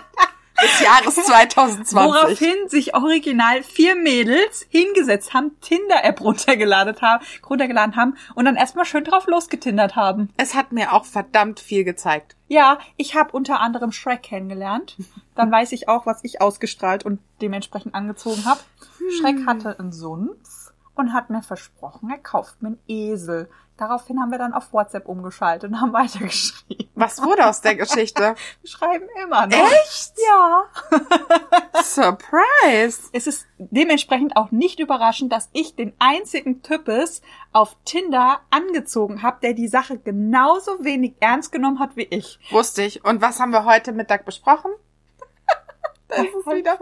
des 0.63 0.79
Jahres 0.79 1.15
2020. 1.15 1.95
Woraufhin 1.95 2.69
sich 2.69 2.95
original 2.95 3.63
vier 3.63 3.95
Mädels 3.95 4.65
hingesetzt 4.69 5.33
haben, 5.33 5.51
Tinder-App 5.61 6.21
runtergeladen 6.21 6.95
haben, 7.01 7.23
runtergeladen 7.47 7.95
haben 7.95 8.17
und 8.35 8.45
dann 8.45 8.55
erstmal 8.55 8.85
schön 8.85 9.03
drauf 9.03 9.27
losgetindert 9.27 9.95
haben. 9.95 10.29
Es 10.37 10.55
hat 10.55 10.71
mir 10.71 10.93
auch 10.93 11.05
verdammt 11.05 11.59
viel 11.59 11.83
gezeigt. 11.83 12.35
Ja, 12.47 12.79
ich 12.97 13.15
habe 13.15 13.31
unter 13.31 13.59
anderem 13.59 13.91
Shrek 13.91 14.23
kennengelernt. 14.23 14.97
Dann 15.35 15.51
weiß 15.51 15.71
ich 15.71 15.89
auch, 15.89 16.05
was 16.05 16.23
ich 16.23 16.41
ausgestrahlt 16.41 17.05
und 17.05 17.19
dementsprechend 17.41 17.95
angezogen 17.95 18.45
habe. 18.45 18.59
Shrek 19.19 19.45
hatte 19.47 19.79
einen 19.79 19.91
Sumpf 19.91 20.71
und 20.95 21.13
hat 21.13 21.29
mir 21.29 21.41
versprochen, 21.41 22.09
er 22.11 22.19
kauft 22.19 22.61
mir 22.61 22.69
einen 22.69 22.79
Esel. 22.87 23.49
Daraufhin 23.77 24.19
haben 24.19 24.29
wir 24.29 24.37
dann 24.37 24.53
auf 24.53 24.71
WhatsApp 24.71 25.07
umgeschaltet 25.07 25.71
und 25.71 25.81
haben 25.81 25.93
weitergeschrieben. 25.93 26.89
Was 26.95 27.21
wurde 27.23 27.47
aus 27.47 27.61
der 27.61 27.75
Geschichte? 27.75 28.35
Wir 28.61 28.69
schreiben 28.69 29.07
immer 29.23 29.47
noch. 29.47 29.71
Echt? 29.71 30.13
Ja. 30.29 30.65
Surprise! 31.83 33.09
Es 33.13 33.25
ist 33.25 33.47
dementsprechend 33.57 34.37
auch 34.37 34.51
nicht 34.51 34.79
überraschend, 34.79 35.31
dass 35.31 35.49
ich 35.53 35.75
den 35.75 35.93
einzigen 35.97 36.61
Types 36.61 37.21
auf 37.51 37.75
Tinder 37.83 38.41
angezogen 38.51 39.23
habe, 39.23 39.39
der 39.41 39.53
die 39.53 39.67
Sache 39.67 39.97
genauso 39.97 40.83
wenig 40.83 41.15
ernst 41.19 41.51
genommen 41.51 41.79
hat 41.79 41.95
wie 41.95 42.03
ich. 42.03 42.39
Wusste 42.51 42.83
ich. 42.83 43.03
Und 43.03 43.21
was 43.21 43.39
haben 43.39 43.51
wir 43.51 43.65
heute 43.65 43.91
Mittag 43.91 44.25
besprochen? 44.25 44.71
da 46.07 46.15
ist 46.21 46.33
wieder. 46.45 46.77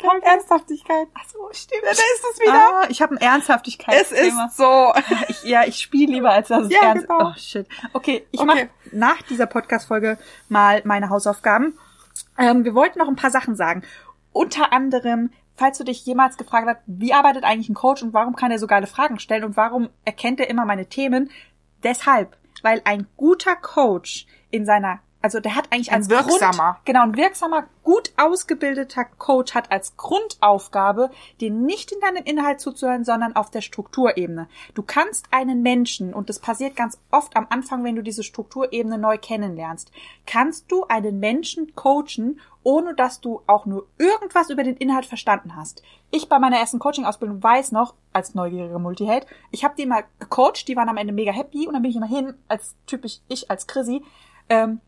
Keine 0.00 0.22
Ernsthaftigkeit. 0.22 1.08
Ach 1.14 1.24
so, 1.28 1.48
stimmt. 1.52 1.82
Da 1.84 1.90
ist 1.90 2.00
es 2.32 2.40
wieder. 2.40 2.52
Ah, 2.54 2.86
ich 2.88 3.02
habe 3.02 3.14
ein 3.14 3.18
es 3.18 3.22
Ernsthaftigkeitsthema. 3.22 4.46
ist 4.46 4.56
so. 4.56 4.92
Ich, 5.28 5.44
ja, 5.44 5.64
ich 5.64 5.76
spiele 5.80 6.12
lieber, 6.14 6.30
als 6.30 6.48
dass 6.48 6.64
es 6.66 6.72
Ja, 6.72 6.82
ernst 6.82 7.06
genau. 7.08 7.30
Oh, 7.30 7.32
shit. 7.36 7.66
Okay, 7.92 8.26
ich 8.30 8.40
Okay. 8.40 8.46
mache 8.46 8.70
nach 8.92 9.22
dieser 9.22 9.46
Podcast-Folge 9.46 10.18
mal 10.48 10.82
meine 10.84 11.10
Hausaufgaben. 11.10 11.78
Ähm, 12.38 12.64
wir 12.64 12.74
wollten 12.74 12.98
noch 12.98 13.08
ein 13.08 13.16
paar 13.16 13.30
Sachen 13.30 13.56
sagen. 13.56 13.82
Unter 14.32 14.72
anderem, 14.72 15.30
falls 15.56 15.78
du 15.78 15.84
dich 15.84 16.04
jemals 16.06 16.36
gefragt 16.36 16.66
hast, 16.68 16.78
wie 16.86 17.12
arbeitet 17.12 17.44
eigentlich 17.44 17.68
ein 17.68 17.74
Coach 17.74 18.02
und 18.02 18.12
warum 18.12 18.36
kann 18.36 18.50
er 18.50 18.58
so 18.58 18.66
geile 18.66 18.86
Fragen 18.86 19.18
stellen 19.18 19.44
und 19.44 19.56
warum 19.56 19.90
erkennt 20.04 20.40
er 20.40 20.48
immer 20.48 20.64
meine 20.64 20.86
Themen? 20.86 21.30
Deshalb, 21.82 22.36
weil 22.62 22.80
ein 22.84 23.06
guter 23.16 23.56
Coach 23.56 24.26
in 24.50 24.64
seiner 24.66 25.00
also 25.22 25.40
der 25.40 25.54
hat 25.54 25.70
eigentlich 25.70 25.92
Ein 25.92 25.98
als 25.98 26.08
wirksamer. 26.08 26.72
Grund, 26.72 26.86
genau, 26.86 27.02
ein 27.02 27.16
wirksamer, 27.16 27.66
gut 27.82 28.12
ausgebildeter 28.16 29.04
Coach 29.04 29.54
hat 29.54 29.70
als 29.70 29.96
Grundaufgabe, 29.96 31.10
dir 31.40 31.50
nicht 31.50 31.92
in 31.92 32.00
deinem 32.00 32.24
Inhalt 32.24 32.60
zuzuhören, 32.60 33.04
sondern 33.04 33.36
auf 33.36 33.50
der 33.50 33.60
Strukturebene. 33.60 34.48
Du 34.74 34.82
kannst 34.82 35.26
einen 35.30 35.62
Menschen, 35.62 36.14
und 36.14 36.28
das 36.28 36.38
passiert 36.38 36.76
ganz 36.76 36.98
oft 37.10 37.36
am 37.36 37.46
Anfang, 37.50 37.84
wenn 37.84 37.96
du 37.96 38.02
diese 38.02 38.22
Strukturebene 38.22 38.98
neu 38.98 39.18
kennenlernst, 39.18 39.90
kannst 40.26 40.70
du 40.70 40.84
einen 40.84 41.20
Menschen 41.20 41.74
coachen, 41.74 42.40
ohne 42.62 42.94
dass 42.94 43.20
du 43.20 43.42
auch 43.46 43.66
nur 43.66 43.86
irgendwas 43.98 44.50
über 44.50 44.64
den 44.64 44.76
Inhalt 44.76 45.06
verstanden 45.06 45.56
hast. 45.56 45.82
Ich 46.10 46.28
bei 46.28 46.38
meiner 46.38 46.58
ersten 46.58 46.78
Coaching-Ausbildung 46.78 47.42
weiß 47.42 47.72
noch, 47.72 47.94
als 48.12 48.34
neugierige 48.34 48.78
Multiheld, 48.78 49.26
ich 49.50 49.64
habe 49.64 49.74
die 49.76 49.86
mal 49.86 50.04
gecoacht, 50.18 50.66
die 50.66 50.76
waren 50.76 50.88
am 50.88 50.96
Ende 50.96 51.12
mega 51.12 51.32
happy 51.32 51.66
und 51.66 51.74
dann 51.74 51.82
bin 51.82 51.90
ich 51.90 51.96
immer 51.96 52.06
hin, 52.06 52.34
als 52.48 52.74
typisch 52.86 53.20
ich, 53.28 53.50
als 53.50 53.66
Chrissy, 53.66 54.02
ähm, 54.48 54.80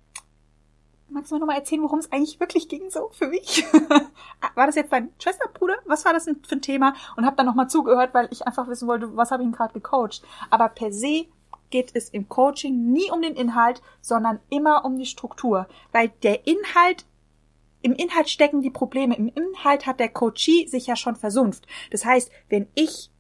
Magst 1.13 1.31
du 1.31 1.35
mir 1.35 1.41
nochmal 1.41 1.59
erzählen, 1.59 1.83
worum 1.83 1.99
es 1.99 2.11
eigentlich 2.11 2.41
wirklich 2.41 2.69
ging, 2.69 2.89
so 2.91 3.11
für 3.13 3.27
mich? 3.27 3.65
war 4.55 4.67
das 4.67 4.77
jetzt 4.77 4.93
dein 4.93 5.13
Schwesterbruder? 5.19 5.77
Was 5.85 6.05
war 6.05 6.15
das 6.15 6.25
denn 6.25 6.43
für 6.43 6.57
ein 6.57 6.63
Thema? 6.63 6.95
Und 7.17 7.27
habe 7.27 7.37
dann 7.37 7.47
nochmal 7.47 7.69
zugehört, 7.69 8.15
weil 8.15 8.29
ich 8.31 8.47
einfach 8.47 8.67
wissen 8.69 8.89
wollte, 8.89 9.15
was 9.15 9.31
habe 9.31 9.43
ich 9.43 9.49
ihn 9.49 9.53
gerade 9.53 9.75
gecoacht. 9.75 10.23
Aber 10.49 10.69
per 10.71 10.91
se 10.91 11.27
geht 11.69 11.91
es 11.95 12.09
im 12.09 12.29
Coaching 12.29 12.93
nie 12.93 13.11
um 13.11 13.21
den 13.21 13.35
Inhalt, 13.35 13.83
sondern 14.01 14.41
immer 14.49 14.85
um 14.87 14.99
die 14.99 15.07
Struktur. 15.07 15.69
Weil 15.91 16.09
der 16.23 16.47
Inhalt, 16.47 17.05
im 17.83 17.93
Inhalt 17.93 18.31
stecken 18.31 18.63
die 18.63 18.71
Probleme. 18.71 19.15
Im 19.17 19.29
Inhalt 19.29 19.87
hat 19.87 20.01
der 20.01 20.09
Coachee 20.09 20.67
sich 20.67 20.87
ja 20.87 20.97
schon 20.97 21.17
versumpft. 21.17 21.67
Das 21.91 22.07
heißt, 22.07 22.31
wenn 22.49 22.69
ich 22.75 23.12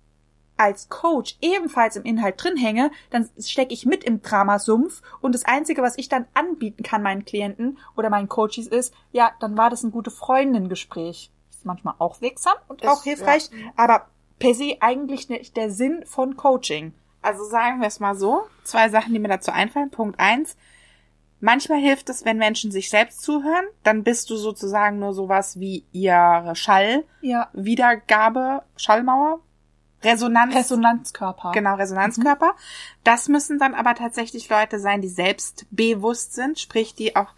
als 0.56 0.88
Coach 0.88 1.36
ebenfalls 1.40 1.96
im 1.96 2.04
Inhalt 2.04 2.42
drin 2.42 2.56
hänge, 2.56 2.90
dann 3.10 3.28
stecke 3.40 3.72
ich 3.74 3.86
mit 3.86 4.04
im 4.04 4.22
Dramasumpf 4.22 5.02
und 5.20 5.34
das 5.34 5.44
Einzige, 5.44 5.82
was 5.82 5.98
ich 5.98 6.08
dann 6.08 6.26
anbieten 6.34 6.82
kann 6.82 7.02
meinen 7.02 7.24
Klienten 7.24 7.78
oder 7.96 8.10
meinen 8.10 8.28
Coaches 8.28 8.66
ist, 8.68 8.94
ja, 9.12 9.32
dann 9.40 9.56
war 9.56 9.70
das 9.70 9.82
ein 9.82 9.90
gute 9.92 10.10
Freundinnengespräch. 10.10 11.30
Ist 11.50 11.64
manchmal 11.64 11.94
auch 11.98 12.20
wirksam 12.20 12.54
und 12.68 12.82
Ist- 12.82 12.88
auch 12.88 13.02
hilfreich, 13.02 13.50
aber 13.76 14.06
per 14.38 14.54
se 14.54 14.76
eigentlich 14.80 15.28
nicht 15.28 15.56
der 15.56 15.70
Sinn 15.70 16.04
von 16.06 16.36
Coaching. 16.36 16.92
Also 17.22 17.44
sagen 17.44 17.80
wir 17.80 17.86
es 17.88 18.00
mal 18.00 18.14
so. 18.16 18.42
Zwei 18.64 18.88
Sachen, 18.88 19.12
die 19.12 19.20
mir 19.20 19.28
dazu 19.28 19.52
einfallen. 19.52 19.90
Punkt 19.90 20.18
eins. 20.18 20.56
Manchmal 21.38 21.78
hilft 21.80 22.08
es, 22.08 22.24
wenn 22.24 22.36
Menschen 22.38 22.70
sich 22.70 22.88
selbst 22.90 23.22
zuhören. 23.22 23.64
Dann 23.84 24.02
bist 24.04 24.30
du 24.30 24.36
sozusagen 24.36 24.98
nur 25.00 25.12
sowas 25.12 25.58
wie 25.60 25.84
ihre 25.92 26.54
Schallwiedergabe, 26.56 28.38
Ja. 28.40 28.62
Schallmauer, 28.76 29.40
Resonanz. 30.04 30.54
Resonanzkörper. 30.54 31.52
Genau, 31.52 31.74
Resonanzkörper. 31.76 32.54
Das 33.04 33.28
müssen 33.28 33.58
dann 33.58 33.74
aber 33.74 33.94
tatsächlich 33.94 34.48
Leute 34.48 34.78
sein, 34.78 35.00
die 35.00 35.08
selbstbewusst 35.08 36.34
sind, 36.34 36.58
sprich, 36.58 36.94
die 36.94 37.16
auch 37.16 37.34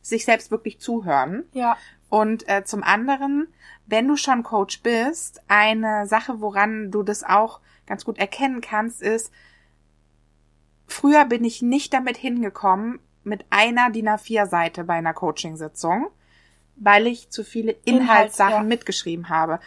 sich 0.00 0.24
selbst 0.24 0.50
wirklich 0.50 0.80
zuhören. 0.80 1.44
Ja. 1.52 1.76
Und 2.08 2.48
äh, 2.48 2.64
zum 2.64 2.82
anderen, 2.82 3.48
wenn 3.86 4.08
du 4.08 4.16
schon 4.16 4.42
Coach 4.42 4.82
bist, 4.82 5.42
eine 5.48 6.06
Sache, 6.06 6.40
woran 6.40 6.90
du 6.90 7.02
das 7.02 7.22
auch 7.24 7.60
ganz 7.86 8.04
gut 8.04 8.18
erkennen 8.18 8.60
kannst, 8.60 9.02
ist, 9.02 9.30
früher 10.86 11.24
bin 11.26 11.44
ich 11.44 11.62
nicht 11.62 11.92
damit 11.92 12.16
hingekommen, 12.16 13.00
mit 13.24 13.44
einer 13.50 13.90
DIN 13.90 14.08
A4-Seite 14.08 14.84
bei 14.84 14.94
einer 14.94 15.12
Coachingsitzung, 15.12 16.08
weil 16.76 17.06
ich 17.06 17.30
zu 17.30 17.44
viele 17.44 17.72
Inhaltssachen 17.84 18.54
ja. 18.54 18.62
mitgeschrieben 18.62 19.28
habe. 19.28 19.60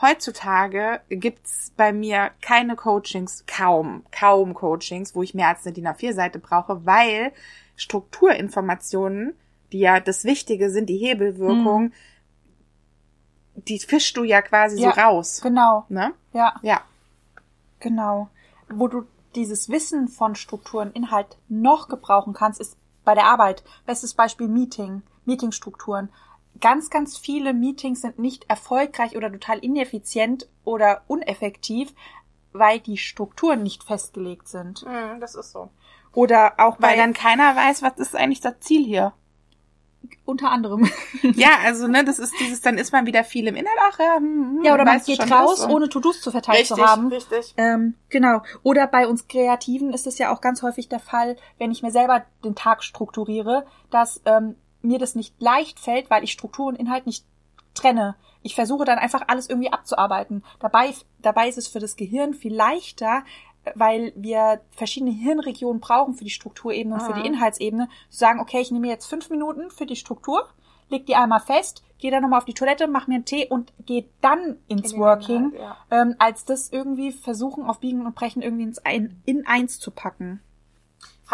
Heutzutage 0.00 1.00
gibt's 1.08 1.72
bei 1.76 1.92
mir 1.92 2.30
keine 2.42 2.76
Coachings, 2.76 3.44
kaum, 3.46 4.04
kaum 4.10 4.54
Coachings, 4.54 5.14
wo 5.14 5.22
ich 5.22 5.34
mehr 5.34 5.48
als 5.48 5.64
eine 5.64 5.72
DIN 5.72 5.86
A4-Seite 5.86 6.38
brauche, 6.40 6.84
weil 6.84 7.32
Strukturinformationen, 7.76 9.34
die 9.72 9.78
ja 9.78 10.00
das 10.00 10.24
Wichtige 10.24 10.70
sind, 10.70 10.88
die 10.88 10.96
Hebelwirkung, 10.98 11.92
die 13.54 13.78
fischst 13.78 14.16
du 14.16 14.24
ja 14.24 14.42
quasi 14.42 14.80
Ja. 14.82 14.92
so 14.94 15.00
raus. 15.00 15.40
Genau. 15.42 15.84
Ne? 15.88 16.12
Ja. 16.32 16.54
Ja. 16.62 16.80
Genau. 17.80 18.28
Wo 18.68 18.88
du 18.88 19.06
dieses 19.34 19.68
Wissen 19.68 20.08
von 20.08 20.34
Strukturen, 20.34 20.92
Inhalt 20.92 21.36
noch 21.48 21.88
gebrauchen 21.88 22.34
kannst, 22.34 22.60
ist 22.60 22.76
bei 23.04 23.14
der 23.14 23.24
Arbeit. 23.26 23.62
Bestes 23.86 24.14
Beispiel 24.14 24.48
Meeting, 24.48 25.02
Meetingstrukturen. 25.24 26.08
Ganz, 26.60 26.90
ganz 26.90 27.16
viele 27.18 27.52
Meetings 27.52 28.00
sind 28.02 28.18
nicht 28.18 28.48
erfolgreich 28.48 29.16
oder 29.16 29.30
total 29.30 29.58
ineffizient 29.58 30.48
oder 30.64 31.02
uneffektiv, 31.08 31.92
weil 32.52 32.78
die 32.80 32.96
Strukturen 32.96 33.62
nicht 33.62 33.82
festgelegt 33.84 34.48
sind. 34.48 34.84
Das 35.20 35.34
ist 35.34 35.50
so. 35.52 35.70
Oder 36.14 36.54
auch 36.58 36.76
Weil 36.80 36.92
bei 36.92 36.96
dann 36.96 37.12
keiner 37.12 37.56
weiß, 37.56 37.82
was 37.82 37.98
ist 37.98 38.14
eigentlich 38.14 38.40
das 38.40 38.60
Ziel 38.60 38.84
hier. 38.84 39.12
unter 40.24 40.50
anderem. 40.50 40.88
Ja, 41.34 41.48
also 41.64 41.88
ne, 41.88 42.04
das 42.04 42.18
ist 42.18 42.34
dieses, 42.38 42.60
dann 42.60 42.76
ist 42.78 42.92
man 42.92 43.06
wieder 43.06 43.24
viel 43.24 43.46
im 43.48 43.56
Inhalt. 43.56 43.78
Ach 43.90 43.98
ja, 43.98 44.16
hm, 44.16 44.60
Ja, 44.62 44.74
oder 44.74 44.84
man 44.84 45.02
geht 45.02 45.16
schon 45.22 45.32
raus, 45.32 45.66
ohne 45.66 45.88
To-Dos 45.88 46.20
zu 46.20 46.30
verteilt 46.30 46.60
richtig, 46.60 46.76
zu 46.76 46.86
haben. 46.86 47.08
Richtig. 47.08 47.54
Ähm, 47.56 47.94
genau. 48.10 48.42
Oder 48.62 48.86
bei 48.86 49.08
uns 49.08 49.26
Kreativen 49.26 49.92
ist 49.92 50.06
es 50.06 50.18
ja 50.18 50.32
auch 50.32 50.40
ganz 50.40 50.62
häufig 50.62 50.88
der 50.88 51.00
Fall, 51.00 51.36
wenn 51.58 51.72
ich 51.72 51.82
mir 51.82 51.90
selber 51.90 52.24
den 52.44 52.54
Tag 52.54 52.84
strukturiere, 52.84 53.66
dass 53.90 54.20
ähm, 54.26 54.54
mir 54.84 54.98
das 54.98 55.14
nicht 55.14 55.34
leicht 55.40 55.80
fällt, 55.80 56.10
weil 56.10 56.24
ich 56.24 56.32
Struktur 56.32 56.66
und 56.66 56.76
Inhalt 56.76 57.06
nicht 57.06 57.24
trenne. 57.74 58.14
Ich 58.42 58.54
versuche 58.54 58.84
dann 58.84 58.98
einfach 58.98 59.22
alles 59.26 59.48
irgendwie 59.48 59.72
abzuarbeiten. 59.72 60.44
Dabei, 60.60 60.92
dabei 61.20 61.48
ist 61.48 61.58
es 61.58 61.66
für 61.66 61.80
das 61.80 61.96
Gehirn 61.96 62.34
viel 62.34 62.54
leichter, 62.54 63.24
weil 63.74 64.12
wir 64.14 64.60
verschiedene 64.70 65.10
Hirnregionen 65.12 65.80
brauchen 65.80 66.14
für 66.14 66.24
die 66.24 66.30
Strukturebene 66.30 66.94
und 66.96 67.00
für 67.02 67.12
Mhm. 67.14 67.22
die 67.22 67.26
Inhaltsebene, 67.28 67.88
zu 68.10 68.18
sagen, 68.18 68.40
okay, 68.40 68.60
ich 68.60 68.70
nehme 68.70 68.88
jetzt 68.88 69.06
fünf 69.06 69.30
Minuten 69.30 69.70
für 69.70 69.86
die 69.86 69.96
Struktur, 69.96 70.46
leg 70.90 71.06
die 71.06 71.16
einmal 71.16 71.40
fest, 71.40 71.82
gehe 71.98 72.10
dann 72.10 72.22
nochmal 72.22 72.38
auf 72.40 72.44
die 72.44 72.52
Toilette, 72.52 72.86
mach 72.86 73.06
mir 73.06 73.14
einen 73.14 73.24
Tee 73.24 73.48
und 73.48 73.72
gehe 73.86 74.04
dann 74.20 74.58
ins 74.68 74.92
In 74.92 75.00
Working 75.00 75.52
Inhalt, 75.54 75.60
ja. 75.60 75.76
ähm, 76.02 76.14
als 76.18 76.44
das 76.44 76.70
irgendwie 76.70 77.12
versuchen, 77.12 77.64
auf 77.64 77.80
Biegen 77.80 78.04
und 78.04 78.14
Brechen 78.14 78.42
irgendwie 78.42 78.64
ins 78.64 78.78
ein, 78.80 79.22
in 79.24 79.46
eins 79.46 79.80
zu 79.80 79.90
packen. 79.90 80.40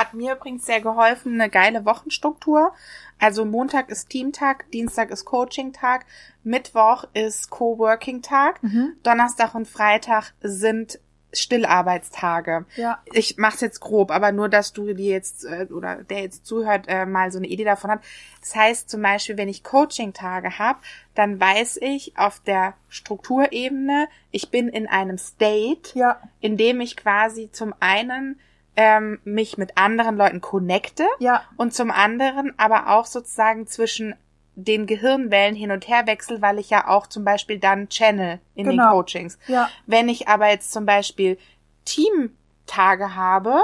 Hat 0.00 0.14
mir 0.14 0.32
übrigens 0.36 0.64
sehr 0.64 0.80
geholfen, 0.80 1.34
eine 1.38 1.50
geile 1.50 1.84
Wochenstruktur. 1.84 2.72
Also 3.18 3.44
Montag 3.44 3.90
ist 3.90 4.08
Teamtag, 4.08 4.70
Dienstag 4.70 5.10
ist 5.10 5.26
Coaching-Tag, 5.26 6.06
Mittwoch 6.42 7.04
ist 7.12 7.50
Coworking-Tag, 7.50 8.62
Mhm. 8.62 8.94
Donnerstag 9.02 9.54
und 9.54 9.68
Freitag 9.68 10.32
sind 10.40 10.98
Stillarbeitstage. 11.32 12.64
Ja. 12.76 12.98
Ich 13.12 13.36
mach's 13.36 13.60
jetzt 13.60 13.80
grob, 13.80 14.10
aber 14.10 14.32
nur, 14.32 14.48
dass 14.48 14.72
du 14.72 14.86
dir 14.94 15.12
jetzt 15.12 15.44
äh, 15.44 15.66
oder 15.70 15.96
der 16.02 16.22
jetzt 16.22 16.46
zuhört, 16.46 16.86
äh, 16.88 17.04
mal 17.04 17.30
so 17.30 17.36
eine 17.38 17.46
Idee 17.46 17.64
davon 17.64 17.90
hat. 17.90 18.00
Das 18.40 18.56
heißt 18.56 18.88
zum 18.88 19.02
Beispiel, 19.02 19.36
wenn 19.36 19.48
ich 19.50 19.62
Coaching-Tage 19.62 20.58
habe, 20.58 20.78
dann 21.14 21.38
weiß 21.38 21.76
ich 21.82 22.16
auf 22.16 22.40
der 22.40 22.72
Strukturebene, 22.88 24.08
ich 24.30 24.50
bin 24.50 24.68
in 24.68 24.86
einem 24.88 25.18
State, 25.18 25.90
Ja. 25.94 26.20
in 26.40 26.56
dem 26.56 26.80
ich 26.80 26.96
quasi 26.96 27.50
zum 27.52 27.74
einen 27.80 28.40
ähm, 28.82 29.20
mich 29.24 29.58
mit 29.58 29.76
anderen 29.76 30.16
Leuten 30.16 30.40
connecte 30.40 31.04
Ja. 31.18 31.42
und 31.58 31.74
zum 31.74 31.90
anderen 31.90 32.54
aber 32.58 32.88
auch 32.96 33.04
sozusagen 33.04 33.66
zwischen 33.66 34.14
den 34.54 34.86
Gehirnwellen 34.86 35.54
hin 35.54 35.70
und 35.70 35.86
her 35.86 36.06
wechsel, 36.06 36.40
weil 36.40 36.58
ich 36.58 36.70
ja 36.70 36.88
auch 36.88 37.06
zum 37.06 37.22
Beispiel 37.22 37.58
dann 37.58 37.90
channel 37.90 38.40
in 38.54 38.64
den 38.64 38.78
Genau. 38.78 38.92
Coachings. 38.92 39.38
Ja. 39.48 39.68
Wenn 39.86 40.08
ich 40.08 40.28
aber 40.28 40.48
jetzt 40.48 40.72
zum 40.72 40.86
Beispiel 40.86 41.36
Teamtage 41.84 43.14
habe, 43.14 43.60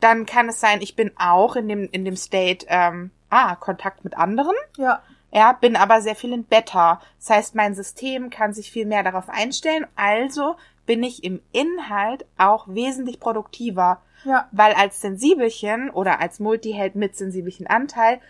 dann 0.00 0.26
kann 0.26 0.48
es 0.48 0.60
sein, 0.60 0.80
ich 0.82 0.96
bin 0.96 1.12
auch 1.18 1.56
in 1.56 1.66
dem, 1.68 1.88
in 1.90 2.04
dem 2.04 2.16
State, 2.16 2.66
ähm, 2.68 3.10
ah, 3.30 3.56
Kontakt 3.56 4.04
mit 4.04 4.16
anderen. 4.18 4.54
Ja. 4.76 5.00
Ja, 5.30 5.52
bin 5.52 5.76
aber 5.76 6.00
sehr 6.00 6.14
viel 6.14 6.32
in 6.32 6.44
Beta. 6.44 7.00
Das 7.18 7.30
heißt, 7.30 7.54
mein 7.54 7.74
System 7.74 8.30
kann 8.30 8.52
sich 8.54 8.70
viel 8.70 8.86
mehr 8.86 9.02
darauf 9.02 9.28
einstellen. 9.28 9.86
Also 9.96 10.56
bin 10.86 11.02
ich 11.02 11.22
im 11.24 11.40
Inhalt 11.52 12.24
auch 12.38 12.66
wesentlich 12.68 13.20
produktiver. 13.20 14.00
Ja. 14.24 14.48
Weil 14.52 14.74
als 14.74 15.00
Sensibelchen 15.00 15.90
oder 15.90 16.20
als 16.20 16.40
Multiheld 16.40 16.94
mit 16.94 17.16
sensibelchen 17.16 17.66
Anteil 17.66 18.20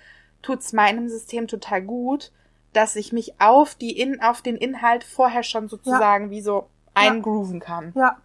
tut's 0.42 0.72
meinem 0.72 1.08
System 1.08 1.48
total 1.48 1.82
gut, 1.82 2.32
dass 2.72 2.96
ich 2.96 3.12
mich 3.12 3.40
auf 3.40 3.74
die 3.74 3.98
in, 3.98 4.20
auf 4.22 4.42
den 4.42 4.56
Inhalt 4.56 5.04
vorher 5.04 5.42
schon 5.42 5.68
sozusagen 5.68 6.30
wie 6.30 6.42
so 6.42 6.68
eingrooven 6.94 7.60
kann. 7.60 7.92
Ja. 7.96 8.18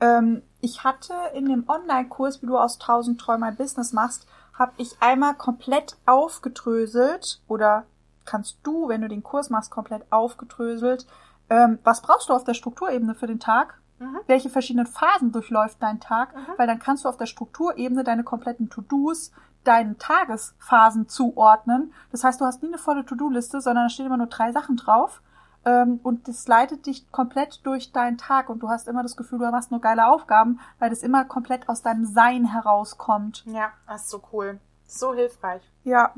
Ähm, 0.00 0.42
ich 0.60 0.84
hatte 0.84 1.14
in 1.34 1.46
dem 1.46 1.68
Online-Kurs, 1.68 2.42
wie 2.42 2.46
du 2.46 2.58
aus 2.58 2.80
1000 2.80 3.20
Träume 3.20 3.46
ein 3.46 3.56
Business 3.56 3.92
machst, 3.92 4.26
habe 4.52 4.72
ich 4.78 4.96
einmal 5.00 5.34
komplett 5.34 5.96
aufgedröselt 6.06 7.40
oder 7.46 7.84
kannst 8.24 8.58
du, 8.62 8.88
wenn 8.88 9.02
du 9.02 9.08
den 9.08 9.22
Kurs 9.22 9.50
machst, 9.50 9.70
komplett 9.70 10.10
aufgedröselt. 10.10 11.06
Ähm, 11.48 11.78
was 11.84 12.02
brauchst 12.02 12.28
du 12.28 12.32
auf 12.32 12.44
der 12.44 12.54
Strukturebene 12.54 13.14
für 13.14 13.26
den 13.26 13.40
Tag? 13.40 13.80
Mhm. 13.98 14.18
Welche 14.26 14.50
verschiedenen 14.50 14.86
Phasen 14.86 15.32
durchläuft 15.32 15.82
dein 15.82 16.00
Tag? 16.00 16.34
Weil 16.56 16.66
dann 16.66 16.78
kannst 16.78 17.04
du 17.04 17.08
auf 17.08 17.16
der 17.16 17.26
Strukturebene 17.26 18.04
deine 18.04 18.24
kompletten 18.24 18.68
To-Dos 18.68 19.32
deinen 19.64 19.98
Tagesphasen 19.98 21.08
zuordnen. 21.08 21.92
Das 22.12 22.24
heißt, 22.24 22.40
du 22.40 22.44
hast 22.44 22.62
nie 22.62 22.68
eine 22.68 22.78
volle 22.78 23.04
To-Do-Liste, 23.04 23.60
sondern 23.60 23.86
da 23.86 23.88
stehen 23.88 24.06
immer 24.06 24.16
nur 24.16 24.28
drei 24.28 24.52
Sachen 24.52 24.76
drauf. 24.76 25.22
Ähm, 25.64 25.98
und 26.02 26.28
das 26.28 26.46
leitet 26.46 26.86
dich 26.86 27.10
komplett 27.10 27.66
durch 27.66 27.92
deinen 27.92 28.18
Tag 28.18 28.48
und 28.48 28.60
du 28.60 28.68
hast 28.68 28.86
immer 28.86 29.02
das 29.02 29.16
Gefühl, 29.16 29.40
du 29.40 29.50
machst 29.50 29.72
nur 29.72 29.80
geile 29.80 30.06
Aufgaben, 30.06 30.60
weil 30.78 30.90
das 30.90 31.02
immer 31.02 31.24
komplett 31.24 31.68
aus 31.68 31.82
deinem 31.82 32.06
Sein 32.06 32.44
herauskommt. 32.44 33.44
Ja, 33.46 33.72
das 33.88 34.02
ist 34.02 34.10
so 34.10 34.22
cool. 34.32 34.60
So 34.86 35.12
hilfreich. 35.12 35.62
Ja. 35.82 36.14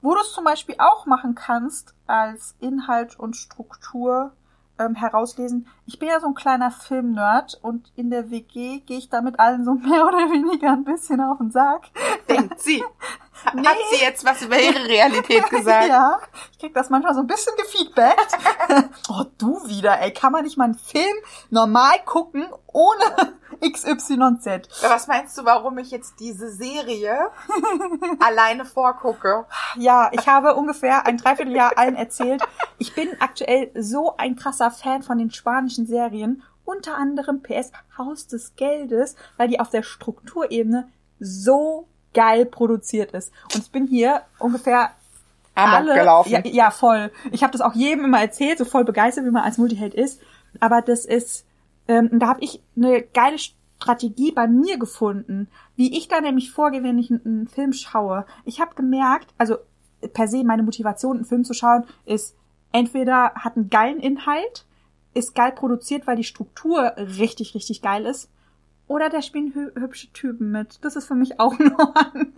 Wo 0.00 0.14
du 0.14 0.20
es 0.20 0.32
zum 0.32 0.44
Beispiel 0.44 0.76
auch 0.78 1.04
machen 1.06 1.34
kannst, 1.34 1.94
als 2.06 2.54
Inhalt 2.60 3.18
und 3.18 3.36
Struktur 3.36 4.32
ähm, 4.78 4.94
herauslesen. 4.94 5.66
Ich 5.86 5.98
bin 5.98 6.08
ja 6.08 6.20
so 6.20 6.28
ein 6.28 6.34
kleiner 6.34 6.70
Filmnerd 6.70 7.58
und 7.62 7.92
in 7.96 8.10
der 8.10 8.30
WG 8.30 8.80
gehe 8.80 8.98
ich 8.98 9.08
da 9.08 9.20
mit 9.20 9.38
allen 9.38 9.64
so 9.64 9.74
mehr 9.74 10.06
oder 10.06 10.30
weniger 10.30 10.72
ein 10.72 10.84
bisschen 10.84 11.20
auf 11.20 11.38
den 11.38 11.50
Sack. 11.50 11.90
Denkt 12.28 12.60
sie. 12.60 12.82
Hat 13.44 13.54
Nee. 13.54 13.62
sie 13.92 14.02
jetzt 14.02 14.24
was 14.24 14.42
über 14.42 14.58
ihre 14.58 14.84
Realität 14.86 15.46
gesagt? 15.50 15.88
Ja, 15.88 16.20
ich 16.52 16.58
krieg 16.58 16.74
das 16.74 16.90
manchmal 16.90 17.14
so 17.14 17.20
ein 17.20 17.26
bisschen 17.26 17.54
gefeedbackt. 17.56 18.38
oh, 19.08 19.24
du 19.38 19.66
wieder, 19.68 20.00
ey. 20.00 20.12
Kann 20.12 20.32
man 20.32 20.44
nicht 20.44 20.56
mal 20.58 20.64
einen 20.64 20.74
Film 20.74 21.16
normal 21.50 21.94
gucken, 22.04 22.46
ohne 22.66 23.36
XYZ? 23.72 24.68
Was 24.82 25.06
meinst 25.06 25.36
du, 25.38 25.44
warum 25.44 25.78
ich 25.78 25.90
jetzt 25.90 26.20
diese 26.20 26.50
Serie 26.50 27.30
alleine 28.20 28.64
vorgucke? 28.64 29.46
Ja, 29.76 30.10
ich 30.12 30.26
habe 30.28 30.54
ungefähr 30.54 31.06
ein 31.06 31.16
Dreivierteljahr 31.18 31.72
allen 31.76 31.96
erzählt. 31.96 32.42
Ich 32.78 32.94
bin 32.94 33.08
aktuell 33.20 33.70
so 33.74 34.16
ein 34.16 34.36
krasser 34.36 34.70
Fan 34.70 35.02
von 35.02 35.18
den 35.18 35.30
spanischen 35.30 35.86
Serien. 35.86 36.42
Unter 36.64 36.96
anderem 36.96 37.42
PS 37.42 37.72
Haus 37.96 38.26
des 38.26 38.54
Geldes, 38.54 39.16
weil 39.38 39.48
die 39.48 39.58
auf 39.58 39.70
der 39.70 39.82
Strukturebene 39.82 40.88
so 41.18 41.88
geil 42.18 42.46
produziert 42.46 43.12
ist. 43.12 43.32
Und 43.54 43.62
ich 43.62 43.70
bin 43.70 43.86
hier 43.86 44.22
ungefähr 44.40 44.90
Amok 45.54 45.74
alle, 45.76 45.94
gelaufen. 45.94 46.30
Ja, 46.30 46.40
ja, 46.44 46.70
voll. 46.72 47.12
Ich 47.30 47.44
habe 47.44 47.52
das 47.52 47.60
auch 47.60 47.74
jedem 47.74 48.04
immer 48.04 48.20
erzählt, 48.20 48.58
so 48.58 48.64
voll 48.64 48.84
begeistert, 48.84 49.24
wie 49.24 49.30
man 49.30 49.44
als 49.44 49.56
Multiheld 49.56 49.94
ist. 49.94 50.20
Aber 50.58 50.82
das 50.82 51.04
ist, 51.04 51.46
ähm, 51.86 52.10
da 52.18 52.26
habe 52.26 52.42
ich 52.42 52.60
eine 52.76 53.02
geile 53.02 53.38
Strategie 53.38 54.32
bei 54.32 54.48
mir 54.48 54.80
gefunden, 54.80 55.46
wie 55.76 55.96
ich 55.96 56.08
da 56.08 56.20
nämlich 56.20 56.50
vorgehe, 56.50 56.82
wenn 56.82 56.98
ich 56.98 57.08
einen, 57.08 57.24
einen 57.24 57.46
Film 57.46 57.72
schaue. 57.72 58.26
Ich 58.44 58.60
habe 58.60 58.74
gemerkt, 58.74 59.32
also 59.38 59.58
per 60.12 60.26
se 60.26 60.42
meine 60.42 60.64
Motivation, 60.64 61.18
einen 61.18 61.24
Film 61.24 61.44
zu 61.44 61.54
schauen, 61.54 61.84
ist 62.04 62.34
entweder 62.72 63.32
hat 63.36 63.56
einen 63.56 63.70
geilen 63.70 64.00
Inhalt, 64.00 64.64
ist 65.14 65.36
geil 65.36 65.52
produziert, 65.52 66.08
weil 66.08 66.16
die 66.16 66.24
Struktur 66.24 66.94
richtig, 66.96 67.54
richtig 67.54 67.80
geil 67.80 68.06
ist, 68.06 68.28
oder 68.88 69.08
da 69.10 69.22
spielen 69.22 69.52
hü 69.54 69.70
hübsche 69.80 70.12
Typen 70.12 70.50
mit. 70.50 70.78
Das 70.84 70.96
ist 70.96 71.06
für 71.06 71.14
mich 71.14 71.38
auch 71.38 71.56
nur 71.58 71.96
an, 71.96 72.32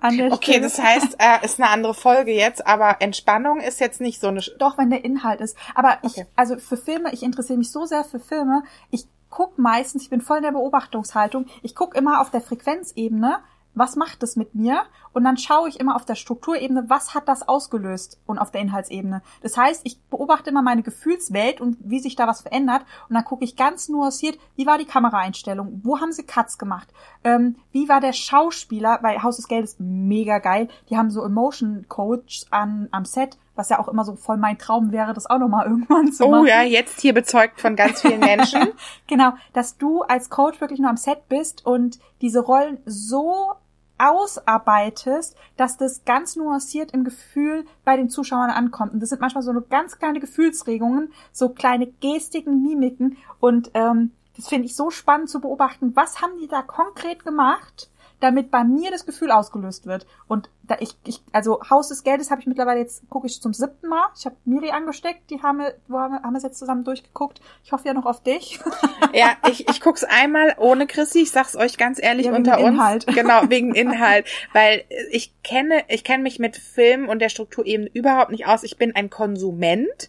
an 0.00 0.16
der 0.16 0.32
Okay, 0.32 0.52
Stelle. 0.52 0.60
das 0.60 0.78
heißt, 0.80 1.16
äh, 1.18 1.44
ist 1.44 1.58
eine 1.60 1.70
andere 1.70 1.94
Folge 1.94 2.32
jetzt, 2.32 2.66
aber 2.66 2.96
Entspannung 3.00 3.60
ist 3.60 3.80
jetzt 3.80 4.00
nicht 4.00 4.20
so 4.20 4.28
eine. 4.28 4.40
Sch- 4.40 4.56
Doch, 4.58 4.78
wenn 4.78 4.90
der 4.90 5.04
Inhalt 5.04 5.40
ist. 5.40 5.56
Aber 5.74 5.98
ich, 6.02 6.12
Okay. 6.12 6.26
also 6.36 6.56
für 6.58 6.76
Filme, 6.76 7.12
ich 7.12 7.22
interessiere 7.22 7.58
mich 7.58 7.70
so 7.72 7.84
sehr 7.86 8.04
für 8.04 8.20
Filme. 8.20 8.62
Ich 8.90 9.06
guck 9.30 9.58
meistens, 9.58 10.02
ich 10.02 10.10
bin 10.10 10.20
voll 10.20 10.36
in 10.38 10.42
der 10.42 10.52
Beobachtungshaltung. 10.52 11.46
Ich 11.62 11.74
guck 11.74 11.94
immer 11.96 12.20
auf 12.20 12.30
der 12.30 12.42
Frequenzebene, 12.42 13.38
was 13.74 13.96
macht 13.96 14.22
das 14.22 14.36
mit 14.36 14.54
mir? 14.54 14.82
Und 15.12 15.24
dann 15.24 15.36
schaue 15.36 15.68
ich 15.68 15.80
immer 15.80 15.96
auf 15.96 16.04
der 16.04 16.14
Strukturebene, 16.14 16.84
was 16.88 17.14
hat 17.14 17.28
das 17.28 17.46
ausgelöst? 17.46 18.20
Und 18.26 18.38
auf 18.38 18.50
der 18.50 18.60
Inhaltsebene. 18.60 19.22
Das 19.42 19.56
heißt, 19.56 19.82
ich 19.84 20.00
beobachte 20.04 20.50
immer 20.50 20.62
meine 20.62 20.82
Gefühlswelt 20.82 21.60
und 21.60 21.76
wie 21.80 22.00
sich 22.00 22.16
da 22.16 22.26
was 22.26 22.42
verändert. 22.42 22.82
Und 23.08 23.14
dann 23.14 23.24
gucke 23.24 23.44
ich 23.44 23.56
ganz 23.56 23.88
nuanciert, 23.88 24.38
wie 24.56 24.66
war 24.66 24.78
die 24.78 24.84
Kameraeinstellung? 24.84 25.80
Wo 25.82 26.00
haben 26.00 26.12
sie 26.12 26.24
Cuts 26.24 26.58
gemacht? 26.58 26.88
Ähm, 27.24 27.56
wie 27.72 27.88
war 27.88 28.00
der 28.00 28.12
Schauspieler? 28.12 28.98
Weil 29.02 29.22
Haus 29.22 29.36
des 29.36 29.48
Geldes 29.48 29.76
mega 29.78 30.38
geil. 30.38 30.68
Die 30.90 30.96
haben 30.96 31.10
so 31.10 31.24
Emotion 31.24 31.86
Coach 31.88 32.44
an, 32.50 32.88
am 32.90 33.04
Set, 33.04 33.38
was 33.54 33.68
ja 33.68 33.78
auch 33.78 33.88
immer 33.88 34.04
so 34.04 34.16
voll 34.16 34.36
mein 34.36 34.58
Traum 34.58 34.92
wäre, 34.92 35.12
das 35.14 35.26
auch 35.28 35.38
nochmal 35.38 35.66
irgendwann 35.68 36.12
zu 36.12 36.24
Oh 36.24 36.30
machen. 36.30 36.46
ja, 36.46 36.62
jetzt 36.62 37.00
hier 37.00 37.14
bezeugt 37.14 37.60
von 37.60 37.76
ganz 37.76 38.00
vielen 38.00 38.20
Menschen. 38.20 38.68
Genau, 39.08 39.32
dass 39.52 39.76
du 39.76 40.02
als 40.02 40.30
Coach 40.30 40.60
wirklich 40.60 40.80
nur 40.80 40.88
am 40.88 40.96
Set 40.96 41.28
bist 41.28 41.66
und 41.66 41.98
diese 42.22 42.40
Rollen 42.40 42.78
so 42.86 43.52
ausarbeitest, 43.98 45.36
dass 45.56 45.76
das 45.76 46.04
ganz 46.04 46.36
nuanciert 46.36 46.92
im 46.92 47.04
Gefühl 47.04 47.66
bei 47.84 47.96
den 47.96 48.08
Zuschauern 48.10 48.50
ankommt. 48.50 48.92
Und 48.94 49.00
das 49.00 49.10
sind 49.10 49.20
manchmal 49.20 49.42
so 49.42 49.52
nur 49.52 49.68
ganz 49.68 49.98
kleine 49.98 50.20
Gefühlsregungen, 50.20 51.12
so 51.32 51.50
kleine 51.50 51.86
Gestiken, 52.00 52.62
Mimiken. 52.62 53.16
Und 53.40 53.70
ähm, 53.74 54.12
das 54.36 54.48
finde 54.48 54.66
ich 54.66 54.74
so 54.74 54.90
spannend 54.90 55.28
zu 55.30 55.40
beobachten. 55.40 55.92
Was 55.94 56.22
haben 56.22 56.32
die 56.40 56.48
da 56.48 56.62
konkret 56.62 57.24
gemacht, 57.24 57.90
damit 58.22 58.50
bei 58.50 58.62
mir 58.64 58.90
das 58.90 59.04
Gefühl 59.04 59.30
ausgelöst 59.30 59.86
wird. 59.86 60.06
Und 60.28 60.48
da 60.62 60.76
ich, 60.80 60.96
ich 61.04 61.20
also 61.32 61.60
Haus 61.68 61.88
des 61.88 62.04
Geldes 62.04 62.30
habe 62.30 62.40
ich 62.40 62.46
mittlerweile 62.46 62.80
jetzt 62.80 63.08
gucke 63.10 63.26
ich 63.26 63.40
zum 63.42 63.52
siebten 63.52 63.88
Mal. 63.88 64.06
Ich 64.16 64.24
habe 64.24 64.36
Miri 64.44 64.70
angesteckt, 64.70 65.28
die 65.30 65.42
haben 65.42 65.58
wir, 65.58 65.74
wo 65.88 65.98
haben 65.98 66.12
wir, 66.14 66.22
haben 66.22 66.32
wir 66.34 66.40
jetzt 66.40 66.58
zusammen 66.58 66.84
durchgeguckt. 66.84 67.40
Ich 67.64 67.72
hoffe 67.72 67.88
ja 67.88 67.94
noch 67.94 68.06
auf 68.06 68.22
dich. 68.22 68.60
Ja, 69.14 69.36
ich, 69.50 69.68
ich 69.68 69.82
guck's 69.82 70.04
einmal 70.04 70.54
ohne 70.58 70.86
Chrissy. 70.86 71.20
Ich 71.20 71.32
sag's 71.32 71.54
euch 71.54 71.76
ganz 71.76 72.02
ehrlich 72.02 72.26
Ja, 72.26 72.34
unter 72.34 72.58
uns. 72.58 72.68
Inhalt. 72.68 73.06
Genau, 73.14 73.42
wegen 73.50 73.74
Inhalt. 73.74 74.26
Weil 74.54 74.84
ich 75.10 75.34
kenne, 75.42 75.82
ich 75.88 76.02
kenne 76.02 76.22
mich 76.22 76.38
mit 76.38 76.56
Film 76.56 77.10
und 77.10 77.18
der 77.18 77.28
Struktur 77.28 77.66
eben 77.66 77.86
überhaupt 77.88 78.30
nicht 78.30 78.46
aus. 78.46 78.62
Ich 78.62 78.78
bin 78.78 78.94
ein 78.96 79.10
Konsument. 79.10 80.08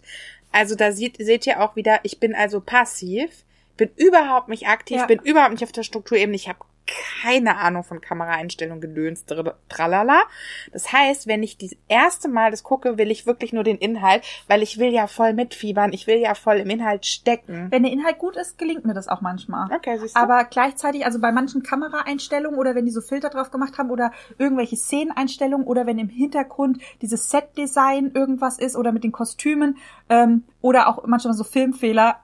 Also 0.54 0.76
da 0.76 0.94
sieht, 0.94 1.18
seht 1.18 1.46
ihr 1.48 1.62
auch 1.62 1.76
wieder, 1.76 2.00
ich 2.04 2.20
bin 2.22 2.34
also 2.34 2.62
passiv, 2.62 3.44
bin 3.76 3.90
überhaupt 3.98 4.48
nicht 4.48 4.68
aktiv, 4.68 4.98
Ja. 5.00 5.06
bin 5.06 5.20
überhaupt 5.20 5.52
nicht 5.52 5.64
auf 5.64 5.72
der 5.74 5.84
Strukturebene. 5.84 6.36
Ich 6.36 6.48
habe 6.48 6.60
keine 6.86 7.58
Ahnung 7.58 7.84
von 7.84 8.02
Kameraeinstellungen, 8.02 8.82
Gedöns, 8.82 9.26
tralala. 9.70 10.24
Das 10.72 10.92
heißt, 10.92 11.28
wenn 11.28 11.44
ich 11.44 11.58
das 11.58 11.72
erste 11.88 12.28
Mal 12.28 12.52
das 12.52 12.64
gucke, 12.64 12.98
will 12.98 13.12
ich 13.12 13.26
wirklich 13.26 13.54
nur 13.54 13.64
den 13.64 13.78
Inhalt, 13.78 14.24
weil 14.48 14.62
ich 14.62 14.78
will 14.78 14.94
ja 14.94 15.08
voll 15.08 15.34
mitfiebern, 15.34 15.94
ich 15.94 16.08
will 16.08 16.18
ja 16.18 16.36
voll 16.36 16.58
im 16.58 16.70
Inhalt 16.70 17.06
stecken. 17.06 17.68
Wenn 17.70 17.84
der 17.84 17.92
Inhalt 17.92 18.18
gut 18.18 18.36
ist, 18.36 18.58
gelingt 18.58 18.86
mir 18.86 18.94
das 18.94 19.08
auch 19.08 19.22
manchmal. 19.22 19.72
Okay, 19.74 19.98
siehst 19.98 20.16
du? 20.16 20.20
Aber 20.20 20.44
gleichzeitig, 20.46 21.06
also 21.06 21.20
bei 21.20 21.32
manchen 21.32 21.64
Kameraeinstellungen 21.64 22.60
oder 22.60 22.76
wenn 22.76 22.86
die 22.86 22.92
so 22.92 23.02
Filter 23.02 23.30
drauf 23.30 23.52
gemacht 23.52 23.78
haben 23.78 23.90
oder 23.90 24.12
irgendwelche 24.38 24.76
Szeneneinstellungen 24.76 25.66
oder 25.66 25.86
wenn 25.86 26.00
im 26.00 26.10
Hintergrund 26.10 26.80
dieses 27.02 27.30
Setdesign 27.30 28.12
irgendwas 28.14 28.60
ist 28.60 28.76
oder 28.76 28.92
mit 28.92 29.04
den 29.04 29.12
Kostümen 29.12 29.78
ähm, 30.10 30.44
oder 30.62 30.88
auch 30.88 31.06
manchmal 31.06 31.34
so 31.34 31.44
Filmfehler, 31.44 32.18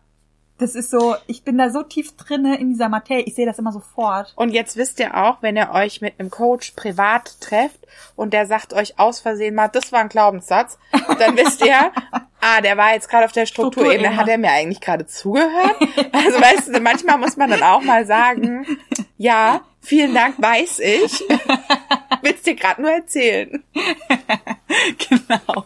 das 0.60 0.76
ist 0.76 0.92
so, 0.92 1.16
ich 1.26 1.44
bin 1.44 1.58
da 1.58 1.70
so 1.70 1.84
tief 1.84 2.16
drinne 2.18 2.60
in 2.60 2.70
dieser 2.70 2.90
Materie, 2.90 3.24
ich 3.24 3.36
sehe 3.36 3.46
das 3.46 3.58
immer 3.60 3.72
sofort. 3.72 4.34
Und 4.36 4.52
jetzt 4.52 4.76
wisst 4.78 5.00
ihr 5.00 5.16
auch, 5.16 5.38
wenn 5.42 5.56
ihr 5.56 5.72
euch 5.74 6.02
mit 6.02 6.20
einem 6.20 6.30
Coach 6.30 6.72
privat 6.72 7.40
trefft 7.40 7.80
und 8.16 8.34
der 8.34 8.46
sagt 8.46 8.74
euch 8.74 9.00
aus 9.00 9.20
Versehen 9.22 9.56
mal, 9.56 9.70
das 9.70 9.92
war 9.92 10.02
ein 10.02 10.10
Glaubenssatz, 10.10 10.78
dann 11.18 11.38
wisst 11.38 11.66
ihr, 11.66 11.92
ah, 12.42 12.62
der 12.62 12.78
war 12.78 12.94
jetzt 12.94 13.10
gerade 13.10 13.26
auf 13.26 13.32
der 13.32 13.46
Strukturebene, 13.46 14.12
Strukturebene. 14.12 14.22
hat 14.22 14.28
er 14.28 14.38
mir 14.38 14.52
eigentlich 14.52 14.82
gerade 14.82 15.06
zugehört? 15.08 15.78
Also 16.12 16.42
weißt 16.42 16.76
du, 16.76 16.80
manchmal 16.82 17.18
muss 17.18 17.38
man 17.38 17.50
dann 17.50 17.64
auch 17.64 17.82
mal 17.82 18.06
sagen, 18.06 18.66
ja, 19.18 19.62
vielen 19.82 20.14
Dank, 20.14 20.36
weiß 20.42 20.80
ich. 20.80 21.24
Willst 22.22 22.46
dir 22.46 22.56
gerade 22.56 22.82
nur 22.82 22.92
erzählen. 22.92 23.64
Genau. 25.10 25.66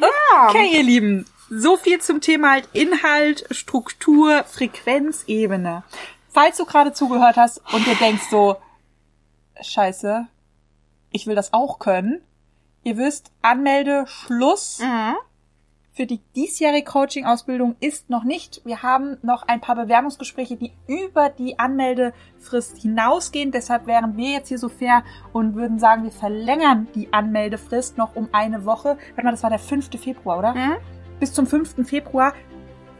Ja. 0.00 0.48
Okay, 0.48 0.70
ihr 0.72 0.82
Lieben, 0.82 1.26
so 1.50 1.76
viel 1.76 2.00
zum 2.00 2.20
Thema 2.20 2.52
halt 2.52 2.68
Inhalt, 2.72 3.46
Struktur, 3.50 4.44
Frequenzebene. 4.44 5.82
Falls 6.28 6.56
du 6.58 6.64
gerade 6.66 6.92
zugehört 6.92 7.36
hast 7.36 7.62
und 7.72 7.86
dir 7.86 7.94
denkst 7.96 8.28
so, 8.30 8.56
scheiße, 9.60 10.26
ich 11.10 11.26
will 11.26 11.34
das 11.34 11.52
auch 11.52 11.78
können, 11.78 12.20
ihr 12.84 12.96
wisst, 12.96 13.32
Anmelde 13.42 14.04
Schluss 14.06 14.78
Mhm. 14.80 15.16
für 15.92 16.06
die 16.06 16.20
diesjährige 16.36 16.84
Coaching-Ausbildung 16.88 17.74
ist 17.80 18.08
noch 18.08 18.22
nicht. 18.22 18.60
Wir 18.64 18.82
haben 18.82 19.16
noch 19.22 19.48
ein 19.48 19.60
paar 19.60 19.74
Bewerbungsgespräche, 19.74 20.56
die 20.56 20.72
über 20.86 21.28
die 21.28 21.58
Anmeldefrist 21.58 22.78
hinausgehen. 22.78 23.50
Deshalb 23.50 23.86
wären 23.86 24.16
wir 24.16 24.30
jetzt 24.30 24.48
hier 24.48 24.58
so 24.58 24.68
fair 24.68 25.02
und 25.32 25.56
würden 25.56 25.78
sagen, 25.80 26.04
wir 26.04 26.12
verlängern 26.12 26.86
die 26.94 27.12
Anmeldefrist 27.12 27.98
noch 27.98 28.14
um 28.14 28.28
eine 28.32 28.64
Woche. 28.64 28.96
Warte 29.14 29.24
mal, 29.24 29.32
das 29.32 29.42
war 29.42 29.50
der 29.50 29.58
5. 29.58 29.98
Februar, 29.98 30.38
oder? 30.38 30.54
Mhm. 30.54 30.76
Bis 31.20 31.32
zum 31.32 31.46
5. 31.46 31.86
Februar. 31.86 32.32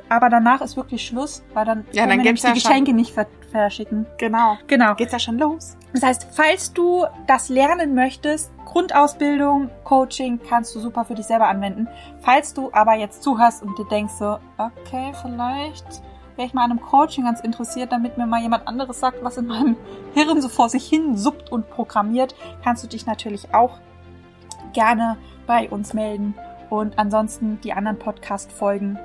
Aber 0.08 0.30
danach 0.30 0.62
ist 0.62 0.76
wirklich 0.76 1.06
Schluss, 1.06 1.42
weil 1.52 1.66
dann 1.66 1.84
Ja, 1.92 2.06
können 2.06 2.24
dann 2.24 2.24
wir 2.24 2.32
die 2.32 2.52
Geschenke 2.52 2.94
nicht 2.94 3.12
ver 3.12 3.26
verschicken. 3.50 4.06
Genau. 4.18 4.58
Genau. 4.66 4.94
Geht's 4.94 5.12
ja 5.12 5.18
schon 5.18 5.38
los? 5.38 5.76
Das 5.94 6.02
heißt, 6.02 6.28
falls 6.32 6.72
du 6.72 7.06
das 7.26 7.48
lernen 7.48 7.94
möchtest, 7.94 8.52
Grundausbildung, 8.66 9.70
Coaching, 9.84 10.38
kannst 10.46 10.74
du 10.74 10.80
super 10.80 11.04
für 11.06 11.14
dich 11.14 11.26
selber 11.26 11.48
anwenden. 11.48 11.88
Falls 12.20 12.52
du 12.52 12.70
aber 12.72 12.94
jetzt 12.94 13.22
zuhörst 13.22 13.62
und 13.62 13.78
dir 13.78 13.86
denkst 13.86 14.14
so, 14.18 14.38
okay, 14.58 15.12
vielleicht 15.22 16.02
wäre 16.36 16.46
ich 16.46 16.54
mal 16.54 16.64
an 16.64 16.72
einem 16.72 16.82
Coaching 16.82 17.24
ganz 17.24 17.40
interessiert, 17.40 17.90
damit 17.90 18.18
mir 18.18 18.26
mal 18.26 18.40
jemand 18.40 18.68
anderes 18.68 19.00
sagt, 19.00 19.24
was 19.24 19.38
in 19.38 19.46
meinem 19.46 19.76
Hirn 20.14 20.40
so 20.40 20.48
vor 20.48 20.68
sich 20.68 20.86
hin 20.86 21.16
suppt 21.16 21.50
und 21.50 21.68
programmiert, 21.70 22.34
kannst 22.62 22.84
du 22.84 22.88
dich 22.88 23.06
natürlich 23.06 23.54
auch 23.54 23.78
gerne 24.72 25.16
bei 25.46 25.68
uns 25.70 25.94
melden. 25.94 26.34
Und 26.70 26.98
ansonsten 26.98 27.60
die 27.62 27.72
anderen 27.72 27.98
Podcast-Folgen 27.98 28.98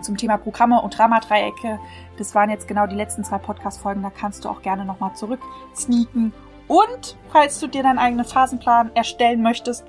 zum 0.00 0.16
Thema 0.16 0.36
Programme 0.36 0.80
und 0.80 0.96
Dramadreiecke. 0.96 1.78
Das 2.18 2.34
waren 2.34 2.50
jetzt 2.50 2.68
genau 2.68 2.86
die 2.86 2.94
letzten 2.94 3.24
zwei 3.24 3.38
Podcast-Folgen. 3.38 4.02
Da 4.02 4.10
kannst 4.10 4.44
du 4.44 4.48
auch 4.48 4.62
gerne 4.62 4.84
nochmal 4.84 5.14
zurück 5.14 5.40
sneaken. 5.74 6.32
Und 6.68 7.16
falls 7.30 7.60
du 7.60 7.66
dir 7.66 7.82
deinen 7.82 7.98
eigenen 7.98 8.24
Phasenplan 8.24 8.90
erstellen 8.94 9.42
möchtest, 9.42 9.84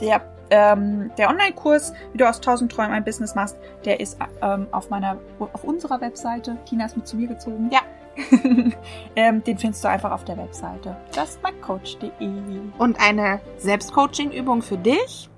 der, 0.00 0.22
ähm, 0.50 1.10
der 1.18 1.28
Online-Kurs, 1.28 1.92
wie 2.12 2.18
du 2.18 2.28
aus 2.28 2.36
1000 2.36 2.72
Träumen 2.72 2.92
ein 2.92 3.04
Business 3.04 3.34
machst, 3.34 3.56
der 3.84 4.00
ist 4.00 4.18
ähm, 4.42 4.66
auf 4.72 4.90
meiner, 4.90 5.18
auf 5.38 5.64
unserer 5.64 6.00
Webseite. 6.00 6.56
Tina 6.66 6.86
ist 6.86 6.96
mit 6.96 7.06
zu 7.06 7.16
mir 7.16 7.28
gezogen. 7.28 7.70
Ja. 7.70 7.80
ähm, 9.16 9.44
den 9.44 9.58
findest 9.58 9.84
du 9.84 9.88
einfach 9.88 10.10
auf 10.10 10.24
der 10.24 10.38
Webseite. 10.38 10.96
justmycoach.de. 11.14 12.60
Und 12.78 12.98
eine 12.98 13.40
Selbstcoaching-Übung 13.58 14.62
für 14.62 14.78
dich. 14.78 15.28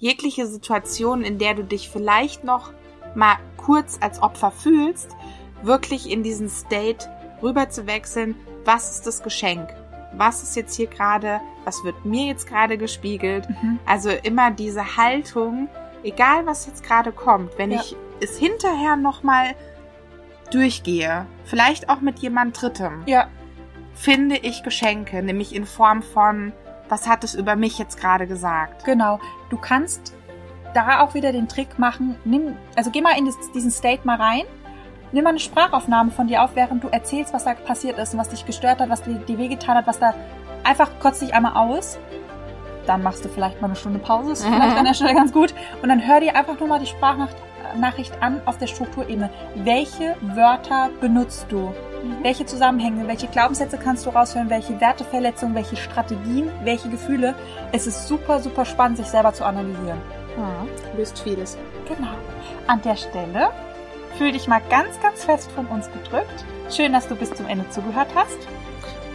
Jegliche 0.00 0.46
Situation, 0.46 1.22
in 1.22 1.38
der 1.38 1.54
du 1.54 1.62
dich 1.62 1.90
vielleicht 1.90 2.42
noch 2.42 2.72
mal 3.14 3.36
kurz 3.58 3.98
als 4.00 4.22
Opfer 4.22 4.50
fühlst, 4.50 5.14
wirklich 5.62 6.10
in 6.10 6.22
diesen 6.22 6.48
State 6.48 7.06
rüber 7.42 7.68
zu 7.68 7.86
wechseln. 7.86 8.34
Was 8.64 8.90
ist 8.96 9.06
das 9.06 9.22
Geschenk? 9.22 9.68
Was 10.14 10.42
ist 10.42 10.56
jetzt 10.56 10.74
hier 10.74 10.86
gerade? 10.86 11.40
Was 11.64 11.84
wird 11.84 12.04
mir 12.06 12.26
jetzt 12.26 12.46
gerade 12.48 12.78
gespiegelt? 12.78 13.46
Mhm. 13.48 13.78
Also 13.84 14.08
immer 14.10 14.50
diese 14.50 14.96
Haltung, 14.96 15.68
egal 16.02 16.46
was 16.46 16.66
jetzt 16.66 16.82
gerade 16.82 17.12
kommt, 17.12 17.56
wenn 17.58 17.70
Ja. 17.70 17.80
ich 17.80 17.94
es 18.20 18.38
hinterher 18.38 18.96
noch 18.96 19.22
mal 19.22 19.54
durchgehe, 20.50 21.26
vielleicht 21.44 21.90
auch 21.90 22.00
mit 22.00 22.18
jemand 22.20 22.60
Drittem, 22.60 23.02
Ja, 23.06 23.28
finde 23.94 24.38
ich 24.38 24.62
Geschenke, 24.62 25.22
nämlich 25.22 25.54
in 25.54 25.66
Form 25.66 26.02
von, 26.02 26.52
was 26.90 27.08
hat 27.08 27.24
es 27.24 27.34
über 27.34 27.56
mich 27.56 27.78
jetzt 27.78 27.98
gerade 27.98 28.26
gesagt? 28.26 28.84
Genau. 28.84 29.18
Du 29.48 29.56
kannst 29.56 30.12
da 30.74 31.00
auch 31.00 31.14
wieder 31.14 31.32
den 31.32 31.48
Trick 31.48 31.78
machen. 31.78 32.16
Nimm, 32.24 32.56
also 32.76 32.90
geh 32.90 33.00
mal 33.00 33.16
in 33.18 33.26
das, 33.26 33.36
diesen 33.54 33.70
State 33.70 34.02
mal 34.04 34.16
rein. 34.16 34.42
Nimm 35.12 35.24
mal 35.24 35.30
eine 35.30 35.38
Sprachaufnahme 35.40 36.10
von 36.10 36.26
dir 36.28 36.42
auf, 36.44 36.50
während 36.54 36.84
du 36.84 36.88
erzählst, 36.88 37.32
was 37.34 37.44
da 37.44 37.54
passiert 37.54 37.98
ist 37.98 38.12
und 38.14 38.20
was 38.20 38.28
dich 38.28 38.46
gestört 38.46 38.80
hat, 38.80 38.88
was 38.90 39.02
dir, 39.02 39.14
dir 39.14 39.38
wehgetan 39.38 39.76
hat, 39.76 39.86
was 39.86 39.98
da 39.98 40.14
einfach 40.62 40.90
kotz 41.00 41.18
dich 41.20 41.34
einmal 41.34 41.54
aus. 41.56 41.98
Dann 42.86 43.02
machst 43.02 43.24
du 43.24 43.28
vielleicht 43.28 43.60
mal 43.60 43.68
eine 43.68 43.76
Stunde 43.76 43.98
Pause, 43.98 44.32
ist 44.32 44.44
Mhm. 44.48 44.54
vielleicht 44.54 44.76
an 44.78 44.84
der 44.84 44.94
Stelle 44.94 45.14
ganz 45.14 45.32
gut. 45.32 45.54
Und 45.82 45.88
dann 45.88 46.06
hör 46.06 46.20
dir 46.20 46.36
einfach 46.36 46.58
nur 46.60 46.68
mal 46.68 46.78
die 46.78 46.86
Sprachnachricht 47.70 48.12
an 48.20 48.40
auf 48.46 48.58
der 48.58 48.66
Strukturebene. 48.66 49.30
Welche 49.54 50.16
Wörter 50.20 50.90
benutzt 51.00 51.46
du? 51.48 51.72
Welche 52.22 52.46
Zusammenhänge, 52.46 53.06
welche 53.06 53.28
Glaubenssätze 53.28 53.78
kannst 53.78 54.06
du 54.06 54.10
raushören, 54.10 54.50
welche 54.50 54.80
Werteverletzungen, 54.80 55.54
welche 55.54 55.76
Strategien, 55.76 56.50
welche 56.64 56.88
Gefühle? 56.88 57.34
Es 57.72 57.86
ist 57.86 58.08
super, 58.08 58.40
super 58.40 58.64
spannend, 58.64 58.96
sich 58.98 59.06
selber 59.06 59.32
zu 59.32 59.44
analysieren. 59.44 60.00
Hm, 60.36 60.96
löst 60.96 61.20
vieles. 61.20 61.58
Genau. 61.86 62.14
An 62.66 62.80
der 62.82 62.96
Stelle 62.96 63.50
fühl 64.16 64.32
dich 64.32 64.48
mal 64.48 64.62
ganz, 64.70 65.00
ganz 65.00 65.24
fest 65.24 65.50
von 65.52 65.66
uns 65.66 65.90
gedrückt. 65.92 66.44
Schön, 66.70 66.92
dass 66.92 67.08
du 67.08 67.16
bis 67.16 67.32
zum 67.34 67.46
Ende 67.46 67.68
zugehört 67.70 68.08
hast. 68.14 68.38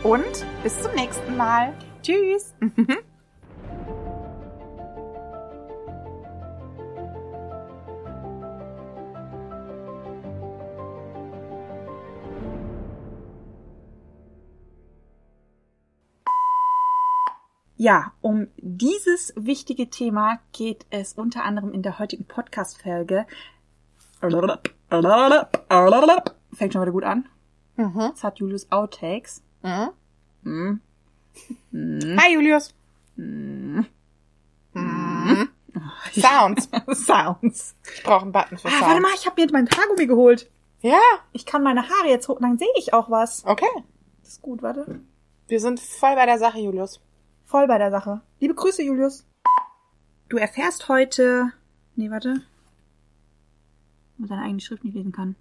Und 0.03 0.45
bis 0.61 0.79
zum 0.81 0.93
nächsten 0.93 1.35
Mal. 1.35 1.73
Tschüss. 2.03 2.53
Ja, 17.77 18.13
um 18.21 18.47
dieses 18.57 19.33
wichtige 19.35 19.89
Thema 19.89 20.39
geht 20.53 20.85
es 20.91 21.13
unter 21.13 21.43
anderem 21.43 21.73
in 21.73 21.81
der 21.81 21.99
heutigen 21.99 22.25
Podcast-Folge. 22.25 23.25
Fängt 26.53 26.73
schon 26.73 26.81
wieder 26.81 26.91
gut 26.91 27.03
an. 27.03 27.27
Mhm. 27.75 27.99
Jetzt 27.99 28.23
hat 28.23 28.39
Julius 28.39 28.71
Outtakes. 28.71 29.41
Mhm. 29.61 29.89
Hm. 30.43 30.81
Hm. 31.71 32.17
Hi 32.21 32.33
Julius. 32.33 32.73
Hm. 33.17 33.85
Mhm. 34.73 35.49
Sounds. 36.13 36.69
Sounds. 37.05 37.75
Ich 37.93 38.03
brauche 38.03 38.21
einen 38.21 38.31
Button 38.31 38.57
für 38.57 38.67
Ah, 38.69 38.71
Sounds. 38.71 38.85
warte 38.87 39.01
mal, 39.01 39.11
ich 39.15 39.25
habe 39.25 39.41
mir 39.41 39.51
mein 39.51 39.69
Haargummi 39.69 40.07
geholt. 40.07 40.49
Ja, 40.81 40.99
Ich 41.33 41.45
kann 41.45 41.63
meine 41.63 41.89
Haare 41.89 42.07
jetzt 42.07 42.29
hoch, 42.29 42.37
dann 42.39 42.57
sehe 42.57 42.67
ich 42.77 42.93
auch 42.93 43.09
was. 43.09 43.43
okay. 43.45 43.65
Das 44.21 44.33
ist 44.33 44.41
gut, 44.41 44.61
warte. 44.61 45.01
Wir 45.47 45.59
sind 45.59 45.79
voll 45.79 46.15
bei 46.15 46.25
der 46.25 46.39
Sache, 46.39 46.59
Julius. 46.59 47.01
Voll 47.45 47.67
bei 47.67 47.77
der 47.77 47.91
Sache. 47.91 48.21
Liebe 48.39 48.55
Grüße, 48.55 48.81
Julius. 48.81 49.23
Du 50.29 50.37
erfährst 50.37 50.89
heute. 50.89 51.51
Nee, 51.95 52.09
warte. 52.09 52.41
Wenn 54.17 54.17
man 54.17 54.27
seine 54.27 54.41
eigene 54.41 54.59
Schrift 54.59 54.83
nicht 54.83 54.95
lesen 54.95 55.11
kann. 55.11 55.35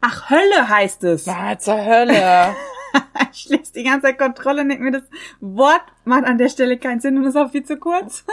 Ach, 0.00 0.30
Hölle 0.30 0.68
heißt 0.68 1.02
es. 1.04 1.26
Na, 1.26 1.58
zur 1.58 1.84
Hölle. 1.84 2.54
ich 3.32 3.48
lese 3.48 3.72
die 3.72 3.82
ganze 3.82 4.06
Zeit 4.06 4.18
Kontrolle, 4.18 4.66
denke 4.66 4.84
mir 4.84 4.92
das 4.92 5.08
Wort 5.40 5.82
macht 6.04 6.24
an 6.24 6.38
der 6.38 6.48
Stelle 6.48 6.78
keinen 6.78 7.00
Sinn 7.00 7.18
und 7.18 7.24
ist 7.24 7.36
auch 7.36 7.50
viel 7.50 7.64
zu 7.64 7.76
kurz. 7.76 8.24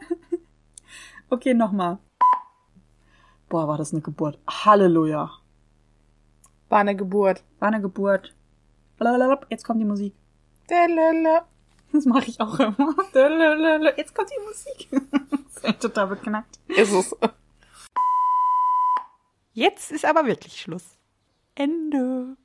okay, 1.30 1.54
nochmal. 1.54 1.98
Boah, 3.48 3.68
war 3.68 3.78
das 3.78 3.92
eine 3.92 4.02
Geburt. 4.02 4.38
Halleluja. 4.46 5.30
War 6.68 6.78
eine 6.78 6.96
Geburt. 6.96 7.42
War 7.58 7.68
eine 7.68 7.80
Geburt. 7.80 8.34
Blablabla. 8.98 9.46
Jetzt 9.48 9.64
kommt 9.64 9.80
die 9.80 9.86
Musik. 9.86 10.14
Das 11.92 12.04
mache 12.04 12.28
ich 12.28 12.40
auch 12.40 12.58
immer. 12.58 12.94
Jetzt 13.96 14.14
kommt 14.14 14.30
die 14.30 14.44
Musik. 14.46 14.88
Das 15.62 15.72
ist 15.72 15.80
total 15.80 16.06
beknackt. 16.08 16.60
Ist 16.68 16.92
es. 16.92 17.16
Jetzt 19.54 19.90
ist 19.90 20.04
aber 20.04 20.26
wirklich 20.26 20.60
Schluss. 20.60 20.98
Ende. 21.54 22.36